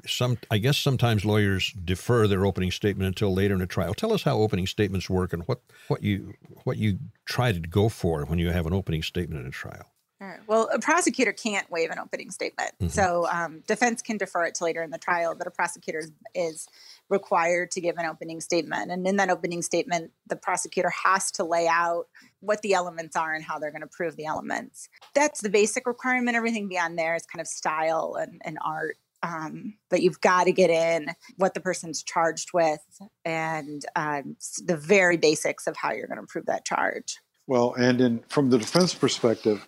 Some, 0.06 0.38
I 0.50 0.58
guess, 0.58 0.78
sometimes 0.78 1.24
lawyers 1.24 1.72
defer 1.72 2.26
their 2.26 2.46
opening 2.46 2.70
statement 2.70 3.06
until 3.08 3.34
later 3.34 3.54
in 3.54 3.60
a 3.60 3.66
trial. 3.66 3.92
Tell 3.92 4.12
us 4.12 4.22
how 4.22 4.38
opening 4.38 4.66
statements 4.66 5.10
work 5.10 5.32
and 5.34 5.42
what, 5.44 5.60
what 5.88 6.02
you 6.02 6.34
what 6.64 6.78
you 6.78 6.98
try 7.26 7.52
to 7.52 7.60
go 7.60 7.88
for 7.90 8.24
when 8.24 8.38
you 8.38 8.50
have 8.50 8.66
an 8.66 8.72
opening 8.72 9.02
statement 9.02 9.42
in 9.42 9.46
a 9.46 9.50
trial. 9.50 9.92
All 10.20 10.26
right. 10.26 10.40
Well, 10.48 10.68
a 10.72 10.80
prosecutor 10.80 11.32
can't 11.32 11.70
waive 11.70 11.90
an 11.90 11.98
opening 12.00 12.30
statement. 12.30 12.72
Mhm. 12.80 12.90
So 12.90 13.28
um, 13.30 13.60
defense 13.68 14.02
can 14.02 14.16
defer 14.16 14.44
it 14.46 14.54
to 14.56 14.64
later 14.64 14.82
in 14.82 14.90
the 14.90 14.98
trial, 14.98 15.36
but 15.36 15.46
a 15.46 15.50
prosecutor 15.50 16.00
is, 16.00 16.10
is 16.34 16.68
required 17.08 17.70
to 17.72 17.80
give 17.80 17.96
an 17.98 18.06
opening 18.06 18.40
statement. 18.40 18.90
And 18.90 19.06
in 19.06 19.16
that 19.16 19.30
opening 19.30 19.62
statement, 19.62 20.10
the 20.26 20.34
prosecutor 20.34 20.90
has 21.04 21.30
to 21.32 21.44
lay 21.44 21.68
out 21.68 22.06
what 22.40 22.62
the 22.62 22.74
elements 22.74 23.14
are 23.14 23.32
and 23.32 23.44
how 23.44 23.60
they're 23.60 23.70
going 23.70 23.82
to 23.82 23.86
prove 23.86 24.16
the 24.16 24.26
elements. 24.26 24.88
That's 25.14 25.40
the 25.40 25.50
basic 25.50 25.86
requirement. 25.86 26.36
Everything 26.36 26.68
beyond 26.68 26.98
there 26.98 27.14
is 27.14 27.24
kind 27.24 27.40
of 27.40 27.46
style 27.46 28.16
and, 28.20 28.42
and 28.44 28.58
art. 28.64 28.96
Um, 29.22 29.74
but 29.90 30.02
you've 30.02 30.20
got 30.20 30.44
to 30.44 30.52
get 30.52 30.70
in 30.70 31.08
what 31.36 31.54
the 31.54 31.60
person's 31.60 32.02
charged 32.04 32.50
with 32.52 32.80
and 33.24 33.84
um, 33.96 34.36
the 34.64 34.76
very 34.76 35.16
basics 35.16 35.66
of 35.66 35.76
how 35.76 35.92
you're 35.92 36.06
going 36.06 36.20
to 36.20 36.26
prove 36.26 36.46
that 36.46 36.64
charge. 36.64 37.18
Well, 37.48 37.74
and 37.78 38.00
in 38.02 38.20
from 38.28 38.50
the 38.50 38.58
defense 38.58 38.94
perspective, 38.94 39.66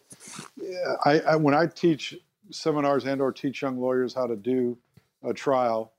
I, 1.07 1.21
I 1.21 1.37
when 1.37 1.55
I 1.55 1.67
teach 1.67 2.15
seminars 2.51 3.07
and 3.07 3.23
or 3.23 3.33
teach 3.33 3.63
young 3.63 3.81
lawyers 3.81 4.15
how 4.15 4.29
to 4.29 4.37
do 4.37 4.79
a 5.25 5.35
trial, 5.35 5.95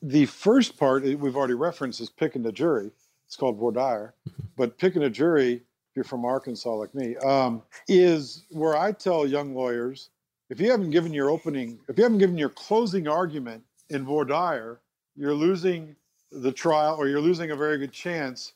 the 0.00 0.26
first 0.26 0.78
part 0.78 1.02
we've 1.02 1.36
already 1.36 1.54
referenced 1.54 2.00
is 2.00 2.10
picking 2.10 2.44
the 2.44 2.52
jury. 2.52 2.92
It's 3.26 3.36
called 3.36 3.58
voir 3.58 3.72
dire, 3.72 4.14
but 4.56 4.78
picking 4.78 5.02
a 5.02 5.10
jury, 5.10 5.54
if 5.54 5.96
you're 5.96 6.04
from 6.04 6.24
Arkansas 6.24 6.72
like 6.72 6.94
me, 6.94 7.16
um, 7.16 7.62
is 7.88 8.44
where 8.50 8.76
I 8.76 8.92
tell 8.92 9.26
young 9.26 9.56
lawyers 9.56 10.10
if 10.50 10.60
you 10.60 10.70
haven't 10.70 10.90
given 10.90 11.12
your 11.12 11.30
opening, 11.30 11.80
if 11.88 11.98
you 11.98 12.04
haven't 12.04 12.18
given 12.18 12.38
your 12.38 12.50
closing 12.50 13.08
argument 13.08 13.64
in 13.90 14.04
voir 14.04 14.24
dire, 14.24 14.80
you're 15.16 15.34
losing 15.34 15.96
the 16.32 16.52
trial 16.52 16.96
or 16.96 17.08
you're 17.08 17.20
losing 17.20 17.50
a 17.50 17.56
very 17.56 17.78
good 17.78 17.92
chance 17.92 18.53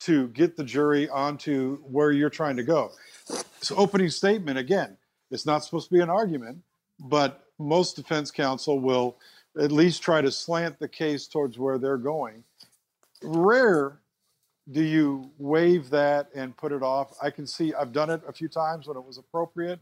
to 0.00 0.28
get 0.28 0.56
the 0.56 0.64
jury 0.64 1.08
onto 1.08 1.78
where 1.78 2.12
you're 2.12 2.30
trying 2.30 2.56
to 2.56 2.62
go. 2.62 2.92
So, 3.60 3.76
opening 3.76 4.10
statement 4.10 4.58
again, 4.58 4.96
it's 5.30 5.46
not 5.46 5.64
supposed 5.64 5.88
to 5.88 5.94
be 5.94 6.00
an 6.00 6.10
argument, 6.10 6.58
but 7.00 7.44
most 7.58 7.96
defense 7.96 8.30
counsel 8.30 8.78
will 8.78 9.16
at 9.58 9.72
least 9.72 10.02
try 10.02 10.20
to 10.20 10.30
slant 10.30 10.78
the 10.78 10.88
case 10.88 11.26
towards 11.26 11.58
where 11.58 11.78
they're 11.78 11.96
going. 11.96 12.44
Rare 13.22 14.00
do 14.70 14.82
you 14.82 15.30
waive 15.38 15.90
that 15.90 16.28
and 16.34 16.56
put 16.56 16.72
it 16.72 16.82
off. 16.82 17.16
I 17.22 17.30
can 17.30 17.46
see 17.46 17.72
I've 17.72 17.92
done 17.92 18.10
it 18.10 18.20
a 18.28 18.32
few 18.32 18.48
times 18.48 18.88
when 18.88 18.96
it 18.96 19.04
was 19.04 19.16
appropriate, 19.16 19.80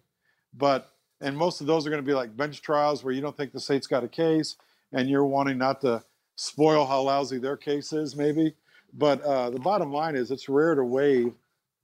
but 0.53 0.93
and 1.21 1.37
most 1.37 1.61
of 1.61 1.67
those 1.67 1.87
are 1.87 1.91
going 1.91 2.03
to 2.03 2.07
be 2.07 2.15
like 2.15 2.37
bench 2.37 2.61
trials 2.61 3.03
where 3.03 3.15
you 3.15 3.23
don't 3.23 3.37
think 3.37 3.53
the 3.53 3.61
state's 3.61 3.87
got 3.87 4.05
a 4.05 4.09
case 4.09 4.57
and 4.93 5.09
you're 5.09 5.25
wanting 5.25 5.59
not 5.59 5.81
to 5.81 6.05
spoil 6.37 6.87
how 6.87 7.01
lousy 7.01 7.39
their 7.39 7.57
case 7.57 7.93
is, 7.93 8.15
maybe. 8.15 8.55
But 8.95 9.21
uh, 9.23 9.51
the 9.51 9.59
bottom 9.59 9.93
line 9.93 10.15
is, 10.17 10.31
it's 10.31 10.49
rare 10.49 10.75
to 10.75 10.85
waive 10.85 11.33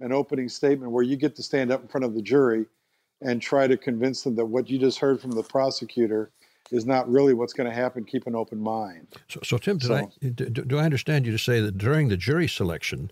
an 0.01 0.13
opening 0.13 0.49
statement 0.49 0.93
where 0.93 1.03
you 1.03 1.17
get 1.17 1.37
to 1.37 1.43
stand 1.43 1.71
up 1.73 1.83
in 1.83 1.89
front 1.89 2.05
of 2.05 2.15
the 2.15 2.23
jury 2.23 2.67
and 3.21 3.43
try 3.43 3.67
to 3.67 3.77
convince 3.77 4.23
them 4.23 4.35
that 4.37 4.47
what 4.47 4.71
you 4.71 4.79
just 4.79 4.99
heard 4.99 5.21
from 5.21 5.33
the 5.33 5.43
prosecutor 5.43 6.31
is 6.71 6.87
not 6.87 7.11
really 7.11 7.35
what's 7.35 7.53
going 7.53 7.69
to 7.69 7.75
happen. 7.75 8.05
Keep 8.05 8.27
an 8.27 8.35
open 8.37 8.59
mind. 8.59 9.09
So, 9.29 9.41
so 9.43 9.59
Tim, 9.59 9.79
did 9.79 9.89
So- 9.89 9.95
I, 9.97 10.29
do, 10.29 10.47
do 10.49 10.79
I 10.79 10.85
understand 10.85 11.27
you 11.27 11.33
to 11.33 11.39
say 11.39 11.61
that 11.61 11.77
during 11.77 12.09
the 12.09 12.17
jury 12.17 12.49
selection, 12.49 13.11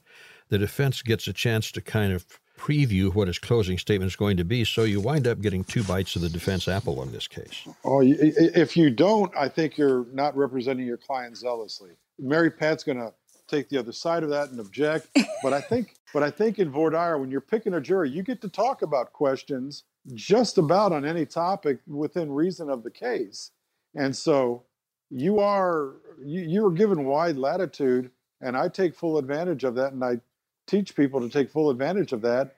the 0.48 0.58
defense 0.58 1.02
gets 1.02 1.26
a 1.26 1.32
chance 1.32 1.70
to 1.72 1.80
kind 1.80 2.12
of 2.12 2.24
preview 2.58 3.14
what 3.14 3.28
his 3.28 3.38
closing 3.38 3.78
statement 3.78 4.10
is 4.10 4.16
going 4.16 4.36
to 4.36 4.44
be, 4.44 4.64
so 4.64 4.82
you 4.82 5.00
wind 5.00 5.26
up 5.28 5.40
getting 5.40 5.62
two 5.62 5.82
bites 5.84 6.16
of 6.16 6.22
the 6.22 6.28
defense 6.28 6.66
apple 6.66 7.02
in 7.02 7.12
this 7.12 7.28
case? 7.28 7.66
Oh, 7.84 8.00
if 8.02 8.76
you 8.76 8.90
don't, 8.90 9.32
I 9.36 9.48
think 9.48 9.78
you're 9.78 10.06
not 10.12 10.36
representing 10.36 10.86
your 10.86 10.96
client 10.96 11.36
zealously. 11.36 11.90
Mary 12.18 12.50
Pat's 12.50 12.82
going 12.82 12.98
to 12.98 13.12
take 13.48 13.68
the 13.68 13.78
other 13.78 13.92
side 13.92 14.22
of 14.22 14.30
that 14.30 14.50
and 14.50 14.60
object. 14.60 15.08
but 15.42 15.52
I 15.52 15.60
think, 15.60 15.96
but 16.12 16.22
I 16.22 16.30
think 16.30 16.58
in 16.58 16.70
voir 16.70 16.90
dire, 16.90 17.18
when 17.18 17.30
you're 17.30 17.40
picking 17.40 17.74
a 17.74 17.80
jury, 17.80 18.10
you 18.10 18.22
get 18.22 18.40
to 18.42 18.48
talk 18.48 18.82
about 18.82 19.12
questions 19.12 19.84
just 20.14 20.58
about 20.58 20.92
on 20.92 21.04
any 21.04 21.26
topic 21.26 21.78
within 21.86 22.32
reason 22.32 22.70
of 22.70 22.82
the 22.82 22.90
case. 22.90 23.50
And 23.94 24.16
so 24.16 24.64
you 25.10 25.40
are 25.40 25.94
you, 26.22 26.42
you 26.42 26.66
are 26.66 26.70
given 26.70 27.04
wide 27.04 27.36
latitude 27.36 28.10
and 28.40 28.56
I 28.56 28.68
take 28.68 28.94
full 28.94 29.18
advantage 29.18 29.64
of 29.64 29.74
that 29.76 29.92
and 29.92 30.04
I 30.04 30.20
teach 30.66 30.94
people 30.94 31.20
to 31.20 31.28
take 31.28 31.50
full 31.50 31.70
advantage 31.70 32.12
of 32.12 32.22
that 32.22 32.56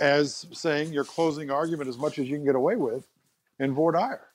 as 0.00 0.46
saying 0.52 0.92
your 0.92 1.04
closing 1.04 1.50
argument 1.50 1.88
as 1.88 1.98
much 1.98 2.18
as 2.18 2.28
you 2.28 2.36
can 2.36 2.44
get 2.44 2.54
away 2.54 2.76
with 2.76 3.06
in 3.58 3.74
voir 3.74 3.92
dire. 3.92 4.28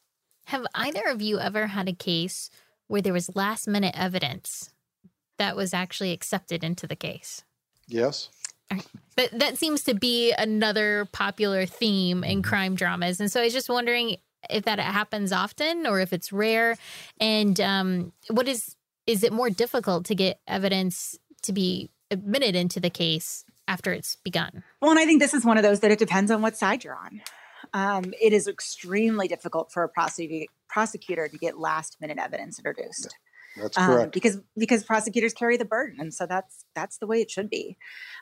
Have 0.46 0.66
either 0.76 1.06
of 1.08 1.22
you 1.22 1.40
ever 1.40 1.68
had 1.68 1.90
a 1.90 1.94
case 1.94 2.50
where 2.88 3.02
there 3.02 3.14
was 3.14 3.36
last 3.36 3.68
minute 3.68 3.96
evidence 3.98 4.72
that 5.38 5.56
was 5.56 5.74
actually 5.74 6.12
accepted 6.12 6.64
into 6.64 6.88
the 6.88 6.96
case? 6.96 7.44
Yes. 7.88 8.30
But 9.16 9.30
that 9.32 9.58
seems 9.58 9.84
to 9.84 9.94
be 9.94 10.34
another 10.34 11.08
popular 11.12 11.66
theme 11.66 12.24
in 12.24 12.42
Mm-hmm. 12.42 12.50
crime 12.50 12.76
dramas. 12.76 13.20
And 13.20 13.32
so 13.32 13.42
I 13.42 13.46
was 13.46 13.54
just 13.54 13.70
wondering 13.70 14.18
if 14.50 14.66
that 14.66 14.80
happens 14.80 15.32
often 15.32 15.86
or 15.88 16.00
if 16.00 16.14
it's 16.14 16.32
rare. 16.34 16.78
And 17.20 17.60
um, 17.62 18.14
what 18.30 18.48
is, 18.48 18.76
is 19.08 19.24
it 19.24 19.32
more 19.32 19.50
difficult 19.50 20.06
to 20.06 20.16
get 20.16 20.40
evidence 20.48 21.18
to 21.44 21.54
be 21.54 21.90
admitted 22.12 22.56
into 22.56 22.80
the 22.80 22.90
case 22.90 23.46
after 23.68 23.94
it's 23.94 24.16
begun? 24.18 24.64
Well, 24.82 24.92
and 24.92 25.00
I 25.00 25.06
think 25.06 25.22
this 25.22 25.34
is 25.34 25.46
one 25.46 25.58
of 25.58 25.64
those 25.64 25.80
that 25.82 25.92
it 25.92 26.00
depends 26.00 26.32
on 26.32 26.42
what 26.42 26.58
side 26.58 26.84
you're 26.84 26.96
on. 26.96 27.22
Um, 27.74 28.14
it 28.22 28.34
is 28.34 28.48
extremely 28.48 29.28
difficult 29.28 29.72
for 29.72 29.84
a 29.84 29.90
prosecutor 29.90 30.52
prosecutor 30.70 31.28
to 31.28 31.38
get 31.38 31.58
last 31.58 31.98
minute 32.02 32.18
evidence 32.18 32.60
introduced. 32.60 33.16
That's 33.58 33.78
um, 33.78 33.86
correct. 33.86 34.14
because 34.14 34.40
because 34.58 34.84
prosecutors 34.84 35.34
carry 35.34 35.58
the 35.58 35.66
burden, 35.66 36.00
and 36.00 36.14
so 36.14 36.26
that's 36.26 36.66
that's 36.76 36.98
the 36.98 37.08
way 37.08 37.22
it 37.22 37.32
should 37.32 37.50
be. 37.50 37.78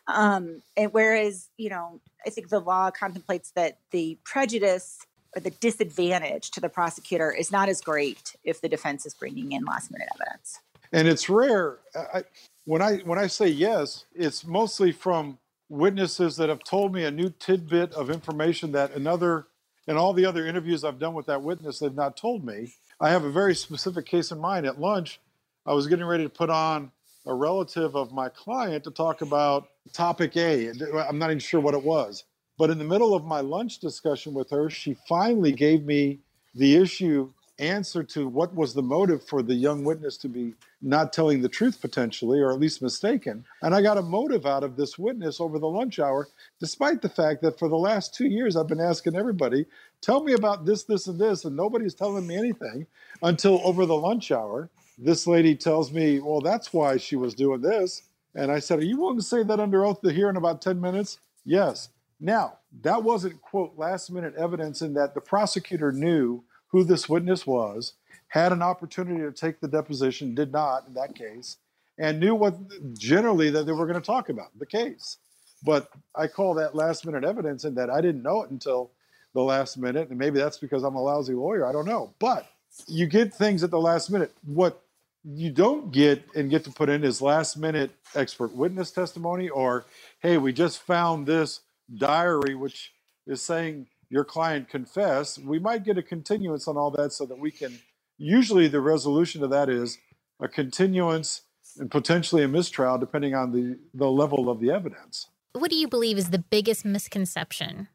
Um, 0.08 0.62
and 0.78 0.94
whereas 0.94 1.50
you 1.58 1.70
know, 1.70 2.02
I 2.26 2.30
think 2.30 2.50
the 2.50 2.60
law 2.60 2.92
contemplates 2.92 3.52
that 3.52 3.80
the 3.92 4.18
prejudice 4.24 5.00
or 5.36 5.42
the 5.42 5.50
disadvantage 5.50 6.52
to 6.52 6.62
the 6.62 6.70
prosecutor 6.70 7.32
is 7.32 7.52
not 7.52 7.68
as 7.68 7.82
great 7.82 8.36
if 8.44 8.62
the 8.62 8.70
defense 8.70 9.06
is 9.06 9.14
bringing 9.16 9.52
in 9.52 9.66
last 9.66 9.92
minute 9.92 10.08
evidence. 10.16 10.60
and 10.92 11.08
it's 11.08 11.28
rare. 11.30 11.80
I, 11.96 12.24
when 12.66 12.82
I 12.82 12.98
when 12.98 13.20
I 13.20 13.28
say 13.28 13.48
yes, 13.48 14.06
it's 14.14 14.46
mostly 14.46 14.92
from 14.92 15.40
witnesses 15.70 16.38
that 16.38 16.50
have 16.50 16.64
told 16.64 16.94
me 16.94 17.04
a 17.04 17.12
new 17.12 17.30
tidbit 17.40 17.94
of 17.94 18.10
information 18.10 18.72
that 18.74 18.94
another 18.94 19.48
in 19.88 19.98
all 19.98 20.14
the 20.14 20.26
other 20.26 20.46
interviews 20.46 20.84
I've 20.84 21.00
done 21.00 21.14
with 21.14 21.26
that 21.26 21.42
witness 21.42 21.80
they've 21.80 21.94
not 21.94 22.16
told 22.16 22.46
me. 22.46 22.74
I 23.00 23.10
have 23.10 23.24
a 23.24 23.32
very 23.32 23.56
specific 23.56 24.06
case 24.06 24.32
in 24.32 24.39
mind. 24.39 24.66
At 24.66 24.80
lunch, 24.80 25.20
I 25.66 25.74
was 25.74 25.88
getting 25.88 26.06
ready 26.06 26.24
to 26.24 26.30
put 26.30 26.50
on 26.50 26.91
a 27.26 27.34
relative 27.34 27.96
of 27.96 28.12
my 28.12 28.30
client 28.30 28.84
to 28.86 28.91
talk 28.91 29.22
about 29.22 29.68
topic 29.94 30.36
A. 30.38 30.70
I'm 31.08 31.20
not 31.20 31.30
even 31.30 31.39
sure 31.39 31.60
what 31.60 31.74
it 31.74 31.84
was. 31.84 32.24
But 32.58 32.70
in 32.70 32.78
the 32.78 32.84
middle 32.86 33.16
of 33.16 33.26
my 33.26 33.41
lunch 33.41 33.80
discussion 33.80 34.34
with 34.34 34.50
her, 34.52 34.70
she 34.70 34.96
finally 35.08 35.52
gave 35.54 35.84
me 35.84 36.20
the 36.56 36.76
issue 36.76 37.32
answer 37.60 38.04
to 38.04 38.28
what 38.28 38.54
was 38.56 38.74
the 38.74 38.82
motive 38.82 39.24
for 39.24 39.43
the 39.43 39.54
young 39.54 39.84
witness 39.84 40.18
to 40.18 40.28
be 40.28 40.56
not 40.82 41.14
telling 41.14 41.41
the 41.41 41.49
truth 41.49 41.80
potentially 41.80 42.39
or 42.39 42.51
at 42.51 42.60
least 42.60 42.82
mistaken. 42.82 43.45
And 43.62 43.76
i 43.76 43.82
got 43.82 43.97
a 43.97 44.01
motive 44.01 44.45
out 44.45 44.64
of 44.64 44.76
this 44.76 44.97
witness 44.97 45.39
over 45.39 45.60
the 45.60 45.68
lunch 45.68 45.99
hour 45.99 46.28
despite 46.60 47.01
the 47.01 47.10
fact 47.10 47.41
that 47.43 47.60
for 47.60 47.70
the 47.70 47.78
last 47.78 48.14
two 48.14 48.28
years 48.28 48.56
i've 48.56 48.68
been 48.68 48.80
asking 48.80 49.16
everybody 49.16 49.66
tell 50.01 50.24
me 50.24 50.34
about 50.34 50.66
this 50.66 50.84
this 50.84 51.08
and 51.08 51.20
this 51.20 51.45
and 51.45 51.56
nobody's 51.56 51.93
telling 51.93 52.26
me 52.26 52.36
anything 52.36 52.88
until 53.22 53.62
over 53.64 53.86
the 53.86 53.95
lunch 53.95 54.32
hour 54.32 54.70
this 54.97 55.28
lady 55.28 55.56
tells 55.56 55.91
me 55.91 56.20
well 56.20 56.41
that's 56.41 56.74
why 56.74 56.97
she 56.97 57.16
was 57.16 57.34
doing 57.34 57.62
this. 57.62 58.04
And 58.36 58.51
i 58.51 58.60
said 58.60 58.80
are 58.80 58.86
you 58.86 58.99
willing 58.99 59.18
to 59.18 59.24
say 59.24 59.43
that 59.43 59.60
under 59.60 59.86
oath 59.86 60.01
to 60.01 60.12
here 60.12 60.30
in 60.30 60.38
about 60.38 60.62
10 60.62 60.82
minutes? 60.82 61.20
Yes. 61.45 61.89
Now 62.20 62.58
that 62.82 63.04
wasn't 63.04 63.41
quote 63.41 63.78
last 63.78 64.10
minute 64.12 64.34
evidence 64.36 64.82
in 64.82 64.95
that 64.95 65.14
the 65.14 65.22
prosecutor 65.22 65.91
knew 65.91 66.43
who 66.74 66.84
this 66.84 67.07
witness 67.07 67.47
was, 67.47 67.93
had 68.28 68.51
an 68.51 68.63
opportunity 68.63 69.21
to 69.21 69.32
take 69.32 69.61
the 69.61 69.67
deposition, 69.67 70.36
did 70.36 70.51
not 70.51 70.88
in 70.88 70.95
that 70.95 71.15
case, 71.15 71.57
and 71.99 72.19
knew 72.19 72.36
what 72.36 72.55
generally 72.97 73.51
that 73.51 73.65
they 73.65 73.71
were 73.71 73.86
going 73.86 74.01
to 74.01 74.05
talk 74.05 74.30
about 74.30 74.47
the 74.57 74.65
case. 74.65 75.17
But 75.63 75.88
I 76.15 76.28
call 76.28 76.55
that 76.55 76.76
last 76.76 77.05
minute 77.05 77.24
evidence 77.24 77.63
in 77.63 77.76
that 77.76 77.91
I 77.91 78.01
didn't 78.01 78.24
know 78.24 78.41
it 78.43 78.49
until 78.49 78.91
the 79.36 79.41
last 79.43 79.78
minute, 79.78 80.09
and 80.09 80.17
maybe 80.17 80.39
that's 80.39 80.57
because 80.57 80.84
I'm 80.84 80.95
a 80.95 81.01
lousy 81.01 81.34
lawyer. 81.34 81.65
I 81.65 81.71
don't 81.71 81.86
know. 81.86 82.13
But 82.19 82.47
you 82.88 83.05
get 83.05 83.34
things 83.34 83.63
at 83.63 83.71
the 83.71 83.80
last 83.80 84.09
minute. 84.09 84.34
What 84.43 84.82
you 85.24 85.51
don't 85.51 85.91
get 85.91 86.24
and 86.36 86.49
get 86.49 86.63
to 86.65 86.71
put 86.71 86.89
in 86.89 87.03
is 87.03 87.21
last 87.21 87.55
minute 87.55 87.91
expert 88.15 88.51
witness 88.53 88.91
testimony 88.91 89.47
or, 89.49 89.86
hey, 90.19 90.38
we 90.38 90.51
just 90.51 90.82
found 90.82 91.28
this 91.28 91.61
diary, 91.95 92.55
which 92.55 92.93
is 93.28 93.41
saying 93.41 93.88
your 94.14 94.24
client 94.24 94.70
confess, 94.70 95.39
we 95.39 95.57
might 95.57 95.84
get 95.84 95.97
a 95.97 96.03
continuance 96.03 96.68
on 96.68 96.78
all 96.78 96.91
that 96.91 97.11
so 97.11 97.26
that 97.26 97.39
we 97.39 97.49
can. 97.49 97.80
Usually, 98.20 98.68
the 98.68 98.80
resolution 98.80 99.43
of 99.43 99.49
that 99.49 99.70
is 99.70 99.97
a 100.39 100.47
continuance 100.47 101.41
and 101.80 101.89
potentially 101.89 102.43
a 102.43 102.47
mistrial, 102.47 102.99
depending 102.99 103.34
on 103.34 103.51
the, 103.51 103.80
the 103.95 104.11
level 104.11 104.51
of 104.51 104.59
the 104.59 104.70
evidence. 104.70 105.30
What 105.53 105.72
do 105.72 105.76
you 105.76 105.88
believe 105.88 106.20
is 106.20 106.30
the 106.30 106.38
biggest 106.38 106.86
misconception 106.86 107.88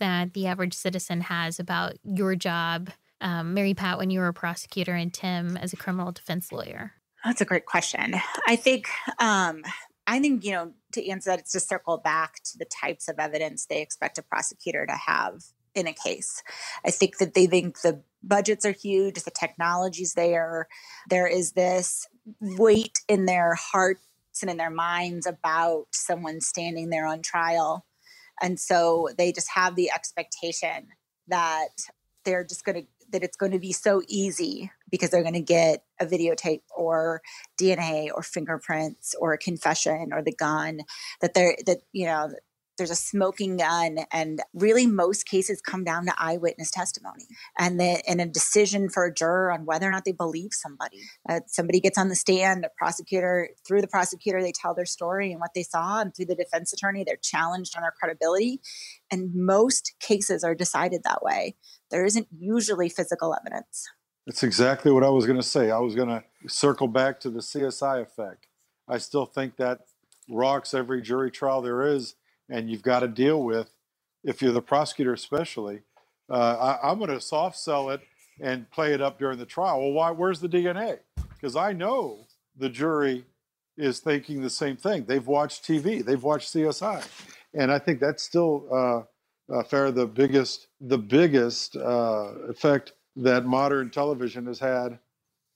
that 0.00 0.32
the 0.32 0.46
average 0.46 0.72
citizen 0.72 1.20
has 1.20 1.60
about 1.60 1.98
your 2.02 2.34
job, 2.34 2.88
um, 3.20 3.52
Mary 3.52 3.74
Pat, 3.74 3.98
when 3.98 4.08
you 4.08 4.20
were 4.20 4.28
a 4.28 4.32
prosecutor, 4.32 4.94
and 4.94 5.12
Tim 5.12 5.58
as 5.58 5.74
a 5.74 5.76
criminal 5.76 6.12
defense 6.12 6.50
lawyer? 6.50 6.92
That's 7.26 7.42
a 7.42 7.44
great 7.44 7.66
question. 7.66 8.14
I 8.46 8.56
think 8.56 8.88
um, 9.18 9.64
I 10.06 10.18
think 10.18 10.44
you 10.44 10.52
know 10.52 10.72
to 10.92 11.06
answer 11.10 11.28
that, 11.28 11.40
it's 11.40 11.52
to 11.52 11.60
circle 11.60 11.98
back 11.98 12.36
to 12.44 12.58
the 12.58 12.64
types 12.64 13.06
of 13.06 13.18
evidence 13.18 13.66
they 13.66 13.82
expect 13.82 14.16
a 14.16 14.22
prosecutor 14.22 14.86
to 14.86 14.94
have 14.94 15.42
in 15.78 15.86
a 15.86 15.92
case. 15.92 16.42
I 16.84 16.90
think 16.90 17.18
that 17.18 17.34
they 17.34 17.46
think 17.46 17.80
the 17.80 18.02
budgets 18.22 18.66
are 18.66 18.72
huge, 18.72 19.22
the 19.22 19.30
technology's 19.30 20.14
there. 20.14 20.68
There 21.08 21.26
is 21.26 21.52
this 21.52 22.06
weight 22.40 22.98
in 23.08 23.26
their 23.26 23.54
hearts 23.54 24.02
and 24.42 24.50
in 24.50 24.56
their 24.56 24.70
minds 24.70 25.26
about 25.26 25.86
someone 25.92 26.40
standing 26.40 26.90
there 26.90 27.06
on 27.06 27.22
trial. 27.22 27.86
And 28.40 28.58
so 28.58 29.08
they 29.16 29.32
just 29.32 29.50
have 29.54 29.74
the 29.74 29.90
expectation 29.90 30.88
that 31.28 31.68
they're 32.24 32.44
just 32.44 32.64
going 32.64 32.82
to 32.82 32.86
that 33.10 33.22
it's 33.22 33.36
going 33.38 33.52
to 33.52 33.58
be 33.58 33.72
so 33.72 34.02
easy 34.06 34.70
because 34.90 35.08
they're 35.08 35.22
going 35.22 35.32
to 35.32 35.40
get 35.40 35.82
a 35.98 36.04
videotape 36.04 36.60
or 36.76 37.22
DNA 37.58 38.10
or 38.14 38.22
fingerprints 38.22 39.14
or 39.18 39.32
a 39.32 39.38
confession 39.38 40.10
or 40.12 40.22
the 40.22 40.34
gun 40.34 40.80
that 41.22 41.32
they're 41.32 41.56
that 41.66 41.78
you 41.92 42.06
know 42.06 42.28
there's 42.78 42.90
a 42.90 42.96
smoking 42.96 43.56
gun 43.56 43.98
and 44.12 44.40
really 44.54 44.86
most 44.86 45.26
cases 45.26 45.60
come 45.60 45.84
down 45.84 46.06
to 46.06 46.14
eyewitness 46.16 46.70
testimony 46.70 47.26
and 47.58 47.78
then 47.78 48.00
and 48.06 48.20
a 48.20 48.26
decision 48.26 48.88
for 48.88 49.04
a 49.04 49.12
juror 49.12 49.50
on 49.52 49.66
whether 49.66 49.86
or 49.86 49.90
not 49.90 50.04
they 50.04 50.12
believe 50.12 50.50
somebody 50.52 51.00
uh, 51.28 51.40
somebody 51.46 51.80
gets 51.80 51.98
on 51.98 52.08
the 52.08 52.14
stand 52.14 52.64
the 52.64 52.70
prosecutor 52.78 53.50
through 53.66 53.80
the 53.80 53.88
prosecutor 53.88 54.40
they 54.40 54.52
tell 54.52 54.74
their 54.74 54.86
story 54.86 55.30
and 55.32 55.40
what 55.40 55.50
they 55.54 55.62
saw 55.62 56.00
and 56.00 56.14
through 56.14 56.24
the 56.24 56.34
defense 56.34 56.72
attorney 56.72 57.04
they're 57.04 57.16
challenged 57.16 57.76
on 57.76 57.82
their 57.82 57.94
credibility 57.98 58.60
and 59.10 59.34
most 59.34 59.94
cases 60.00 60.42
are 60.44 60.54
decided 60.54 61.02
that 61.02 61.22
way 61.22 61.56
there 61.90 62.04
isn't 62.04 62.28
usually 62.38 62.88
physical 62.88 63.34
evidence 63.34 63.88
That's 64.26 64.42
exactly 64.42 64.92
what 64.92 65.04
I 65.04 65.08
was 65.08 65.26
going 65.26 65.40
to 65.40 65.46
say. 65.46 65.70
I 65.70 65.78
was 65.78 65.94
going 65.94 66.08
to 66.08 66.22
circle 66.46 66.86
back 66.86 67.18
to 67.20 67.30
the 67.30 67.40
CSI 67.40 68.02
effect. 68.02 68.46
I 68.86 68.98
still 68.98 69.26
think 69.26 69.56
that 69.56 69.80
rocks 70.28 70.74
every 70.74 71.02
jury 71.02 71.30
trial 71.30 71.62
there 71.62 71.82
is, 71.82 72.14
and 72.48 72.70
you've 72.70 72.82
got 72.82 73.00
to 73.00 73.08
deal 73.08 73.42
with, 73.42 73.70
if 74.24 74.42
you're 74.42 74.52
the 74.52 74.62
prosecutor 74.62 75.12
especially, 75.12 75.82
uh, 76.30 76.76
I, 76.82 76.90
I'm 76.90 76.98
going 76.98 77.10
to 77.10 77.20
soft 77.20 77.56
sell 77.56 77.90
it 77.90 78.00
and 78.40 78.70
play 78.70 78.92
it 78.92 79.00
up 79.00 79.18
during 79.18 79.38
the 79.38 79.46
trial. 79.46 79.80
Well, 79.80 79.92
why? 79.92 80.10
Where's 80.10 80.40
the 80.40 80.48
DNA? 80.48 80.98
Because 81.34 81.56
I 81.56 81.72
know 81.72 82.26
the 82.56 82.68
jury 82.68 83.24
is 83.76 84.00
thinking 84.00 84.42
the 84.42 84.50
same 84.50 84.76
thing. 84.76 85.04
They've 85.04 85.26
watched 85.26 85.64
TV, 85.64 86.04
they've 86.04 86.22
watched 86.22 86.52
CSI, 86.52 87.06
and 87.54 87.72
I 87.72 87.78
think 87.78 88.00
that's 88.00 88.22
still 88.22 88.66
uh, 88.70 89.54
uh, 89.54 89.62
fair. 89.64 89.90
The 89.90 90.06
biggest, 90.06 90.68
the 90.80 90.98
biggest 90.98 91.76
uh, 91.76 92.32
effect 92.48 92.92
that 93.16 93.46
modern 93.46 93.90
television 93.90 94.46
has 94.46 94.58
had 94.58 94.98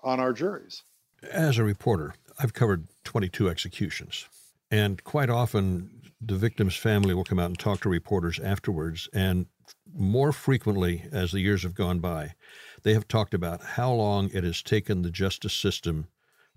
on 0.02 0.20
our 0.20 0.32
juries. 0.32 0.82
As 1.30 1.58
a 1.58 1.64
reporter, 1.64 2.14
I've 2.38 2.54
covered 2.54 2.88
22 3.04 3.48
executions. 3.48 4.26
And 4.70 5.02
quite 5.04 5.30
often, 5.30 6.01
the 6.24 6.36
victim's 6.36 6.76
family 6.76 7.14
will 7.14 7.24
come 7.24 7.38
out 7.38 7.46
and 7.46 7.58
talk 7.58 7.80
to 7.80 7.88
reporters 7.88 8.38
afterwards. 8.38 9.08
And 9.12 9.46
more 9.94 10.32
frequently, 10.32 11.04
as 11.12 11.32
the 11.32 11.40
years 11.40 11.62
have 11.62 11.74
gone 11.74 11.98
by, 11.98 12.34
they 12.82 12.94
have 12.94 13.08
talked 13.08 13.34
about 13.34 13.62
how 13.62 13.92
long 13.92 14.30
it 14.32 14.44
has 14.44 14.62
taken 14.62 15.02
the 15.02 15.10
justice 15.10 15.54
system 15.54 16.06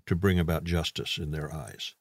to 0.06 0.14
bring 0.14 0.38
about 0.38 0.64
justice 0.64 1.18
in 1.18 1.32
their 1.32 1.52
eyes. 1.52 1.94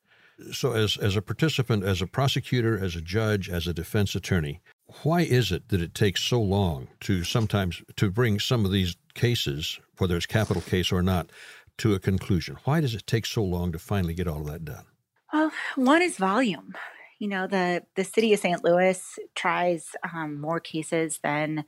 So, 0.51 0.73
as, 0.73 0.97
as 0.97 1.15
a 1.15 1.21
participant, 1.21 1.85
as 1.85 2.01
a 2.01 2.07
prosecutor, 2.07 2.77
as 2.77 2.95
a 2.95 3.01
judge, 3.01 3.49
as 3.49 3.67
a 3.67 3.73
defense 3.73 4.15
attorney, 4.15 4.61
why 5.03 5.21
is 5.21 5.51
it 5.51 5.69
that 5.69 5.81
it 5.81 5.95
takes 5.95 6.21
so 6.21 6.41
long 6.41 6.89
to 7.01 7.23
sometimes 7.23 7.81
to 7.95 8.11
bring 8.11 8.39
some 8.39 8.65
of 8.65 8.71
these 8.71 8.97
cases, 9.13 9.79
whether 9.97 10.17
it's 10.17 10.25
capital 10.25 10.61
case 10.61 10.91
or 10.91 11.01
not, 11.01 11.31
to 11.77 11.93
a 11.93 11.99
conclusion? 11.99 12.57
Why 12.65 12.81
does 12.81 12.93
it 12.93 13.07
take 13.07 13.25
so 13.25 13.43
long 13.43 13.71
to 13.71 13.79
finally 13.79 14.13
get 14.13 14.27
all 14.27 14.41
of 14.41 14.47
that 14.47 14.65
done? 14.65 14.85
Well, 15.31 15.51
one 15.75 16.01
is 16.01 16.17
volume. 16.17 16.75
You 17.19 17.27
know 17.27 17.47
the 17.47 17.83
the 17.95 18.03
city 18.03 18.33
of 18.33 18.39
St. 18.39 18.63
Louis 18.63 19.01
tries 19.35 19.89
um, 20.13 20.39
more 20.39 20.59
cases 20.59 21.19
than 21.23 21.65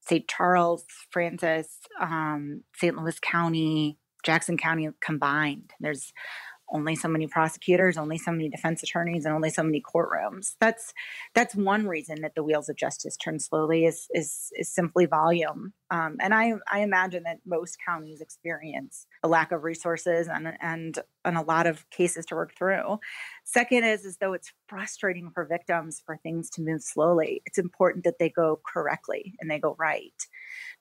St. 0.00 0.28
Charles, 0.28 0.84
Francis, 1.10 1.80
um, 2.00 2.62
St. 2.76 2.96
Louis 2.96 3.18
County, 3.20 3.98
Jackson 4.22 4.56
County 4.56 4.88
combined. 5.00 5.72
There's 5.80 6.12
only 6.70 6.96
so 6.96 7.08
many 7.08 7.26
prosecutors, 7.26 7.96
only 7.96 8.18
so 8.18 8.32
many 8.32 8.48
defense 8.48 8.82
attorneys, 8.82 9.24
and 9.24 9.34
only 9.34 9.50
so 9.50 9.62
many 9.62 9.82
courtrooms. 9.82 10.56
That's 10.60 10.92
that's 11.34 11.54
one 11.54 11.86
reason 11.86 12.22
that 12.22 12.34
the 12.34 12.42
wheels 12.42 12.68
of 12.68 12.76
justice 12.76 13.16
turn 13.16 13.38
slowly 13.38 13.84
is 13.84 14.06
is 14.10 14.50
is 14.54 14.68
simply 14.72 15.06
volume. 15.06 15.72
Um, 15.90 16.16
and 16.20 16.34
I 16.34 16.54
I 16.70 16.80
imagine 16.80 17.22
that 17.24 17.38
most 17.46 17.78
counties 17.86 18.20
experience 18.20 19.06
a 19.22 19.28
lack 19.28 19.52
of 19.52 19.64
resources 19.64 20.28
and 20.28 20.52
and 20.60 20.98
and 21.24 21.36
a 21.36 21.42
lot 21.42 21.66
of 21.66 21.88
cases 21.90 22.24
to 22.26 22.34
work 22.34 22.54
through. 22.56 22.98
Second 23.44 23.84
is 23.84 24.04
as 24.04 24.18
though 24.18 24.32
it's 24.32 24.52
frustrating 24.68 25.30
for 25.32 25.44
victims 25.44 26.02
for 26.04 26.16
things 26.16 26.50
to 26.50 26.62
move 26.62 26.82
slowly. 26.82 27.42
It's 27.46 27.58
important 27.58 28.04
that 28.04 28.18
they 28.18 28.30
go 28.30 28.60
correctly 28.66 29.34
and 29.40 29.50
they 29.50 29.58
go 29.58 29.76
right. 29.78 30.14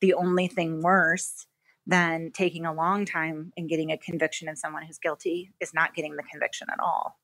The 0.01 0.13
only 0.13 0.47
thing 0.47 0.81
worse 0.81 1.45
than 1.87 2.31
taking 2.31 2.65
a 2.65 2.73
long 2.73 3.05
time 3.05 3.51
and 3.57 3.69
getting 3.69 3.91
a 3.91 3.97
conviction 3.97 4.49
of 4.49 4.57
someone 4.57 4.83
who's 4.83 4.97
guilty 4.97 5.51
is 5.61 5.73
not 5.73 5.93
getting 5.93 6.15
the 6.15 6.23
conviction 6.23 6.67
at 6.71 6.79
all. 6.79 7.17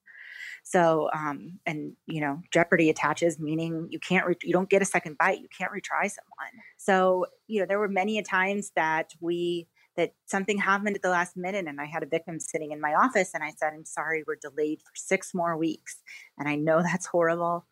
So, 0.64 1.10
um, 1.14 1.60
and 1.66 1.94
you 2.06 2.22
know, 2.22 2.40
jeopardy 2.52 2.90
attaches, 2.90 3.40
meaning 3.40 3.88
you 3.90 4.00
can't, 4.00 4.26
re- 4.26 4.36
you 4.44 4.54
don't 4.54 4.70
get 4.70 4.82
a 4.82 4.86
second 4.86 5.18
bite. 5.18 5.42
You 5.42 5.48
can't 5.56 5.72
retry 5.72 6.10
someone. 6.10 6.64
So, 6.78 7.26
you 7.48 7.60
know, 7.60 7.66
there 7.66 7.80
were 7.80 7.88
many 7.88 8.20
a 8.20 8.24
times 8.24 8.72
that 8.76 9.14
we 9.20 9.68
that 9.98 10.14
something 10.26 10.58
happened 10.58 10.96
at 10.96 11.02
the 11.02 11.10
last 11.10 11.36
minute, 11.36 11.66
and 11.68 11.82
I 11.82 11.86
had 11.86 12.04
a 12.04 12.06
victim 12.06 12.40
sitting 12.40 12.72
in 12.72 12.80
my 12.80 12.94
office, 12.94 13.32
and 13.34 13.44
I 13.44 13.52
said, 13.58 13.74
"I'm 13.74 13.86
sorry, 13.86 14.24
we're 14.26 14.36
delayed 14.36 14.82
for 14.82 14.92
six 14.96 15.34
more 15.34 15.58
weeks," 15.58 16.02
and 16.38 16.48
I 16.48 16.56
know 16.56 16.82
that's 16.84 17.08
horrible, 17.08 17.66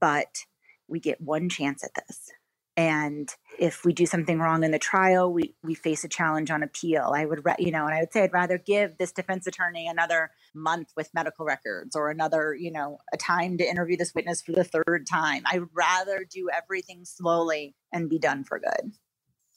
but 0.00 0.44
we 0.88 1.00
get 1.00 1.20
one 1.20 1.48
chance 1.48 1.84
at 1.84 1.94
this 1.94 2.30
and 2.78 3.34
if 3.58 3.84
we 3.84 3.92
do 3.92 4.06
something 4.06 4.38
wrong 4.38 4.62
in 4.62 4.70
the 4.70 4.78
trial 4.78 5.32
we 5.32 5.54
we 5.64 5.74
face 5.74 6.04
a 6.04 6.08
challenge 6.08 6.50
on 6.50 6.62
appeal. 6.62 7.12
I 7.14 7.26
would 7.26 7.42
you 7.58 7.72
know 7.72 7.86
and 7.86 7.94
i 7.94 8.00
would 8.00 8.12
say 8.12 8.22
i'd 8.22 8.32
rather 8.32 8.56
give 8.56 8.96
this 8.98 9.12
defense 9.12 9.46
attorney 9.48 9.88
another 9.88 10.30
month 10.54 10.92
with 10.96 11.10
medical 11.12 11.44
records 11.44 11.96
or 11.96 12.10
another 12.10 12.54
you 12.54 12.70
know 12.72 12.98
a 13.12 13.16
time 13.18 13.58
to 13.58 13.68
interview 13.68 13.96
this 13.96 14.14
witness 14.14 14.40
for 14.42 14.52
the 14.52 14.64
third 14.64 15.06
time. 15.10 15.42
I'd 15.46 15.64
rather 15.74 16.24
do 16.30 16.48
everything 16.56 17.04
slowly 17.04 17.74
and 17.92 18.08
be 18.08 18.18
done 18.18 18.44
for 18.44 18.60
good. 18.60 18.92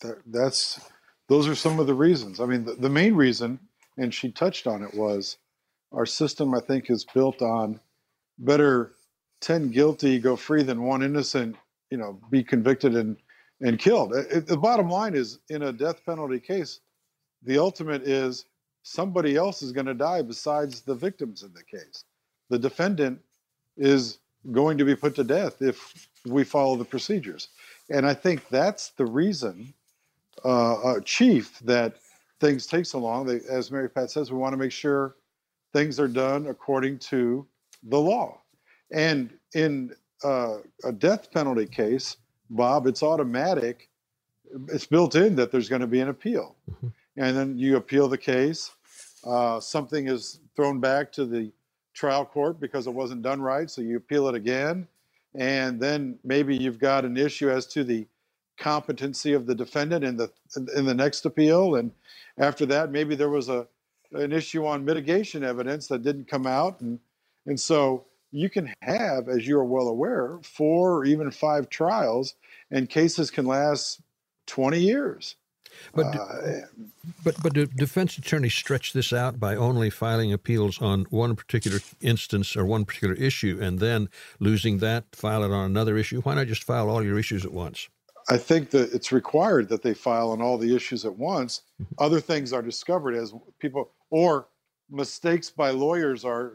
That, 0.02 0.18
that's 0.26 0.82
those 1.30 1.48
are 1.48 1.56
some 1.56 1.80
of 1.80 1.88
the 1.88 1.94
reasons. 1.94 2.40
I 2.40 2.46
mean 2.48 2.66
the, 2.66 2.74
the 2.74 2.90
main 2.90 3.16
reason 3.16 3.60
and 3.98 4.14
she 4.14 4.32
touched 4.32 4.66
on 4.68 4.84
it 4.84 4.96
was 4.96 5.38
our 5.92 6.06
system 6.08 6.56
i 6.56 6.60
think 6.60 6.90
is 6.90 7.06
built 7.14 7.42
on 7.42 7.80
better 8.40 8.94
10 9.42 9.72
guilty 9.72 10.20
go 10.20 10.36
free 10.36 10.64
than 10.64 10.84
one 10.84 11.04
innocent 11.04 11.56
you 11.92 11.98
know 11.98 12.20
be 12.32 12.44
convicted 12.44 12.96
and 12.96 13.18
and 13.62 13.78
killed. 13.78 14.14
It, 14.16 14.48
the 14.48 14.58
bottom 14.58 14.90
line 14.90 15.14
is 15.14 15.40
in 15.50 15.62
a 15.64 15.72
death 15.72 16.04
penalty 16.06 16.40
case, 16.40 16.80
the 17.44 17.60
ultimate 17.60 18.02
is 18.04 18.46
somebody 18.84 19.36
else 19.36 19.62
is 19.62 19.72
going 19.72 19.86
to 19.86 19.94
die 19.94 20.24
besides 20.24 20.82
the 20.82 20.96
victims 20.96 21.44
in 21.44 21.54
the 21.54 21.64
case. 21.64 22.06
The 22.50 22.58
defendant 22.58 23.20
is 23.78 24.18
going 24.52 24.78
to 24.80 24.86
be 24.86 24.96
put 24.96 25.16
to 25.16 25.24
death 25.24 25.62
if 25.62 26.10
we 26.26 26.44
follow 26.44 26.76
the 26.76 26.86
procedures. 26.86 27.50
And 27.90 28.06
I 28.06 28.14
think 28.16 28.48
that's 28.50 28.90
the 28.92 29.06
reason, 29.06 29.74
uh, 30.44 30.74
uh, 30.82 31.00
Chief, 31.02 31.60
that 31.60 31.98
things 32.40 32.66
take 32.66 32.88
so 32.88 33.00
long. 33.00 33.26
They, 33.26 33.42
as 33.50 33.70
Mary 33.70 33.90
Pat 33.90 34.10
says, 34.10 34.32
we 34.32 34.38
want 34.38 34.54
to 34.54 34.58
make 34.58 34.72
sure 34.72 35.16
things 35.74 36.00
are 36.00 36.08
done 36.08 36.48
according 36.48 37.00
to 37.00 37.46
the 37.84 38.00
law. 38.00 38.42
And 38.92 39.32
in 39.54 39.96
uh, 40.24 40.58
a 40.84 40.92
death 40.92 41.32
penalty 41.32 41.66
case, 41.66 42.18
Bob, 42.50 42.88
it's 42.88 43.04
automatic. 43.04 43.90
It's 44.70 44.86
built 44.86 45.16
in 45.16 45.36
that 45.36 45.52
there's 45.52 45.70
going 45.70 45.82
to 45.82 45.88
be 45.88 46.02
an 46.02 46.10
appeal. 46.10 46.56
Mm-hmm. 46.70 46.88
And 47.18 47.38
then 47.38 47.58
you 47.58 47.78
appeal 47.78 48.08
the 48.08 48.18
case. 48.18 48.72
Uh, 49.26 49.60
something 49.60 50.08
is 50.08 50.40
thrown 50.56 50.80
back 50.80 51.12
to 51.14 51.26
the 51.26 51.52
trial 51.94 52.26
court 52.26 52.60
because 52.60 52.88
it 52.88 52.94
wasn't 52.94 53.22
done 53.22 53.42
right. 53.42 53.70
So 53.70 53.82
you 53.82 53.98
appeal 53.98 54.28
it 54.28 54.36
again. 54.36 54.88
And 55.36 55.80
then 55.80 56.20
maybe 56.24 56.56
you've 56.58 56.80
got 56.80 57.06
an 57.06 57.18
issue 57.18 57.50
as 57.50 57.66
to 57.68 57.84
the 57.84 58.08
competency 58.60 59.34
of 59.34 59.46
the 59.46 59.56
defendant 59.56 60.04
in 60.04 60.18
the 60.18 60.32
in 60.76 60.86
the 60.86 60.94
next 60.94 61.26
appeal. 61.26 61.76
And 61.76 61.92
after 62.38 62.66
that, 62.68 62.92
maybe 62.92 63.16
there 63.16 63.30
was 63.30 63.50
a 63.50 63.68
an 64.14 64.34
issue 64.34 64.66
on 64.66 64.84
mitigation 64.84 65.44
evidence 65.44 65.88
that 65.88 66.04
didn't 66.04 66.28
come 66.28 66.46
out. 66.48 66.82
And 66.82 67.00
and 67.46 67.60
so 67.60 68.06
you 68.32 68.50
can 68.50 68.74
have, 68.82 69.28
as 69.28 69.48
you 69.48 69.58
are 69.58 69.66
well 69.66 69.88
aware, 69.88 70.40
four 70.44 70.94
or 70.98 71.06
even 71.06 71.32
five 71.32 71.70
trials, 71.70 72.36
and 72.70 72.90
cases 72.90 73.30
can 73.30 73.46
last 73.46 74.02
20 74.48 74.80
years. 74.80 75.36
But, 75.94 76.16
uh, 76.16 76.62
but 77.24 77.42
but 77.42 77.54
do 77.54 77.66
defense 77.66 78.18
attorneys 78.18 78.54
stretch 78.54 78.94
this 78.94 79.14
out 79.14 79.40
by 79.40 79.56
only 79.56 79.90
filing 79.90 80.34
appeals 80.34 80.82
on 80.82 81.06
one 81.10 81.36
particular 81.36 81.80
instance 82.02 82.56
or 82.56 82.66
one 82.66 82.86
particular 82.86 83.16
issue, 83.16 83.58
and 83.62 83.80
then 83.80 84.10
losing 84.40 84.80
that, 84.80 85.06
file 85.16 85.44
it 85.44 85.52
on 85.52 85.66
another 85.66 85.98
issue? 85.98 86.22
Why 86.22 86.36
not 86.36 86.48
just 86.48 86.64
file 86.64 86.90
all 86.90 87.04
your 87.04 87.18
issues 87.18 87.46
at 87.46 87.54
once? 87.54 87.88
I 88.30 88.38
think 88.38 88.70
that 88.72 88.94
it's 88.94 89.12
required 89.12 89.70
that 89.70 89.82
they 89.82 89.94
file 89.94 90.32
on 90.32 90.42
all 90.42 90.58
the 90.58 90.76
issues 90.76 91.06
at 91.06 91.18
once. 91.18 91.62
Mm-hmm. 91.82 91.96
Other 91.98 92.20
things 92.20 92.54
are 92.54 92.62
discovered 92.62 93.16
as 93.16 93.34
people, 93.60 93.92
or 94.10 94.48
mistakes 94.92 95.50
by 95.50 95.72
lawyers 95.72 96.26
are, 96.26 96.54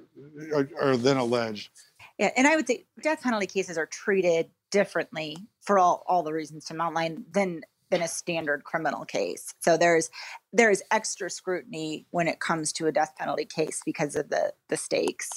are, 0.54 0.68
are 0.80 0.96
then 0.96 1.16
alleged. 1.16 1.70
Yeah, 2.18 2.30
and 2.36 2.46
I 2.46 2.56
would 2.56 2.66
say 2.66 2.86
death 3.02 3.22
penalty 3.22 3.46
cases 3.46 3.76
are 3.76 3.86
treated 3.86 4.50
differently 4.70 5.36
for 5.62 5.78
all 5.78 6.02
all 6.06 6.22
the 6.22 6.32
reasons 6.32 6.64
to 6.66 6.80
outline 6.80 7.24
than 7.30 7.62
than 7.90 8.02
a 8.02 8.08
standard 8.08 8.64
criminal 8.64 9.04
case. 9.04 9.54
So 9.60 9.76
there's 9.76 10.10
there's 10.52 10.82
extra 10.90 11.30
scrutiny 11.30 12.06
when 12.10 12.28
it 12.28 12.40
comes 12.40 12.72
to 12.74 12.86
a 12.86 12.92
death 12.92 13.14
penalty 13.18 13.44
case 13.44 13.80
because 13.84 14.16
of 14.16 14.28
the 14.30 14.52
the 14.68 14.76
stakes. 14.76 15.30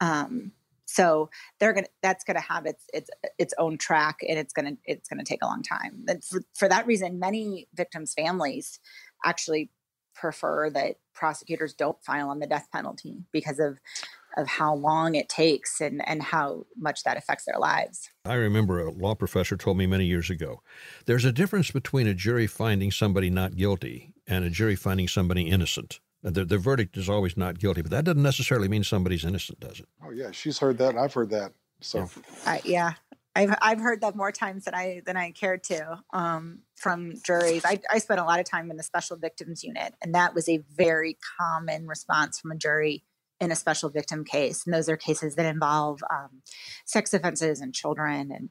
Um, 0.00 0.52
so 0.86 1.30
they're 1.58 1.72
gonna 1.72 1.88
that's 2.02 2.24
gonna 2.24 2.40
have 2.40 2.66
its 2.66 2.84
its 2.92 3.10
its 3.38 3.54
own 3.58 3.78
track 3.78 4.18
and 4.28 4.38
it's 4.38 4.52
gonna 4.52 4.76
it's 4.84 5.08
gonna 5.08 5.24
take 5.24 5.42
a 5.42 5.46
long 5.46 5.62
time. 5.62 6.04
And 6.08 6.22
for, 6.24 6.42
for 6.54 6.68
that 6.68 6.86
reason, 6.86 7.18
many 7.18 7.68
victims' 7.74 8.14
families 8.14 8.80
actually 9.24 9.70
prefer 10.14 10.70
that 10.70 10.96
prosecutors 11.14 11.74
don't 11.74 12.02
file 12.04 12.28
on 12.28 12.38
the 12.38 12.46
death 12.46 12.68
penalty 12.72 13.24
because 13.32 13.58
of 13.58 13.78
of 14.36 14.48
how 14.48 14.74
long 14.74 15.14
it 15.14 15.28
takes 15.28 15.80
and 15.80 16.06
and 16.08 16.22
how 16.22 16.66
much 16.76 17.04
that 17.04 17.16
affects 17.16 17.44
their 17.44 17.58
lives. 17.58 18.10
I 18.24 18.34
remember 18.34 18.80
a 18.80 18.90
law 18.90 19.14
professor 19.14 19.56
told 19.56 19.76
me 19.76 19.86
many 19.86 20.06
years 20.06 20.30
ago, 20.30 20.62
there's 21.06 21.24
a 21.24 21.32
difference 21.32 21.70
between 21.70 22.06
a 22.06 22.14
jury 22.14 22.46
finding 22.46 22.90
somebody 22.90 23.30
not 23.30 23.56
guilty 23.56 24.12
and 24.26 24.44
a 24.44 24.50
jury 24.50 24.76
finding 24.76 25.08
somebody 25.08 25.42
innocent. 25.42 26.00
The, 26.22 26.44
the 26.44 26.56
verdict 26.56 26.96
is 26.96 27.08
always 27.10 27.36
not 27.36 27.58
guilty, 27.58 27.82
but 27.82 27.90
that 27.90 28.06
doesn't 28.06 28.22
necessarily 28.22 28.66
mean 28.66 28.82
somebody's 28.82 29.26
innocent, 29.26 29.60
does 29.60 29.78
it? 29.78 29.88
Oh 30.02 30.10
yeah, 30.10 30.30
she's 30.30 30.58
heard 30.58 30.78
that. 30.78 30.96
I've 30.96 31.12
heard 31.12 31.30
that. 31.30 31.52
So 31.80 31.98
yeah, 31.98 32.52
uh, 32.52 32.58
yeah. 32.64 32.92
I've 33.36 33.54
I've 33.60 33.80
heard 33.80 34.00
that 34.00 34.16
more 34.16 34.32
times 34.32 34.64
than 34.64 34.74
I 34.74 35.02
than 35.04 35.16
I 35.16 35.32
cared 35.32 35.64
to 35.64 36.02
um, 36.12 36.60
from 36.76 37.14
juries. 37.24 37.64
I, 37.64 37.80
I 37.90 37.98
spent 37.98 38.20
a 38.20 38.24
lot 38.24 38.40
of 38.40 38.46
time 38.46 38.70
in 38.70 38.76
the 38.76 38.82
special 38.82 39.16
victims 39.16 39.62
unit, 39.62 39.94
and 40.02 40.14
that 40.14 40.34
was 40.34 40.48
a 40.48 40.62
very 40.76 41.16
common 41.38 41.86
response 41.86 42.40
from 42.40 42.52
a 42.52 42.56
jury 42.56 43.04
in 43.40 43.50
a 43.50 43.56
special 43.56 43.90
victim 43.90 44.24
case. 44.24 44.64
And 44.64 44.74
those 44.74 44.88
are 44.88 44.96
cases 44.96 45.34
that 45.34 45.46
involve 45.46 46.00
um, 46.10 46.42
sex 46.84 47.12
offenses 47.12 47.60
and 47.60 47.74
children, 47.74 48.30
and 48.32 48.48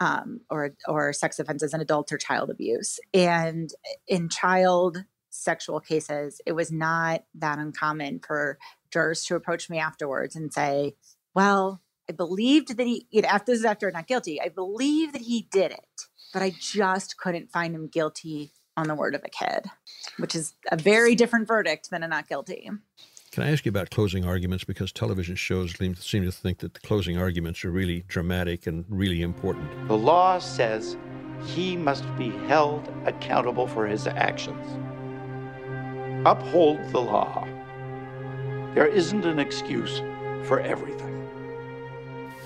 um, 0.00 0.40
or 0.50 0.74
or 0.86 1.12
sex 1.12 1.38
offenses 1.38 1.72
and 1.72 1.82
adult 1.82 2.12
or 2.12 2.18
child 2.18 2.50
abuse. 2.50 2.98
And 3.14 3.70
in 4.06 4.28
child 4.28 5.04
sexual 5.30 5.80
cases, 5.80 6.40
it 6.46 6.52
was 6.52 6.72
not 6.72 7.24
that 7.34 7.58
uncommon 7.58 8.20
for 8.26 8.58
jurors 8.92 9.24
to 9.24 9.36
approach 9.36 9.68
me 9.68 9.78
afterwards 9.78 10.36
and 10.36 10.52
say, 10.52 10.94
"Well." 11.34 11.82
I 12.08 12.12
believed 12.12 12.76
that 12.76 12.86
he, 12.86 13.08
you 13.10 13.22
know, 13.22 13.28
after 13.28 13.50
this 13.50 13.58
is 13.58 13.64
after 13.64 13.90
not 13.90 14.06
guilty, 14.06 14.40
I 14.40 14.48
believe 14.48 15.12
that 15.12 15.22
he 15.22 15.48
did 15.50 15.72
it, 15.72 16.02
but 16.36 16.42
I 16.42 16.52
just 16.60 17.16
couldn't 17.16 17.50
find 17.50 17.74
him 17.74 17.86
guilty 17.86 18.50
on 18.76 18.88
the 18.88 18.94
word 18.94 19.14
of 19.14 19.24
a 19.24 19.30
kid, 19.30 19.70
which 20.18 20.34
is 20.34 20.52
a 20.70 20.76
very 20.76 21.14
different 21.14 21.48
verdict 21.48 21.88
than 21.88 22.02
a 22.02 22.08
not 22.08 22.28
guilty. 22.28 22.70
Can 23.30 23.42
I 23.42 23.50
ask 23.50 23.64
you 23.64 23.70
about 23.70 23.88
closing 23.88 24.26
arguments? 24.26 24.62
Because 24.62 24.92
television 24.92 25.34
shows 25.34 25.72
seem 25.98 26.24
to 26.24 26.30
think 26.30 26.58
that 26.58 26.74
the 26.74 26.80
closing 26.80 27.16
arguments 27.16 27.64
are 27.64 27.70
really 27.70 28.04
dramatic 28.06 28.66
and 28.66 28.84
really 28.90 29.22
important. 29.22 29.88
The 29.88 29.96
law 29.96 30.38
says 30.38 30.98
he 31.46 31.74
must 31.74 32.04
be 32.18 32.28
held 32.48 32.86
accountable 33.06 33.66
for 33.66 33.86
his 33.86 34.06
actions. 34.06 34.66
Uphold 36.26 36.86
the 36.92 37.00
law. 37.00 37.48
There 38.74 38.86
isn't 38.86 39.24
an 39.24 39.38
excuse 39.38 40.02
for 40.46 40.60
everything. 40.60 41.14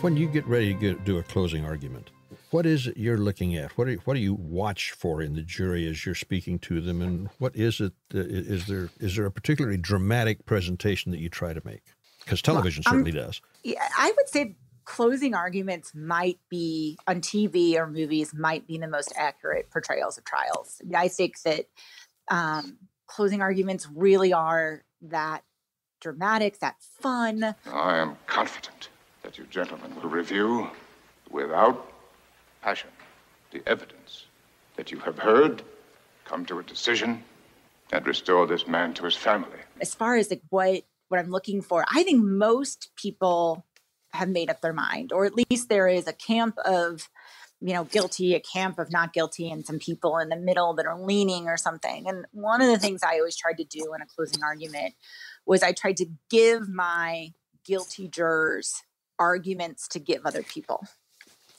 When 0.00 0.16
you 0.16 0.28
get 0.28 0.46
ready 0.46 0.74
to 0.74 0.78
get, 0.78 1.04
do 1.04 1.18
a 1.18 1.24
closing 1.24 1.64
argument, 1.64 2.12
what 2.50 2.66
is 2.66 2.88
it 2.88 2.96
you're 2.96 3.18
looking 3.18 3.56
at? 3.56 3.76
What 3.78 3.86
do 3.86 3.92
you, 3.92 3.98
what 4.04 4.14
do 4.14 4.20
you 4.20 4.34
watch 4.34 4.92
for 4.92 5.22
in 5.22 5.34
the 5.34 5.42
jury 5.42 5.88
as 5.88 6.04
you're 6.04 6.14
speaking 6.14 6.58
to 6.60 6.80
them, 6.80 7.00
and 7.00 7.28
what 7.38 7.54
is 7.56 7.80
it? 7.80 7.92
Uh, 8.14 8.20
is 8.20 8.66
there 8.66 8.90
is 8.98 9.16
there 9.16 9.26
a 9.26 9.30
particularly 9.30 9.76
dramatic 9.76 10.44
presentation 10.46 11.12
that 11.12 11.18
you 11.18 11.28
try 11.28 11.52
to 11.52 11.62
make? 11.64 11.82
Because 12.24 12.42
television 12.42 12.82
well, 12.86 12.94
um, 12.94 13.04
certainly 13.04 13.18
does. 13.18 13.40
Yeah, 13.62 13.86
I 13.96 14.12
would 14.16 14.28
say 14.28 14.56
closing 14.84 15.34
arguments 15.34 15.92
might 15.94 16.38
be 16.48 16.98
on 17.06 17.20
TV 17.20 17.76
or 17.76 17.86
movies 17.86 18.34
might 18.34 18.66
be 18.66 18.78
the 18.78 18.88
most 18.88 19.12
accurate 19.16 19.70
portrayals 19.70 20.18
of 20.18 20.24
trials. 20.24 20.82
I 20.94 21.08
think 21.08 21.40
that 21.42 21.66
um, 22.28 22.78
closing 23.06 23.40
arguments 23.40 23.88
really 23.94 24.32
are 24.32 24.82
that 25.02 25.44
dramatic, 26.00 26.58
that 26.60 26.76
fun. 26.80 27.54
I 27.66 27.98
am 27.98 28.16
confident 28.26 28.88
that 29.22 29.38
you 29.38 29.44
gentlemen 29.50 29.94
will 29.94 30.08
review 30.08 30.70
without 31.30 31.89
passion 32.62 32.90
the 33.50 33.62
evidence 33.66 34.26
that 34.76 34.90
you 34.90 34.98
have 35.00 35.18
heard, 35.18 35.62
come 36.24 36.46
to 36.46 36.58
a 36.58 36.62
decision, 36.62 37.22
and 37.92 38.06
restore 38.06 38.46
this 38.46 38.66
man 38.66 38.94
to 38.94 39.04
his 39.04 39.16
family. 39.16 39.58
As 39.80 39.94
far 39.94 40.16
as 40.16 40.30
like 40.30 40.42
what 40.50 40.84
what 41.08 41.18
I'm 41.18 41.30
looking 41.30 41.60
for, 41.60 41.84
I 41.92 42.04
think 42.04 42.22
most 42.22 42.90
people 42.94 43.66
have 44.12 44.28
made 44.28 44.48
up 44.48 44.60
their 44.60 44.72
mind, 44.72 45.12
or 45.12 45.24
at 45.24 45.34
least 45.34 45.68
there 45.68 45.88
is 45.88 46.06
a 46.06 46.12
camp 46.12 46.56
of 46.64 47.08
you 47.62 47.74
know, 47.74 47.84
guilty, 47.84 48.34
a 48.34 48.40
camp 48.40 48.78
of 48.78 48.90
not 48.90 49.12
guilty, 49.12 49.50
and 49.50 49.66
some 49.66 49.78
people 49.78 50.16
in 50.18 50.30
the 50.30 50.36
middle 50.36 50.72
that 50.74 50.86
are 50.86 50.98
leaning 50.98 51.46
or 51.46 51.58
something. 51.58 52.08
And 52.08 52.24
one 52.32 52.62
of 52.62 52.68
the 52.68 52.78
things 52.78 53.02
I 53.02 53.18
always 53.18 53.36
tried 53.36 53.58
to 53.58 53.64
do 53.64 53.92
in 53.94 54.00
a 54.00 54.06
closing 54.06 54.42
argument 54.42 54.94
was 55.44 55.62
I 55.62 55.72
tried 55.72 55.98
to 55.98 56.06
give 56.30 56.68
my 56.70 57.32
guilty 57.66 58.08
jurors 58.08 58.82
arguments 59.18 59.86
to 59.88 59.98
give 59.98 60.24
other 60.24 60.42
people. 60.42 60.86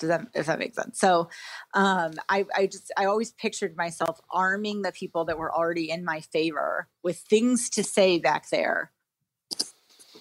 Does 0.01 0.09
that, 0.09 0.27
if 0.33 0.47
that 0.47 0.57
makes 0.57 0.75
sense? 0.75 0.99
So, 0.99 1.29
um, 1.75 2.13
I, 2.27 2.45
I 2.55 2.65
just, 2.65 2.91
I 2.97 3.05
always 3.05 3.31
pictured 3.33 3.77
myself 3.77 4.19
arming 4.31 4.81
the 4.81 4.91
people 4.91 5.25
that 5.25 5.37
were 5.37 5.53
already 5.53 5.91
in 5.91 6.03
my 6.03 6.21
favor 6.21 6.87
with 7.03 7.19
things 7.19 7.69
to 7.69 7.83
say 7.83 8.17
back 8.17 8.49
there 8.49 8.91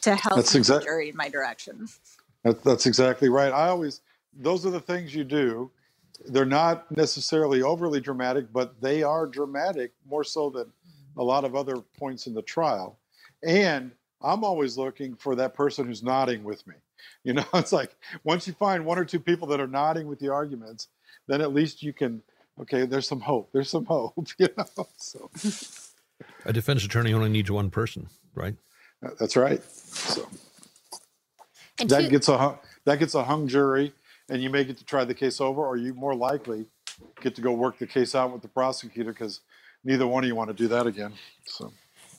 to 0.02 0.14
help 0.14 0.36
That's 0.36 0.52
the 0.52 0.80
jury 0.82 1.08
in 1.08 1.16
my 1.16 1.30
direction. 1.30 1.88
That, 2.44 2.62
that's 2.62 2.84
exactly 2.84 3.30
right. 3.30 3.52
I 3.52 3.68
always, 3.68 4.02
those 4.38 4.66
are 4.66 4.70
the 4.70 4.80
things 4.80 5.14
you 5.14 5.24
do. 5.24 5.70
They're 6.26 6.44
not 6.44 6.94
necessarily 6.94 7.62
overly 7.62 8.00
dramatic, 8.00 8.52
but 8.52 8.78
they 8.82 9.02
are 9.02 9.26
dramatic 9.26 9.92
more 10.06 10.24
so 10.24 10.50
than 10.50 10.66
a 11.16 11.24
lot 11.24 11.44
of 11.44 11.56
other 11.56 11.76
points 11.98 12.26
in 12.26 12.34
the 12.34 12.42
trial. 12.42 12.98
And 13.42 13.92
I'm 14.20 14.44
always 14.44 14.76
looking 14.76 15.14
for 15.14 15.34
that 15.36 15.54
person 15.54 15.86
who's 15.86 16.02
nodding 16.02 16.44
with 16.44 16.66
me. 16.66 16.74
You 17.24 17.34
know, 17.34 17.44
it's 17.54 17.72
like 17.72 17.94
once 18.24 18.46
you 18.46 18.54
find 18.54 18.86
one 18.86 18.98
or 18.98 19.04
two 19.04 19.20
people 19.20 19.46
that 19.48 19.60
are 19.60 19.66
nodding 19.66 20.06
with 20.06 20.18
the 20.20 20.30
arguments, 20.30 20.88
then 21.28 21.40
at 21.42 21.52
least 21.52 21.82
you 21.82 21.92
can, 21.92 22.22
okay, 22.60 22.86
there's 22.86 23.06
some 23.06 23.20
hope. 23.20 23.50
There's 23.52 23.68
some 23.68 23.84
hope, 23.84 24.14
you 24.38 24.48
know. 24.56 24.64
So 24.96 25.30
A 26.46 26.52
defense 26.52 26.82
attorney 26.84 27.12
only 27.12 27.28
needs 27.28 27.50
one 27.50 27.68
person, 27.70 28.08
right? 28.34 28.54
Uh, 29.04 29.10
that's 29.18 29.36
right. 29.36 29.62
So 29.64 30.28
And 31.78 31.90
that 31.90 32.02
two- 32.04 32.08
gets 32.10 32.28
a 32.28 32.58
that 32.86 32.98
gets 32.98 33.14
a 33.14 33.24
hung 33.24 33.48
jury, 33.48 33.92
and 34.30 34.42
you 34.42 34.48
may 34.50 34.64
get 34.64 34.78
to 34.78 34.84
try 34.84 35.04
the 35.04 35.14
case 35.14 35.40
over, 35.40 35.62
or 35.66 35.76
you 35.76 35.92
more 35.94 36.14
likely 36.14 36.66
get 37.20 37.34
to 37.34 37.42
go 37.42 37.52
work 37.52 37.78
the 37.78 37.86
case 37.86 38.14
out 38.14 38.32
with 38.32 38.42
the 38.42 38.48
prosecutor 38.48 39.12
because 39.12 39.40
neither 39.84 40.06
one 40.06 40.24
of 40.24 40.28
you 40.28 40.34
want 40.34 40.48
to 40.48 40.54
do 40.54 40.68
that 40.68 40.86
again. 40.86 41.12
So 41.46 41.72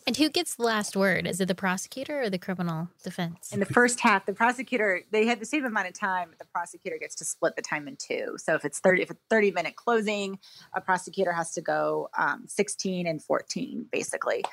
And 0.08 0.18
who 0.18 0.30
gets 0.30 0.56
the 0.56 0.64
last 0.64 0.95
word? 0.95 1.28
Is 1.28 1.39
it 1.39 1.47
the 1.47 1.56
prosecutor 1.56 2.24
or 2.24 2.30
the 2.30 2.39
criminal 2.39 2.89
defense? 3.04 3.52
In 3.54 3.60
the 3.60 3.68
first 3.68 3.99
half, 3.99 4.26
the 4.26 4.34
prosecutor 4.34 5.02
they 5.12 5.28
have 5.28 5.39
the 5.39 5.45
same 5.45 5.64
amount 5.64 5.88
of 5.88 5.93
time, 5.93 6.30
but 6.30 6.39
the 6.39 6.52
prosecutor 6.52 6.97
gets 6.99 7.16
to 7.16 7.26
split 7.26 7.56
the 7.56 7.62
time 7.62 7.88
in 7.88 7.95
two. 7.97 8.36
So 8.38 8.56
if 8.56 8.66
it's 8.66 8.80
thirty, 8.80 9.04
if 9.04 9.12
it's 9.12 9.22
thirty 9.30 9.52
minute 9.52 9.76
closing, 9.76 10.39
a 10.74 10.82
prosecutor 10.82 11.32
has 11.32 11.54
to 11.54 11.62
go 11.62 12.10
um, 12.18 12.45
sixteen 12.47 13.06
and 13.06 13.22
fourteen 13.22 13.86
basically. 13.91 14.43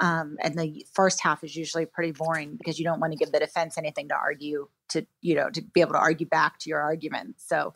Um, 0.00 0.36
and 0.42 0.58
the 0.58 0.84
first 0.92 1.22
half 1.22 1.42
is 1.42 1.56
usually 1.56 1.86
pretty 1.86 2.12
boring 2.12 2.56
because 2.56 2.78
you 2.78 2.84
don't 2.84 3.00
want 3.00 3.12
to 3.12 3.18
give 3.18 3.32
the 3.32 3.40
defense 3.40 3.78
anything 3.78 4.08
to 4.08 4.14
argue 4.14 4.68
to 4.90 5.06
you 5.22 5.34
know 5.34 5.48
to 5.50 5.62
be 5.62 5.80
able 5.80 5.92
to 5.92 5.98
argue 5.98 6.26
back 6.26 6.58
to 6.60 6.70
your 6.70 6.80
argument. 6.80 7.36
So 7.38 7.72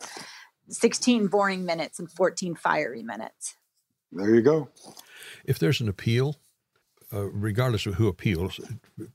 sixteen 0.69 1.27
boring 1.27 1.65
minutes 1.65 1.97
and 1.97 2.11
fourteen 2.11 2.53
fiery 2.53 3.01
minutes. 3.01 3.55
there 4.11 4.35
you 4.35 4.41
go. 4.41 4.69
If 5.45 5.57
there's 5.57 5.81
an 5.81 5.89
appeal, 5.89 6.37
uh, 7.13 7.25
regardless 7.31 7.85
of 7.85 7.95
who 7.95 8.07
appeals, 8.07 8.59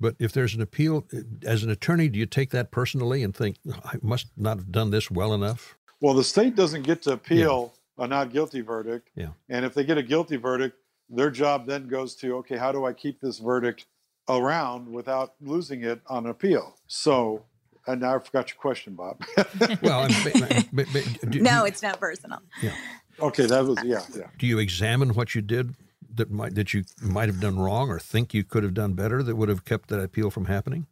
but 0.00 0.14
if 0.18 0.32
there's 0.32 0.54
an 0.54 0.60
appeal, 0.62 1.04
as 1.44 1.62
an 1.64 1.70
attorney, 1.70 2.08
do 2.08 2.18
you 2.18 2.26
take 2.26 2.50
that 2.50 2.70
personally 2.70 3.22
and 3.22 3.34
think, 3.34 3.56
I 3.84 3.96
must 4.02 4.28
not 4.36 4.58
have 4.58 4.70
done 4.72 4.90
this 4.90 5.10
well 5.10 5.34
enough? 5.34 5.76
Well, 6.00 6.14
the 6.14 6.24
state 6.24 6.54
doesn't 6.54 6.82
get 6.82 7.02
to 7.02 7.12
appeal 7.12 7.74
a 7.98 8.06
not 8.06 8.32
guilty 8.32 8.60
verdict, 8.60 9.08
Yeah. 9.16 9.28
and 9.48 9.64
if 9.64 9.74
they 9.74 9.84
get 9.84 9.98
a 9.98 10.02
guilty 10.02 10.36
verdict, 10.36 10.76
their 11.10 11.30
job 11.30 11.66
then 11.66 11.88
goes 11.88 12.14
to 12.16 12.36
okay, 12.36 12.56
how 12.56 12.70
do 12.72 12.84
I 12.84 12.92
keep 12.92 13.20
this 13.20 13.38
verdict 13.38 13.86
around 14.28 14.92
without 14.92 15.34
losing 15.40 15.82
it 15.82 16.00
on 16.06 16.26
appeal? 16.26 16.76
So. 16.86 17.44
And 17.86 18.02
now 18.02 18.16
I 18.16 18.18
forgot 18.18 18.50
your 18.50 18.58
question, 18.58 18.94
Bob. 18.94 19.24
Well, 19.82 20.00
I'm- 20.00 20.10
but- 20.22 20.66
but- 20.74 20.86
but 20.92 21.30
do- 21.30 21.40
no, 21.40 21.64
it's 21.64 21.82
not 21.82 21.98
personal. 21.98 22.40
Yeah. 22.62 22.74
okay, 23.18 23.46
that 23.46 23.64
was 23.64 23.78
yeah, 23.82 24.02
yeah. 24.14 24.26
Do 24.38 24.46
you 24.46 24.58
examine 24.58 25.14
what 25.14 25.34
you 25.34 25.40
did 25.40 25.74
that 26.14 26.30
might 26.30 26.54
that 26.56 26.74
you 26.74 26.84
might 27.02 27.28
have 27.28 27.40
done 27.40 27.58
wrong 27.58 27.90
or 27.90 27.98
think 27.98 28.34
you 28.34 28.44
could 28.44 28.62
have 28.62 28.74
done 28.74 28.94
better 28.94 29.22
that 29.22 29.36
would 29.36 29.48
have 29.48 29.64
kept 29.64 29.88
that 29.90 30.00
appeal 30.00 30.30
from 30.30 30.46
happening? 30.46 30.86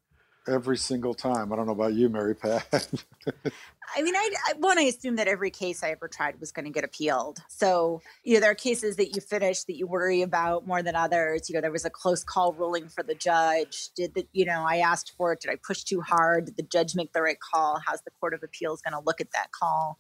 Every 0.49 0.79
single 0.79 1.15
time. 1.15 1.53
I 1.53 1.57
don't 1.57 1.67
know 1.67 1.73
about 1.73 1.95
you, 1.95 2.09
Mary 2.09 2.35
Pat. 2.35 2.89
I 3.95 4.03
mean, 4.03 4.17
I, 4.17 4.31
I 4.49 4.53
one, 4.59 4.79
I 4.79 4.83
assume 4.83 5.17
that 5.17 5.29
every 5.29 5.51
case 5.51 5.83
I 5.83 5.91
ever 5.91 6.09
tried 6.09 6.41
was 6.41 6.53
going 6.53 6.65
to 6.65 6.71
get 6.71 6.85
appealed. 6.85 7.39
So, 7.49 8.03
you 8.25 8.35
know, 8.35 8.41
there 8.41 8.51
are 8.51 8.55
cases 8.55 8.97
that 8.97 9.15
you 9.15 9.21
finish 9.21 9.65
that 9.65 9.77
you 9.77 9.87
worry 9.87 10.23
about 10.23 10.67
more 10.67 10.83
than 10.83 10.97
others. 10.97 11.49
You 11.49 11.55
know, 11.55 11.61
there 11.61 11.73
was 11.73 11.85
a 11.85 11.91
close 11.91 12.25
call 12.25 12.53
ruling 12.53 12.89
for 12.89 13.03
the 13.03 13.15
judge. 13.15 13.91
Did 13.95 14.15
the, 14.15 14.27
you 14.33 14.45
know, 14.45 14.65
I 14.67 14.79
asked 14.79 15.13
for 15.17 15.33
it. 15.33 15.41
Did 15.41 15.51
I 15.51 15.57
push 15.57 15.85
too 15.85 16.01
hard? 16.01 16.47
Did 16.47 16.57
the 16.57 16.63
judge 16.63 16.95
make 16.95 17.13
the 17.13 17.23
right 17.23 17.39
call? 17.41 17.81
How's 17.87 18.03
the 18.03 18.11
Court 18.21 18.35
of 18.35 18.43
Appeals 18.43 18.83
going 18.83 18.95
to 18.95 19.05
look 19.05 19.21
at 19.21 19.33
that 19.33 19.53
call? 19.53 19.99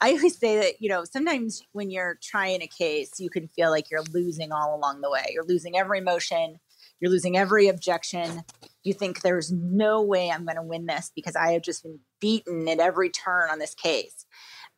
I 0.00 0.12
always 0.12 0.38
say 0.38 0.58
that, 0.58 0.80
you 0.80 0.88
know, 0.88 1.04
sometimes 1.04 1.62
when 1.72 1.90
you're 1.90 2.18
trying 2.22 2.62
a 2.62 2.66
case, 2.66 3.18
you 3.18 3.30
can 3.30 3.48
feel 3.48 3.70
like 3.70 3.90
you're 3.90 4.04
losing 4.12 4.52
all 4.52 4.76
along 4.76 5.00
the 5.00 5.10
way. 5.10 5.26
You're 5.32 5.44
losing 5.44 5.76
every 5.76 6.00
motion, 6.00 6.60
you're 7.00 7.10
losing 7.10 7.36
every 7.36 7.68
objection. 7.68 8.44
You 8.86 8.94
think 8.94 9.22
there's 9.22 9.50
no 9.50 10.00
way 10.00 10.30
I'm 10.30 10.44
going 10.44 10.56
to 10.56 10.62
win 10.62 10.86
this 10.86 11.10
because 11.14 11.34
I 11.34 11.50
have 11.52 11.62
just 11.62 11.82
been 11.82 11.98
beaten 12.20 12.68
at 12.68 12.78
every 12.78 13.10
turn 13.10 13.50
on 13.50 13.58
this 13.58 13.74
case. 13.74 14.26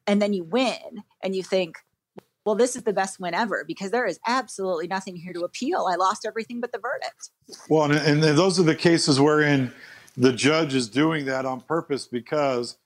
And 0.06 0.22
then 0.22 0.32
you 0.32 0.44
win 0.44 1.02
and 1.22 1.36
you 1.36 1.42
think, 1.42 1.76
well, 2.46 2.54
this 2.54 2.74
is 2.74 2.84
the 2.84 2.94
best 2.94 3.20
win 3.20 3.34
ever 3.34 3.66
because 3.68 3.90
there 3.90 4.06
is 4.06 4.18
absolutely 4.26 4.86
nothing 4.86 5.14
here 5.16 5.34
to 5.34 5.40
appeal. 5.40 5.86
I 5.86 5.96
lost 5.96 6.24
everything 6.26 6.58
but 6.58 6.72
the 6.72 6.78
verdict. 6.78 7.28
Well, 7.68 7.84
and, 7.84 8.22
and 8.22 8.22
those 8.22 8.58
are 8.58 8.62
the 8.62 8.74
cases 8.74 9.20
wherein 9.20 9.74
the 10.16 10.32
judge 10.32 10.74
is 10.74 10.88
doing 10.88 11.26
that 11.26 11.44
on 11.44 11.60
purpose 11.60 12.06
because, 12.06 12.78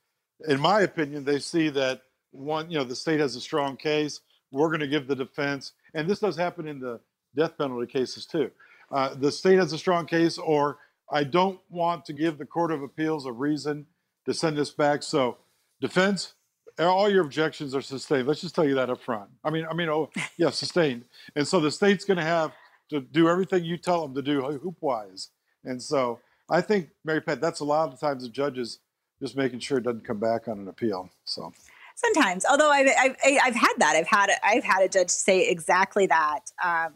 in 0.49 0.59
my 0.59 0.81
opinion, 0.81 1.23
they 1.23 1.39
see 1.39 1.69
that 1.69 2.01
one, 2.31 2.69
you 2.69 2.77
know, 2.77 2.83
the 2.83 2.97
state 2.97 3.21
has 3.21 3.37
a 3.37 3.41
strong 3.41 3.77
case. 3.77 4.19
We're 4.51 4.67
going 4.67 4.81
to 4.81 4.87
give 4.87 5.07
the 5.07 5.15
defense, 5.15 5.71
and 5.93 6.09
this 6.09 6.19
does 6.19 6.35
happen 6.35 6.67
in 6.67 6.81
the 6.81 6.99
death 7.33 7.57
penalty 7.57 7.89
cases 7.89 8.25
too. 8.25 8.51
Uh, 8.91 9.15
the 9.15 9.31
state 9.31 9.57
has 9.57 9.71
a 9.71 9.77
strong 9.77 10.05
case, 10.05 10.37
or 10.37 10.79
I 11.13 11.23
don't 11.23 11.59
want 11.69 12.05
to 12.05 12.13
give 12.13 12.37
the 12.37 12.45
Court 12.45 12.71
of 12.71 12.81
Appeals 12.81 13.25
a 13.25 13.31
reason 13.31 13.85
to 14.25 14.33
send 14.33 14.57
this 14.57 14.71
back. 14.71 15.03
So, 15.03 15.37
defense, 15.79 16.33
all 16.79 17.09
your 17.09 17.23
objections 17.23 17.75
are 17.75 17.81
sustained. 17.81 18.27
Let's 18.27 18.41
just 18.41 18.55
tell 18.55 18.65
you 18.65 18.75
that 18.75 18.89
up 18.89 19.01
front. 19.01 19.29
I 19.43 19.51
mean, 19.51 19.65
I 19.69 19.73
mean, 19.73 19.89
oh 19.89 20.09
yeah, 20.37 20.49
sustained. 20.49 21.05
And 21.35 21.47
so 21.47 21.59
the 21.59 21.71
state's 21.71 22.03
going 22.03 22.17
to 22.17 22.23
have 22.23 22.51
to 22.89 22.99
do 22.99 23.29
everything 23.29 23.63
you 23.63 23.77
tell 23.77 24.01
them 24.01 24.15
to 24.15 24.21
do 24.21 24.41
hoop 24.41 24.77
wise. 24.81 25.29
And 25.63 25.81
so 25.81 26.19
I 26.49 26.61
think 26.61 26.89
Mary 27.05 27.21
Pat, 27.21 27.39
that's 27.39 27.59
a 27.59 27.65
lot 27.65 27.85
of 27.85 27.99
the 27.99 28.05
times 28.05 28.23
the 28.23 28.29
judges 28.29 28.79
just 29.21 29.37
making 29.37 29.59
sure 29.59 29.77
it 29.77 29.83
doesn't 29.83 30.05
come 30.05 30.19
back 30.19 30.47
on 30.47 30.59
an 30.59 30.67
appeal. 30.67 31.09
So 31.25 31.53
Sometimes, 31.95 32.43
although 32.49 32.71
I've, 32.71 32.87
I've, 32.99 33.15
I've 33.23 33.55
had 33.55 33.73
that, 33.77 33.95
I've 33.95 34.07
had, 34.07 34.31
I've 34.43 34.63
had 34.63 34.81
a 34.81 34.89
judge 34.89 35.11
say 35.11 35.47
exactly 35.47 36.07
that. 36.07 36.39
Um, 36.63 36.93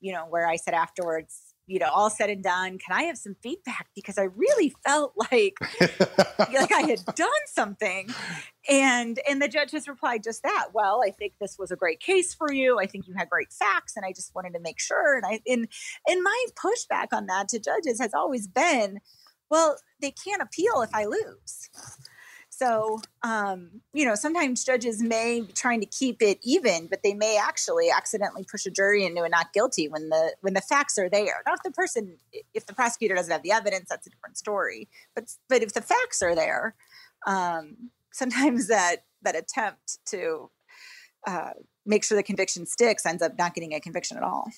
you 0.00 0.12
know, 0.12 0.26
where 0.26 0.46
I 0.46 0.54
said 0.54 0.74
afterwards, 0.74 1.47
you 1.68 1.78
know, 1.78 1.90
all 1.94 2.08
said 2.08 2.30
and 2.30 2.42
done, 2.42 2.78
can 2.78 2.96
I 2.96 3.02
have 3.04 3.18
some 3.18 3.36
feedback? 3.42 3.88
Because 3.94 4.16
I 4.16 4.24
really 4.24 4.74
felt 4.84 5.12
like 5.30 5.54
like 6.38 6.72
I 6.72 6.80
had 6.88 7.04
done 7.14 7.28
something. 7.46 8.08
And 8.68 9.20
and 9.28 9.40
the 9.40 9.48
judge 9.48 9.70
has 9.72 9.86
replied 9.86 10.22
just 10.24 10.42
that. 10.42 10.68
Well, 10.72 11.02
I 11.06 11.10
think 11.10 11.34
this 11.40 11.56
was 11.58 11.70
a 11.70 11.76
great 11.76 12.00
case 12.00 12.34
for 12.34 12.50
you. 12.50 12.80
I 12.80 12.86
think 12.86 13.06
you 13.06 13.14
had 13.16 13.28
great 13.28 13.52
facts 13.52 13.96
and 13.96 14.04
I 14.04 14.12
just 14.12 14.34
wanted 14.34 14.54
to 14.54 14.60
make 14.60 14.80
sure. 14.80 15.16
And 15.16 15.26
I 15.26 15.40
and 15.46 15.68
and 16.06 16.22
my 16.22 16.44
pushback 16.56 17.08
on 17.12 17.26
that 17.26 17.48
to 17.48 17.60
judges 17.60 18.00
has 18.00 18.14
always 18.14 18.48
been, 18.48 19.00
well, 19.50 19.76
they 20.00 20.10
can't 20.10 20.42
appeal 20.42 20.80
if 20.80 20.94
I 20.94 21.04
lose. 21.04 21.68
So, 22.58 23.00
um, 23.22 23.82
you 23.92 24.04
know, 24.04 24.16
sometimes 24.16 24.64
judges 24.64 25.00
may 25.00 25.42
be 25.42 25.52
trying 25.52 25.78
to 25.78 25.86
keep 25.86 26.20
it 26.20 26.40
even, 26.42 26.88
but 26.88 27.04
they 27.04 27.14
may 27.14 27.38
actually 27.38 27.88
accidentally 27.88 28.44
push 28.50 28.66
a 28.66 28.70
jury 28.70 29.04
into 29.04 29.22
a 29.22 29.28
not 29.28 29.52
guilty 29.52 29.86
when 29.86 30.08
the 30.08 30.34
when 30.40 30.54
the 30.54 30.60
facts 30.60 30.98
are 30.98 31.08
there. 31.08 31.40
Not 31.46 31.58
if 31.58 31.62
the 31.62 31.70
person, 31.70 32.18
if 32.54 32.66
the 32.66 32.74
prosecutor 32.74 33.14
doesn't 33.14 33.30
have 33.30 33.44
the 33.44 33.52
evidence, 33.52 33.86
that's 33.88 34.08
a 34.08 34.10
different 34.10 34.38
story. 34.38 34.88
But 35.14 35.30
but 35.48 35.62
if 35.62 35.72
the 35.72 35.80
facts 35.80 36.20
are 36.20 36.34
there, 36.34 36.74
um, 37.28 37.90
sometimes 38.12 38.66
that 38.68 39.04
that 39.22 39.36
attempt 39.36 39.98
to 40.06 40.50
uh, 41.28 41.50
make 41.86 42.02
sure 42.02 42.16
the 42.16 42.24
conviction 42.24 42.66
sticks 42.66 43.06
ends 43.06 43.22
up 43.22 43.38
not 43.38 43.54
getting 43.54 43.72
a 43.72 43.78
conviction 43.78 44.16
at 44.16 44.24
all. 44.24 44.50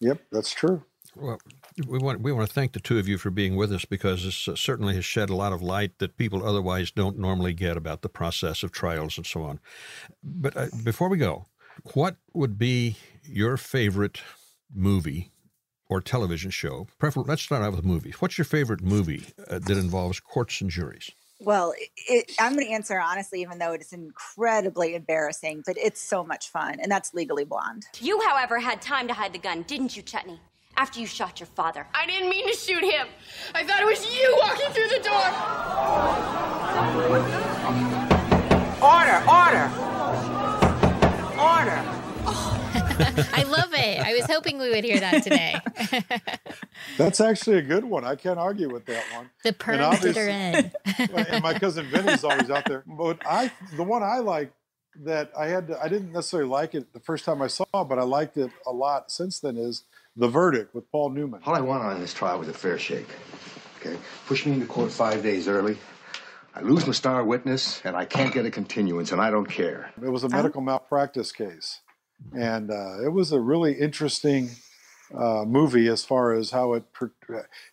Yep, 0.00 0.22
that's 0.32 0.50
true. 0.50 0.82
Well, 1.16 1.38
we 1.86 1.98
want 1.98 2.20
we 2.20 2.32
want 2.32 2.48
to 2.48 2.54
thank 2.54 2.72
the 2.72 2.80
two 2.80 2.98
of 2.98 3.08
you 3.08 3.18
for 3.18 3.30
being 3.30 3.56
with 3.56 3.72
us 3.72 3.84
because 3.84 4.24
this 4.24 4.48
uh, 4.48 4.56
certainly 4.56 4.94
has 4.94 5.04
shed 5.04 5.30
a 5.30 5.36
lot 5.36 5.52
of 5.52 5.62
light 5.62 5.98
that 5.98 6.16
people 6.16 6.46
otherwise 6.46 6.90
don't 6.90 7.18
normally 7.18 7.52
get 7.52 7.76
about 7.76 8.02
the 8.02 8.08
process 8.08 8.62
of 8.62 8.72
trials 8.72 9.16
and 9.16 9.26
so 9.26 9.42
on. 9.42 9.60
But 10.22 10.56
uh, 10.56 10.66
before 10.82 11.08
we 11.08 11.18
go, 11.18 11.46
what 11.92 12.16
would 12.32 12.58
be 12.58 12.96
your 13.22 13.56
favorite 13.56 14.20
movie 14.74 15.30
or 15.88 16.00
television 16.00 16.50
show? 16.50 16.88
Prefer- 16.98 17.22
let's 17.22 17.42
start 17.42 17.62
out 17.62 17.74
with 17.74 17.84
movies. 17.84 18.14
What's 18.20 18.38
your 18.38 18.44
favorite 18.44 18.82
movie 18.82 19.24
uh, 19.48 19.60
that 19.60 19.76
involves 19.76 20.18
courts 20.18 20.60
and 20.60 20.70
juries? 20.70 21.10
Well, 21.40 21.74
it, 22.08 22.32
I'm 22.40 22.54
going 22.54 22.66
to 22.66 22.72
answer 22.72 22.98
honestly, 22.98 23.42
even 23.42 23.58
though 23.58 23.72
it's 23.72 23.92
incredibly 23.92 24.94
embarrassing, 24.94 25.62
but 25.66 25.76
it's 25.76 26.00
so 26.00 26.24
much 26.24 26.48
fun, 26.48 26.78
and 26.80 26.90
that's 26.90 27.12
Legally 27.12 27.44
Blonde. 27.44 27.84
You, 28.00 28.20
however, 28.20 28.58
had 28.60 28.80
time 28.80 29.08
to 29.08 29.14
hide 29.14 29.32
the 29.32 29.38
gun, 29.38 29.62
didn't 29.62 29.96
you, 29.96 30.02
Chutney? 30.02 30.40
After 30.76 31.00
you 31.00 31.06
shot 31.06 31.40
your 31.40 31.46
father. 31.46 31.86
I 31.94 32.06
didn't 32.06 32.28
mean 32.28 32.46
to 32.48 32.56
shoot 32.56 32.82
him. 32.82 33.06
I 33.54 33.64
thought 33.64 33.80
it 33.80 33.86
was 33.86 34.04
you 34.18 34.36
walking 34.40 34.70
through 34.72 34.88
the 34.88 35.00
door. 35.02 36.34
Order, 38.82 39.18
order. 39.30 39.70
Order. 41.40 42.00
I 43.32 43.44
love 43.48 43.72
it. 43.72 44.00
I 44.00 44.12
was 44.14 44.26
hoping 44.26 44.58
we 44.58 44.70
would 44.70 44.84
hear 44.84 45.00
that 45.00 45.22
today. 45.22 45.54
That's 46.98 47.20
actually 47.20 47.58
a 47.58 47.62
good 47.62 47.84
one. 47.84 48.04
I 48.04 48.14
can't 48.16 48.38
argue 48.38 48.68
with 48.72 48.84
that 48.86 49.04
one. 49.14 49.30
The 49.42 49.48
And 49.50 49.58
perm 49.58 49.80
obviously- 49.80 50.12
bitter 50.12 50.28
end. 50.28 50.72
and 50.98 51.42
my 51.42 51.54
cousin 51.58 51.86
Vinny's 51.86 52.24
always 52.24 52.50
out 52.50 52.64
there. 52.66 52.82
But 52.86 53.18
I, 53.26 53.50
the 53.76 53.82
one 53.84 54.02
I 54.02 54.18
like 54.18 54.52
that 55.04 55.32
I 55.38 55.46
had, 55.46 55.68
to, 55.68 55.80
I 55.82 55.88
didn't 55.88 56.12
necessarily 56.12 56.48
like 56.48 56.74
it 56.74 56.92
the 56.92 57.00
first 57.00 57.24
time 57.24 57.42
I 57.42 57.46
saw, 57.48 57.64
it, 57.74 57.84
but 57.88 57.98
I 57.98 58.02
liked 58.02 58.36
it 58.36 58.50
a 58.66 58.72
lot 58.72 59.10
since 59.10 59.40
then. 59.40 59.56
Is 59.56 59.84
the 60.16 60.28
verdict 60.28 60.74
with 60.74 60.90
Paul 60.90 61.10
Newman? 61.10 61.40
All 61.44 61.54
I 61.54 61.60
want 61.60 61.82
on 61.82 62.00
this 62.00 62.14
trial 62.14 62.38
was 62.38 62.48
a 62.48 62.52
fair 62.52 62.78
shake. 62.78 63.08
Okay? 63.80 63.96
Push 64.26 64.46
me 64.46 64.52
into 64.52 64.66
court 64.66 64.90
five 64.90 65.22
days 65.22 65.48
early. 65.48 65.76
I 66.54 66.60
lose 66.60 66.86
my 66.86 66.92
star 66.92 67.24
witness, 67.24 67.80
and 67.84 67.96
I 67.96 68.04
can't 68.04 68.32
get 68.32 68.46
a 68.46 68.50
continuance, 68.50 69.10
and 69.10 69.20
I 69.20 69.30
don't 69.30 69.46
care. 69.46 69.90
It 70.00 70.08
was 70.08 70.22
a 70.22 70.28
medical 70.28 70.60
malpractice 70.60 71.32
case, 71.32 71.80
and 72.32 72.70
uh, 72.70 73.02
it 73.04 73.12
was 73.12 73.32
a 73.32 73.40
really 73.40 73.72
interesting 73.72 74.50
uh, 75.12 75.44
movie 75.44 75.88
as 75.88 76.04
far 76.04 76.32
as 76.32 76.52
how 76.52 76.74
it 76.74 76.92
per- 76.92 77.12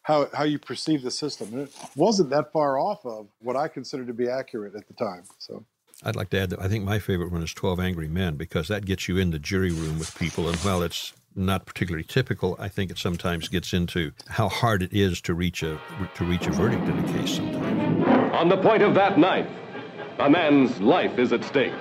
how 0.01 0.27
how 0.33 0.43
you 0.43 0.57
perceive 0.57 1.03
the 1.03 1.11
system. 1.11 1.49
And 1.53 1.61
it 1.67 1.75
wasn't 1.95 2.31
that 2.31 2.51
far 2.51 2.79
off 2.79 3.05
of 3.05 3.27
what 3.39 3.55
I 3.55 3.67
considered 3.67 4.07
to 4.07 4.13
be 4.13 4.27
accurate 4.27 4.75
at 4.75 4.87
the 4.87 4.93
time. 4.95 5.25
So. 5.37 5.65
I'd 6.03 6.15
like 6.15 6.31
to 6.31 6.39
add 6.39 6.49
that 6.49 6.59
I 6.59 6.67
think 6.67 6.83
my 6.83 6.97
favorite 6.97 7.31
one 7.31 7.43
is 7.43 7.53
12 7.53 7.79
Angry 7.79 8.07
Men 8.07 8.35
because 8.35 8.67
that 8.69 8.85
gets 8.85 9.07
you 9.07 9.17
in 9.17 9.29
the 9.29 9.37
jury 9.37 9.71
room 9.71 9.99
with 9.99 10.17
people. 10.17 10.49
And 10.49 10.57
while 10.57 10.81
it's 10.81 11.13
not 11.36 11.65
particularly 11.65 12.03
typical, 12.03 12.55
I 12.59 12.67
think 12.67 12.91
it 12.91 12.97
sometimes 12.97 13.47
gets 13.47 13.73
into 13.73 14.11
how 14.27 14.49
hard 14.49 14.84
it 14.84 14.93
is 14.93 15.21
to 15.21 15.34
reach 15.34 15.63
a 15.63 15.79
to 16.15 16.25
reach 16.25 16.47
a 16.47 16.51
verdict 16.51 16.84
in 16.84 16.97
a 16.99 17.13
case 17.13 17.36
sometimes. 17.36 18.34
On 18.34 18.49
the 18.49 18.57
point 18.57 18.84
of 18.84 18.93
that 18.95 19.17
knife, 19.17 19.47
a 20.19 20.29
man's 20.29 20.79
life 20.79 21.17
is 21.17 21.34
at 21.34 21.43
stake. 21.43 21.73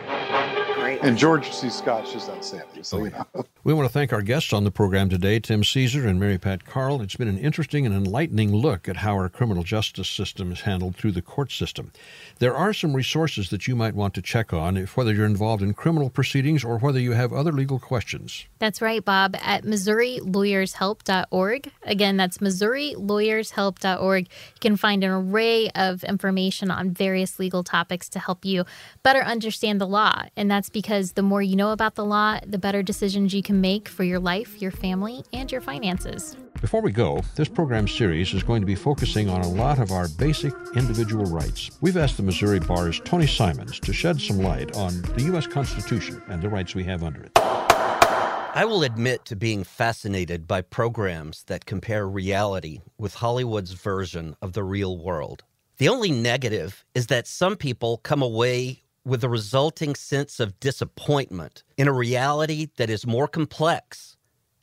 And 1.03 1.17
George 1.17 1.51
C. 1.51 1.71
Scott's 1.71 2.13
just 2.13 2.29
outstanding. 2.29 2.85
So, 2.85 3.05
you 3.05 3.11
know. 3.11 3.27
We 3.63 3.75
want 3.75 3.87
to 3.87 3.93
thank 3.93 4.11
our 4.11 4.23
guests 4.23 4.55
on 4.55 4.65
the 4.65 4.71
program 4.71 5.11
today, 5.11 5.39
Tim 5.39 5.63
Cisar 5.63 6.09
and 6.09 6.19
Mary 6.19 6.39
Pat 6.39 6.65
Carl. 6.65 7.03
It's 7.03 7.17
been 7.17 7.29
an 7.29 7.37
interesting 7.37 7.85
and 7.85 7.95
enlightening 7.95 8.55
look 8.55 8.89
at 8.89 8.97
how 8.97 9.13
our 9.13 9.29
criminal 9.29 9.65
justice 9.65 10.09
system 10.09 10.51
is 10.51 10.63
handled 10.63 10.97
through 10.97 11.13
the 11.13 11.21
court 11.21 11.53
system. 11.53 11.93
There 12.39 12.57
are 12.57 12.73
some 12.73 12.97
resources 12.97 13.51
that 13.51 13.69
you 13.69 13.77
might 13.77 13.95
want 13.95 14.15
to 14.15 14.23
check 14.23 14.55
on, 14.55 14.79
if 14.79 14.97
whether 14.97 15.13
you're 15.13 15.27
involved 15.27 15.63
in 15.63 15.75
criminal 15.75 16.09
proceedings 16.09 16.65
or 16.65 16.79
whether 16.79 16.99
you 16.99 17.13
have 17.13 17.35
other 17.35 17.53
legal 17.53 17.79
questions. 17.79 18.47
That's 18.61 18.81
right, 18.81 19.05
Bob, 19.05 19.37
at 19.43 19.65
MissouriLawyersHelp.org. 19.65 21.71
Again, 21.83 22.17
that's 22.17 22.39
MissouriLawyersHelp.org. 22.39 24.23
You 24.23 24.61
can 24.61 24.77
find 24.77 25.05
an 25.05 25.11
array 25.11 25.69
of 25.75 26.03
information 26.05 26.71
on 26.71 26.93
various 26.93 27.39
legal 27.39 27.63
topics 27.63 28.09
to 28.09 28.19
help 28.19 28.47
you 28.47 28.65
better 29.03 29.23
understand 29.23 29.83
the 29.83 29.87
law. 29.87 30.23
And 30.35 30.51
that's 30.51 30.71
because 30.71 30.90
the 30.91 31.23
more 31.23 31.41
you 31.41 31.55
know 31.55 31.71
about 31.71 31.95
the 31.95 32.05
law, 32.05 32.41
the 32.45 32.59
better 32.59 32.83
decisions 32.83 33.33
you 33.33 33.43
can 33.45 33.61
make 33.61 33.89
for 33.89 34.03
your 34.03 34.19
life, 34.19 34.61
your 34.61 34.73
family, 34.73 35.23
and 35.33 35.51
your 35.53 35.61
finances. 35.61 36.37
Before 36.61 36.83
we 36.83 36.91
go, 36.91 37.23
this 37.37 37.49
program 37.49 37.87
series 37.87 38.35
is 38.35 38.43
going 38.43 38.61
to 38.61 38.67
be 38.67 38.75
focusing 38.75 39.29
on 39.29 39.41
a 39.43 39.49
lot 39.49 39.79
of 39.79 39.93
our 39.93 40.09
basic 40.09 40.53
individual 40.75 41.27
rights. 41.27 41.71
We've 41.81 41.97
asked 41.97 42.17
the 42.17 42.25
Missouri 42.25 42.59
Bar's 42.59 43.01
Tony 43.05 43.29
Simons 43.29 43.79
to 43.79 43.93
shed 43.93 44.21
some 44.21 44.39
light 44.39 44.77
on 44.77 45.01
the 45.15 45.23
U.S. 45.27 45.47
Constitution 45.47 46.21
and 46.27 46.43
the 46.43 46.49
rights 46.49 46.75
we 46.75 46.83
have 46.85 47.05
under 47.05 47.23
it. 47.23 47.33
I 47.37 48.65
will 48.65 48.83
admit 48.83 49.25
to 49.27 49.37
being 49.37 49.63
fascinated 49.63 50.49
by 50.49 50.63
programs 50.63 51.45
that 51.45 51.67
compare 51.67 52.09
reality 52.09 52.81
with 52.99 53.15
Hollywood's 53.15 53.73
version 53.73 54.35
of 54.43 54.55
the 54.55 54.65
real 54.65 54.99
world. 54.99 55.45
The 55.79 55.89
only 55.89 56.11
negative 56.11 56.85
is 56.97 57.07
that 57.07 57.29
some 57.29 57.55
people 57.55 57.99
come 57.99 58.23
away 58.23 58.83
with 59.05 59.25
a 59.25 59.29
resulting 59.29 59.95
sense 59.95 60.41
of 60.41 60.59
disappointment 60.61 61.63
in 61.77 61.89
a 61.89 61.93
reality 61.93 62.69
that 62.77 62.91
is 62.91 63.07
more 63.07 63.27
complex 63.29 64.17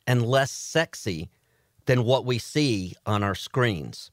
and 0.06 0.26
less 0.26 0.50
sexy 0.50 1.28
than 1.86 2.04
what 2.04 2.24
we 2.24 2.38
see 2.38 2.94
on 3.06 3.22
our 3.22 3.34
screens. 3.34 4.10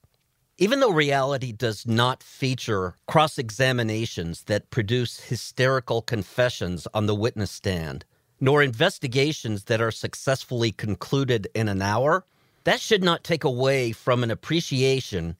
Even 0.57 0.79
though 0.79 0.91
reality 0.91 1.51
does 1.51 1.85
not 1.85 2.23
feature 2.23 2.95
cross 3.07 3.37
examinations 3.37 4.43
that 4.43 4.69
produce 4.69 5.19
hysterical 5.19 6.01
confessions 6.01 6.87
on 6.93 7.05
the 7.05 7.15
witness 7.15 7.51
stand, 7.51 8.05
nor 8.39 8.63
investigations 8.63 9.65
that 9.65 9.81
are 9.81 9.91
successfully 9.91 10.71
concluded 10.71 11.47
in 11.53 11.67
an 11.67 11.81
hour, 11.81 12.25
that 12.63 12.79
should 12.79 13.03
not 13.03 13.23
take 13.23 13.43
away 13.43 13.91
from 13.91 14.23
an 14.23 14.31
appreciation 14.31 15.35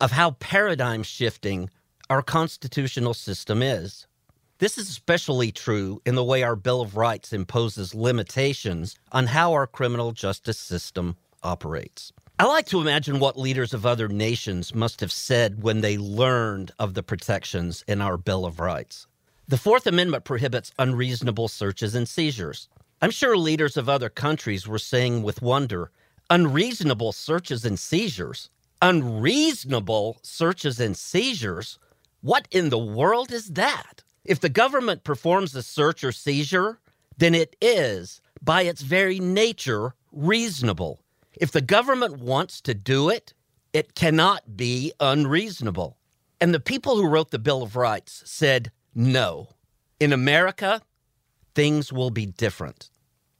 of 0.00 0.12
how 0.12 0.32
paradigm 0.32 1.02
shifting 1.02 1.70
our 2.10 2.22
constitutional 2.22 3.14
system 3.14 3.62
is. 3.62 4.07
This 4.58 4.76
is 4.76 4.88
especially 4.90 5.52
true 5.52 6.02
in 6.04 6.16
the 6.16 6.24
way 6.24 6.42
our 6.42 6.56
Bill 6.56 6.80
of 6.80 6.96
Rights 6.96 7.32
imposes 7.32 7.94
limitations 7.94 8.96
on 9.12 9.28
how 9.28 9.52
our 9.52 9.68
criminal 9.68 10.10
justice 10.10 10.58
system 10.58 11.16
operates. 11.44 12.12
I 12.40 12.44
like 12.46 12.66
to 12.66 12.80
imagine 12.80 13.20
what 13.20 13.38
leaders 13.38 13.72
of 13.72 13.86
other 13.86 14.08
nations 14.08 14.74
must 14.74 14.98
have 14.98 15.12
said 15.12 15.62
when 15.62 15.80
they 15.80 15.96
learned 15.96 16.72
of 16.80 16.94
the 16.94 17.04
protections 17.04 17.84
in 17.86 18.00
our 18.00 18.16
Bill 18.16 18.44
of 18.44 18.58
Rights. 18.58 19.06
The 19.46 19.56
Fourth 19.56 19.86
Amendment 19.86 20.24
prohibits 20.24 20.72
unreasonable 20.76 21.46
searches 21.46 21.94
and 21.94 22.08
seizures. 22.08 22.68
I'm 23.00 23.12
sure 23.12 23.36
leaders 23.36 23.76
of 23.76 23.88
other 23.88 24.08
countries 24.08 24.66
were 24.66 24.80
saying 24.80 25.22
with 25.22 25.40
wonder 25.40 25.92
unreasonable 26.30 27.12
searches 27.12 27.64
and 27.64 27.78
seizures? 27.78 28.50
Unreasonable 28.82 30.18
searches 30.22 30.80
and 30.80 30.96
seizures? 30.96 31.78
What 32.22 32.48
in 32.50 32.70
the 32.70 32.78
world 32.78 33.30
is 33.30 33.50
that? 33.50 34.02
If 34.24 34.40
the 34.40 34.48
government 34.48 35.04
performs 35.04 35.54
a 35.54 35.62
search 35.62 36.04
or 36.04 36.12
seizure, 36.12 36.80
then 37.16 37.34
it 37.34 37.56
is, 37.60 38.20
by 38.42 38.62
its 38.62 38.82
very 38.82 39.18
nature, 39.18 39.94
reasonable. 40.12 41.00
If 41.34 41.50
the 41.52 41.60
government 41.60 42.18
wants 42.18 42.60
to 42.62 42.74
do 42.74 43.08
it, 43.08 43.34
it 43.72 43.94
cannot 43.94 44.56
be 44.56 44.92
unreasonable. 45.00 45.98
And 46.40 46.54
the 46.54 46.60
people 46.60 46.96
who 46.96 47.08
wrote 47.08 47.30
the 47.30 47.38
Bill 47.38 47.62
of 47.62 47.76
Rights 47.76 48.22
said, 48.24 48.70
no. 48.94 49.48
In 50.00 50.12
America, 50.12 50.82
things 51.54 51.92
will 51.92 52.10
be 52.10 52.26
different. 52.26 52.90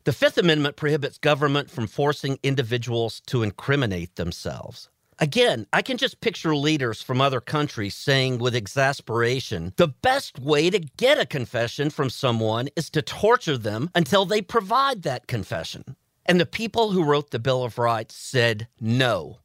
The 0.04 0.12
Fifth 0.12 0.38
Amendment 0.38 0.76
prohibits 0.76 1.18
government 1.18 1.70
from 1.70 1.86
forcing 1.86 2.38
individuals 2.42 3.20
to 3.26 3.42
incriminate 3.42 4.16
themselves. 4.16 4.88
Again, 5.20 5.66
I 5.72 5.82
can 5.82 5.96
just 5.96 6.20
picture 6.20 6.54
leaders 6.54 7.02
from 7.02 7.20
other 7.20 7.40
countries 7.40 7.96
saying 7.96 8.38
with 8.38 8.54
exasperation 8.54 9.72
the 9.76 9.88
best 9.88 10.38
way 10.38 10.70
to 10.70 10.78
get 10.78 11.18
a 11.18 11.26
confession 11.26 11.90
from 11.90 12.08
someone 12.08 12.68
is 12.76 12.88
to 12.90 13.02
torture 13.02 13.58
them 13.58 13.90
until 13.96 14.24
they 14.24 14.40
provide 14.40 15.02
that 15.02 15.26
confession. 15.26 15.96
And 16.24 16.38
the 16.38 16.46
people 16.46 16.92
who 16.92 17.02
wrote 17.02 17.30
the 17.30 17.40
Bill 17.40 17.64
of 17.64 17.78
Rights 17.78 18.14
said 18.14 18.68
no. 18.80 19.38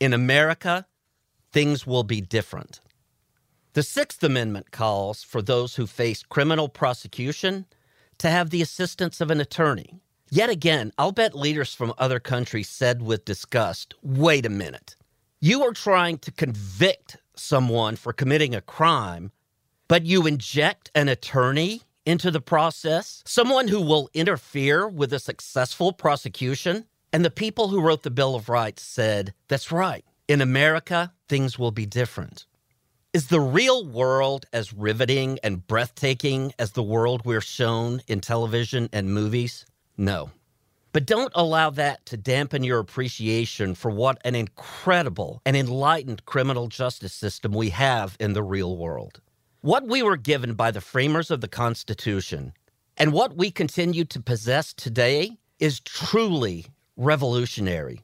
In 0.00 0.12
America, 0.12 0.86
things 1.52 1.86
will 1.86 2.04
be 2.04 2.20
different. 2.20 2.80
The 3.74 3.82
Sixth 3.84 4.24
Amendment 4.24 4.72
calls 4.72 5.22
for 5.22 5.42
those 5.42 5.76
who 5.76 5.86
face 5.86 6.24
criminal 6.24 6.68
prosecution 6.68 7.66
to 8.18 8.30
have 8.30 8.50
the 8.50 8.62
assistance 8.62 9.20
of 9.20 9.30
an 9.30 9.40
attorney. 9.40 10.00
Yet 10.30 10.50
again, 10.50 10.92
I'll 10.98 11.12
bet 11.12 11.34
leaders 11.34 11.74
from 11.74 11.94
other 11.96 12.20
countries 12.20 12.68
said 12.68 13.00
with 13.00 13.24
disgust 13.24 13.94
wait 14.02 14.44
a 14.44 14.50
minute. 14.50 14.94
You 15.40 15.62
are 15.64 15.72
trying 15.72 16.18
to 16.18 16.32
convict 16.32 17.16
someone 17.34 17.96
for 17.96 18.12
committing 18.12 18.54
a 18.54 18.60
crime, 18.60 19.32
but 19.86 20.04
you 20.04 20.26
inject 20.26 20.90
an 20.94 21.08
attorney 21.08 21.82
into 22.04 22.30
the 22.30 22.40
process, 22.40 23.22
someone 23.26 23.68
who 23.68 23.80
will 23.80 24.10
interfere 24.12 24.86
with 24.88 25.12
a 25.12 25.18
successful 25.18 25.92
prosecution. 25.92 26.84
And 27.12 27.24
the 27.24 27.30
people 27.30 27.68
who 27.68 27.80
wrote 27.80 28.02
the 28.02 28.10
Bill 28.10 28.34
of 28.34 28.48
Rights 28.50 28.82
said, 28.82 29.32
that's 29.48 29.72
right. 29.72 30.04
In 30.26 30.42
America, 30.42 31.12
things 31.28 31.58
will 31.58 31.70
be 31.70 31.86
different. 31.86 32.44
Is 33.14 33.28
the 33.28 33.40
real 33.40 33.86
world 33.86 34.44
as 34.52 34.74
riveting 34.74 35.38
and 35.42 35.66
breathtaking 35.66 36.52
as 36.58 36.72
the 36.72 36.82
world 36.82 37.22
we're 37.24 37.40
shown 37.40 38.02
in 38.08 38.20
television 38.20 38.90
and 38.92 39.12
movies? 39.12 39.64
No. 39.98 40.30
But 40.92 41.04
don't 41.04 41.32
allow 41.34 41.70
that 41.70 42.06
to 42.06 42.16
dampen 42.16 42.62
your 42.62 42.78
appreciation 42.78 43.74
for 43.74 43.90
what 43.90 44.18
an 44.24 44.34
incredible 44.34 45.42
and 45.44 45.56
enlightened 45.56 46.24
criminal 46.24 46.68
justice 46.68 47.12
system 47.12 47.52
we 47.52 47.70
have 47.70 48.16
in 48.18 48.32
the 48.32 48.42
real 48.42 48.76
world. 48.76 49.20
What 49.60 49.86
we 49.86 50.02
were 50.02 50.16
given 50.16 50.54
by 50.54 50.70
the 50.70 50.80
framers 50.80 51.30
of 51.30 51.40
the 51.40 51.48
Constitution 51.48 52.52
and 52.96 53.12
what 53.12 53.36
we 53.36 53.50
continue 53.50 54.04
to 54.06 54.20
possess 54.20 54.72
today 54.72 55.36
is 55.58 55.80
truly 55.80 56.66
revolutionary. 56.96 58.00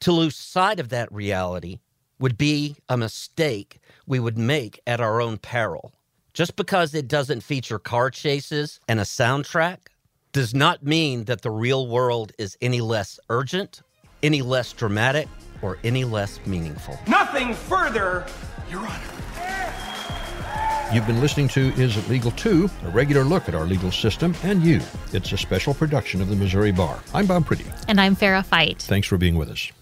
To 0.00 0.12
lose 0.12 0.36
sight 0.36 0.78
of 0.78 0.90
that 0.90 1.10
reality 1.12 1.78
would 2.18 2.36
be 2.36 2.76
a 2.88 2.96
mistake 2.96 3.80
we 4.06 4.20
would 4.20 4.36
make 4.36 4.80
at 4.86 5.00
our 5.00 5.20
own 5.20 5.38
peril. 5.38 5.92
Just 6.34 6.56
because 6.56 6.92
it 6.92 7.08
doesn't 7.08 7.42
feature 7.42 7.78
car 7.78 8.10
chases 8.10 8.78
and 8.88 9.00
a 9.00 9.04
soundtrack 9.04 9.78
does 10.36 10.54
not 10.54 10.84
mean 10.84 11.24
that 11.24 11.40
the 11.40 11.50
real 11.50 11.86
world 11.86 12.30
is 12.36 12.58
any 12.60 12.82
less 12.82 13.18
urgent, 13.30 13.80
any 14.22 14.42
less 14.42 14.70
dramatic, 14.74 15.28
or 15.62 15.78
any 15.82 16.04
less 16.04 16.38
meaningful. 16.44 16.98
Nothing 17.08 17.54
further, 17.54 18.26
Your 18.70 18.80
Honor. 18.80 19.00
You've 20.92 21.06
been 21.06 21.22
listening 21.22 21.48
to 21.48 21.72
Is 21.80 21.96
It 21.96 22.06
Legal 22.10 22.32
2, 22.32 22.68
a 22.84 22.90
regular 22.90 23.24
look 23.24 23.48
at 23.48 23.54
our 23.54 23.64
legal 23.64 23.90
system 23.90 24.34
and 24.42 24.62
you. 24.62 24.82
It's 25.14 25.32
a 25.32 25.38
special 25.38 25.72
production 25.72 26.20
of 26.20 26.28
the 26.28 26.36
Missouri 26.36 26.70
Bar. 26.70 27.00
I'm 27.14 27.24
Bob 27.24 27.46
Priddy. 27.46 27.64
And 27.88 27.98
I'm 27.98 28.14
Farah 28.14 28.44
Fite. 28.44 28.82
Thanks 28.82 29.08
for 29.08 29.16
being 29.16 29.36
with 29.36 29.48
us. 29.48 29.72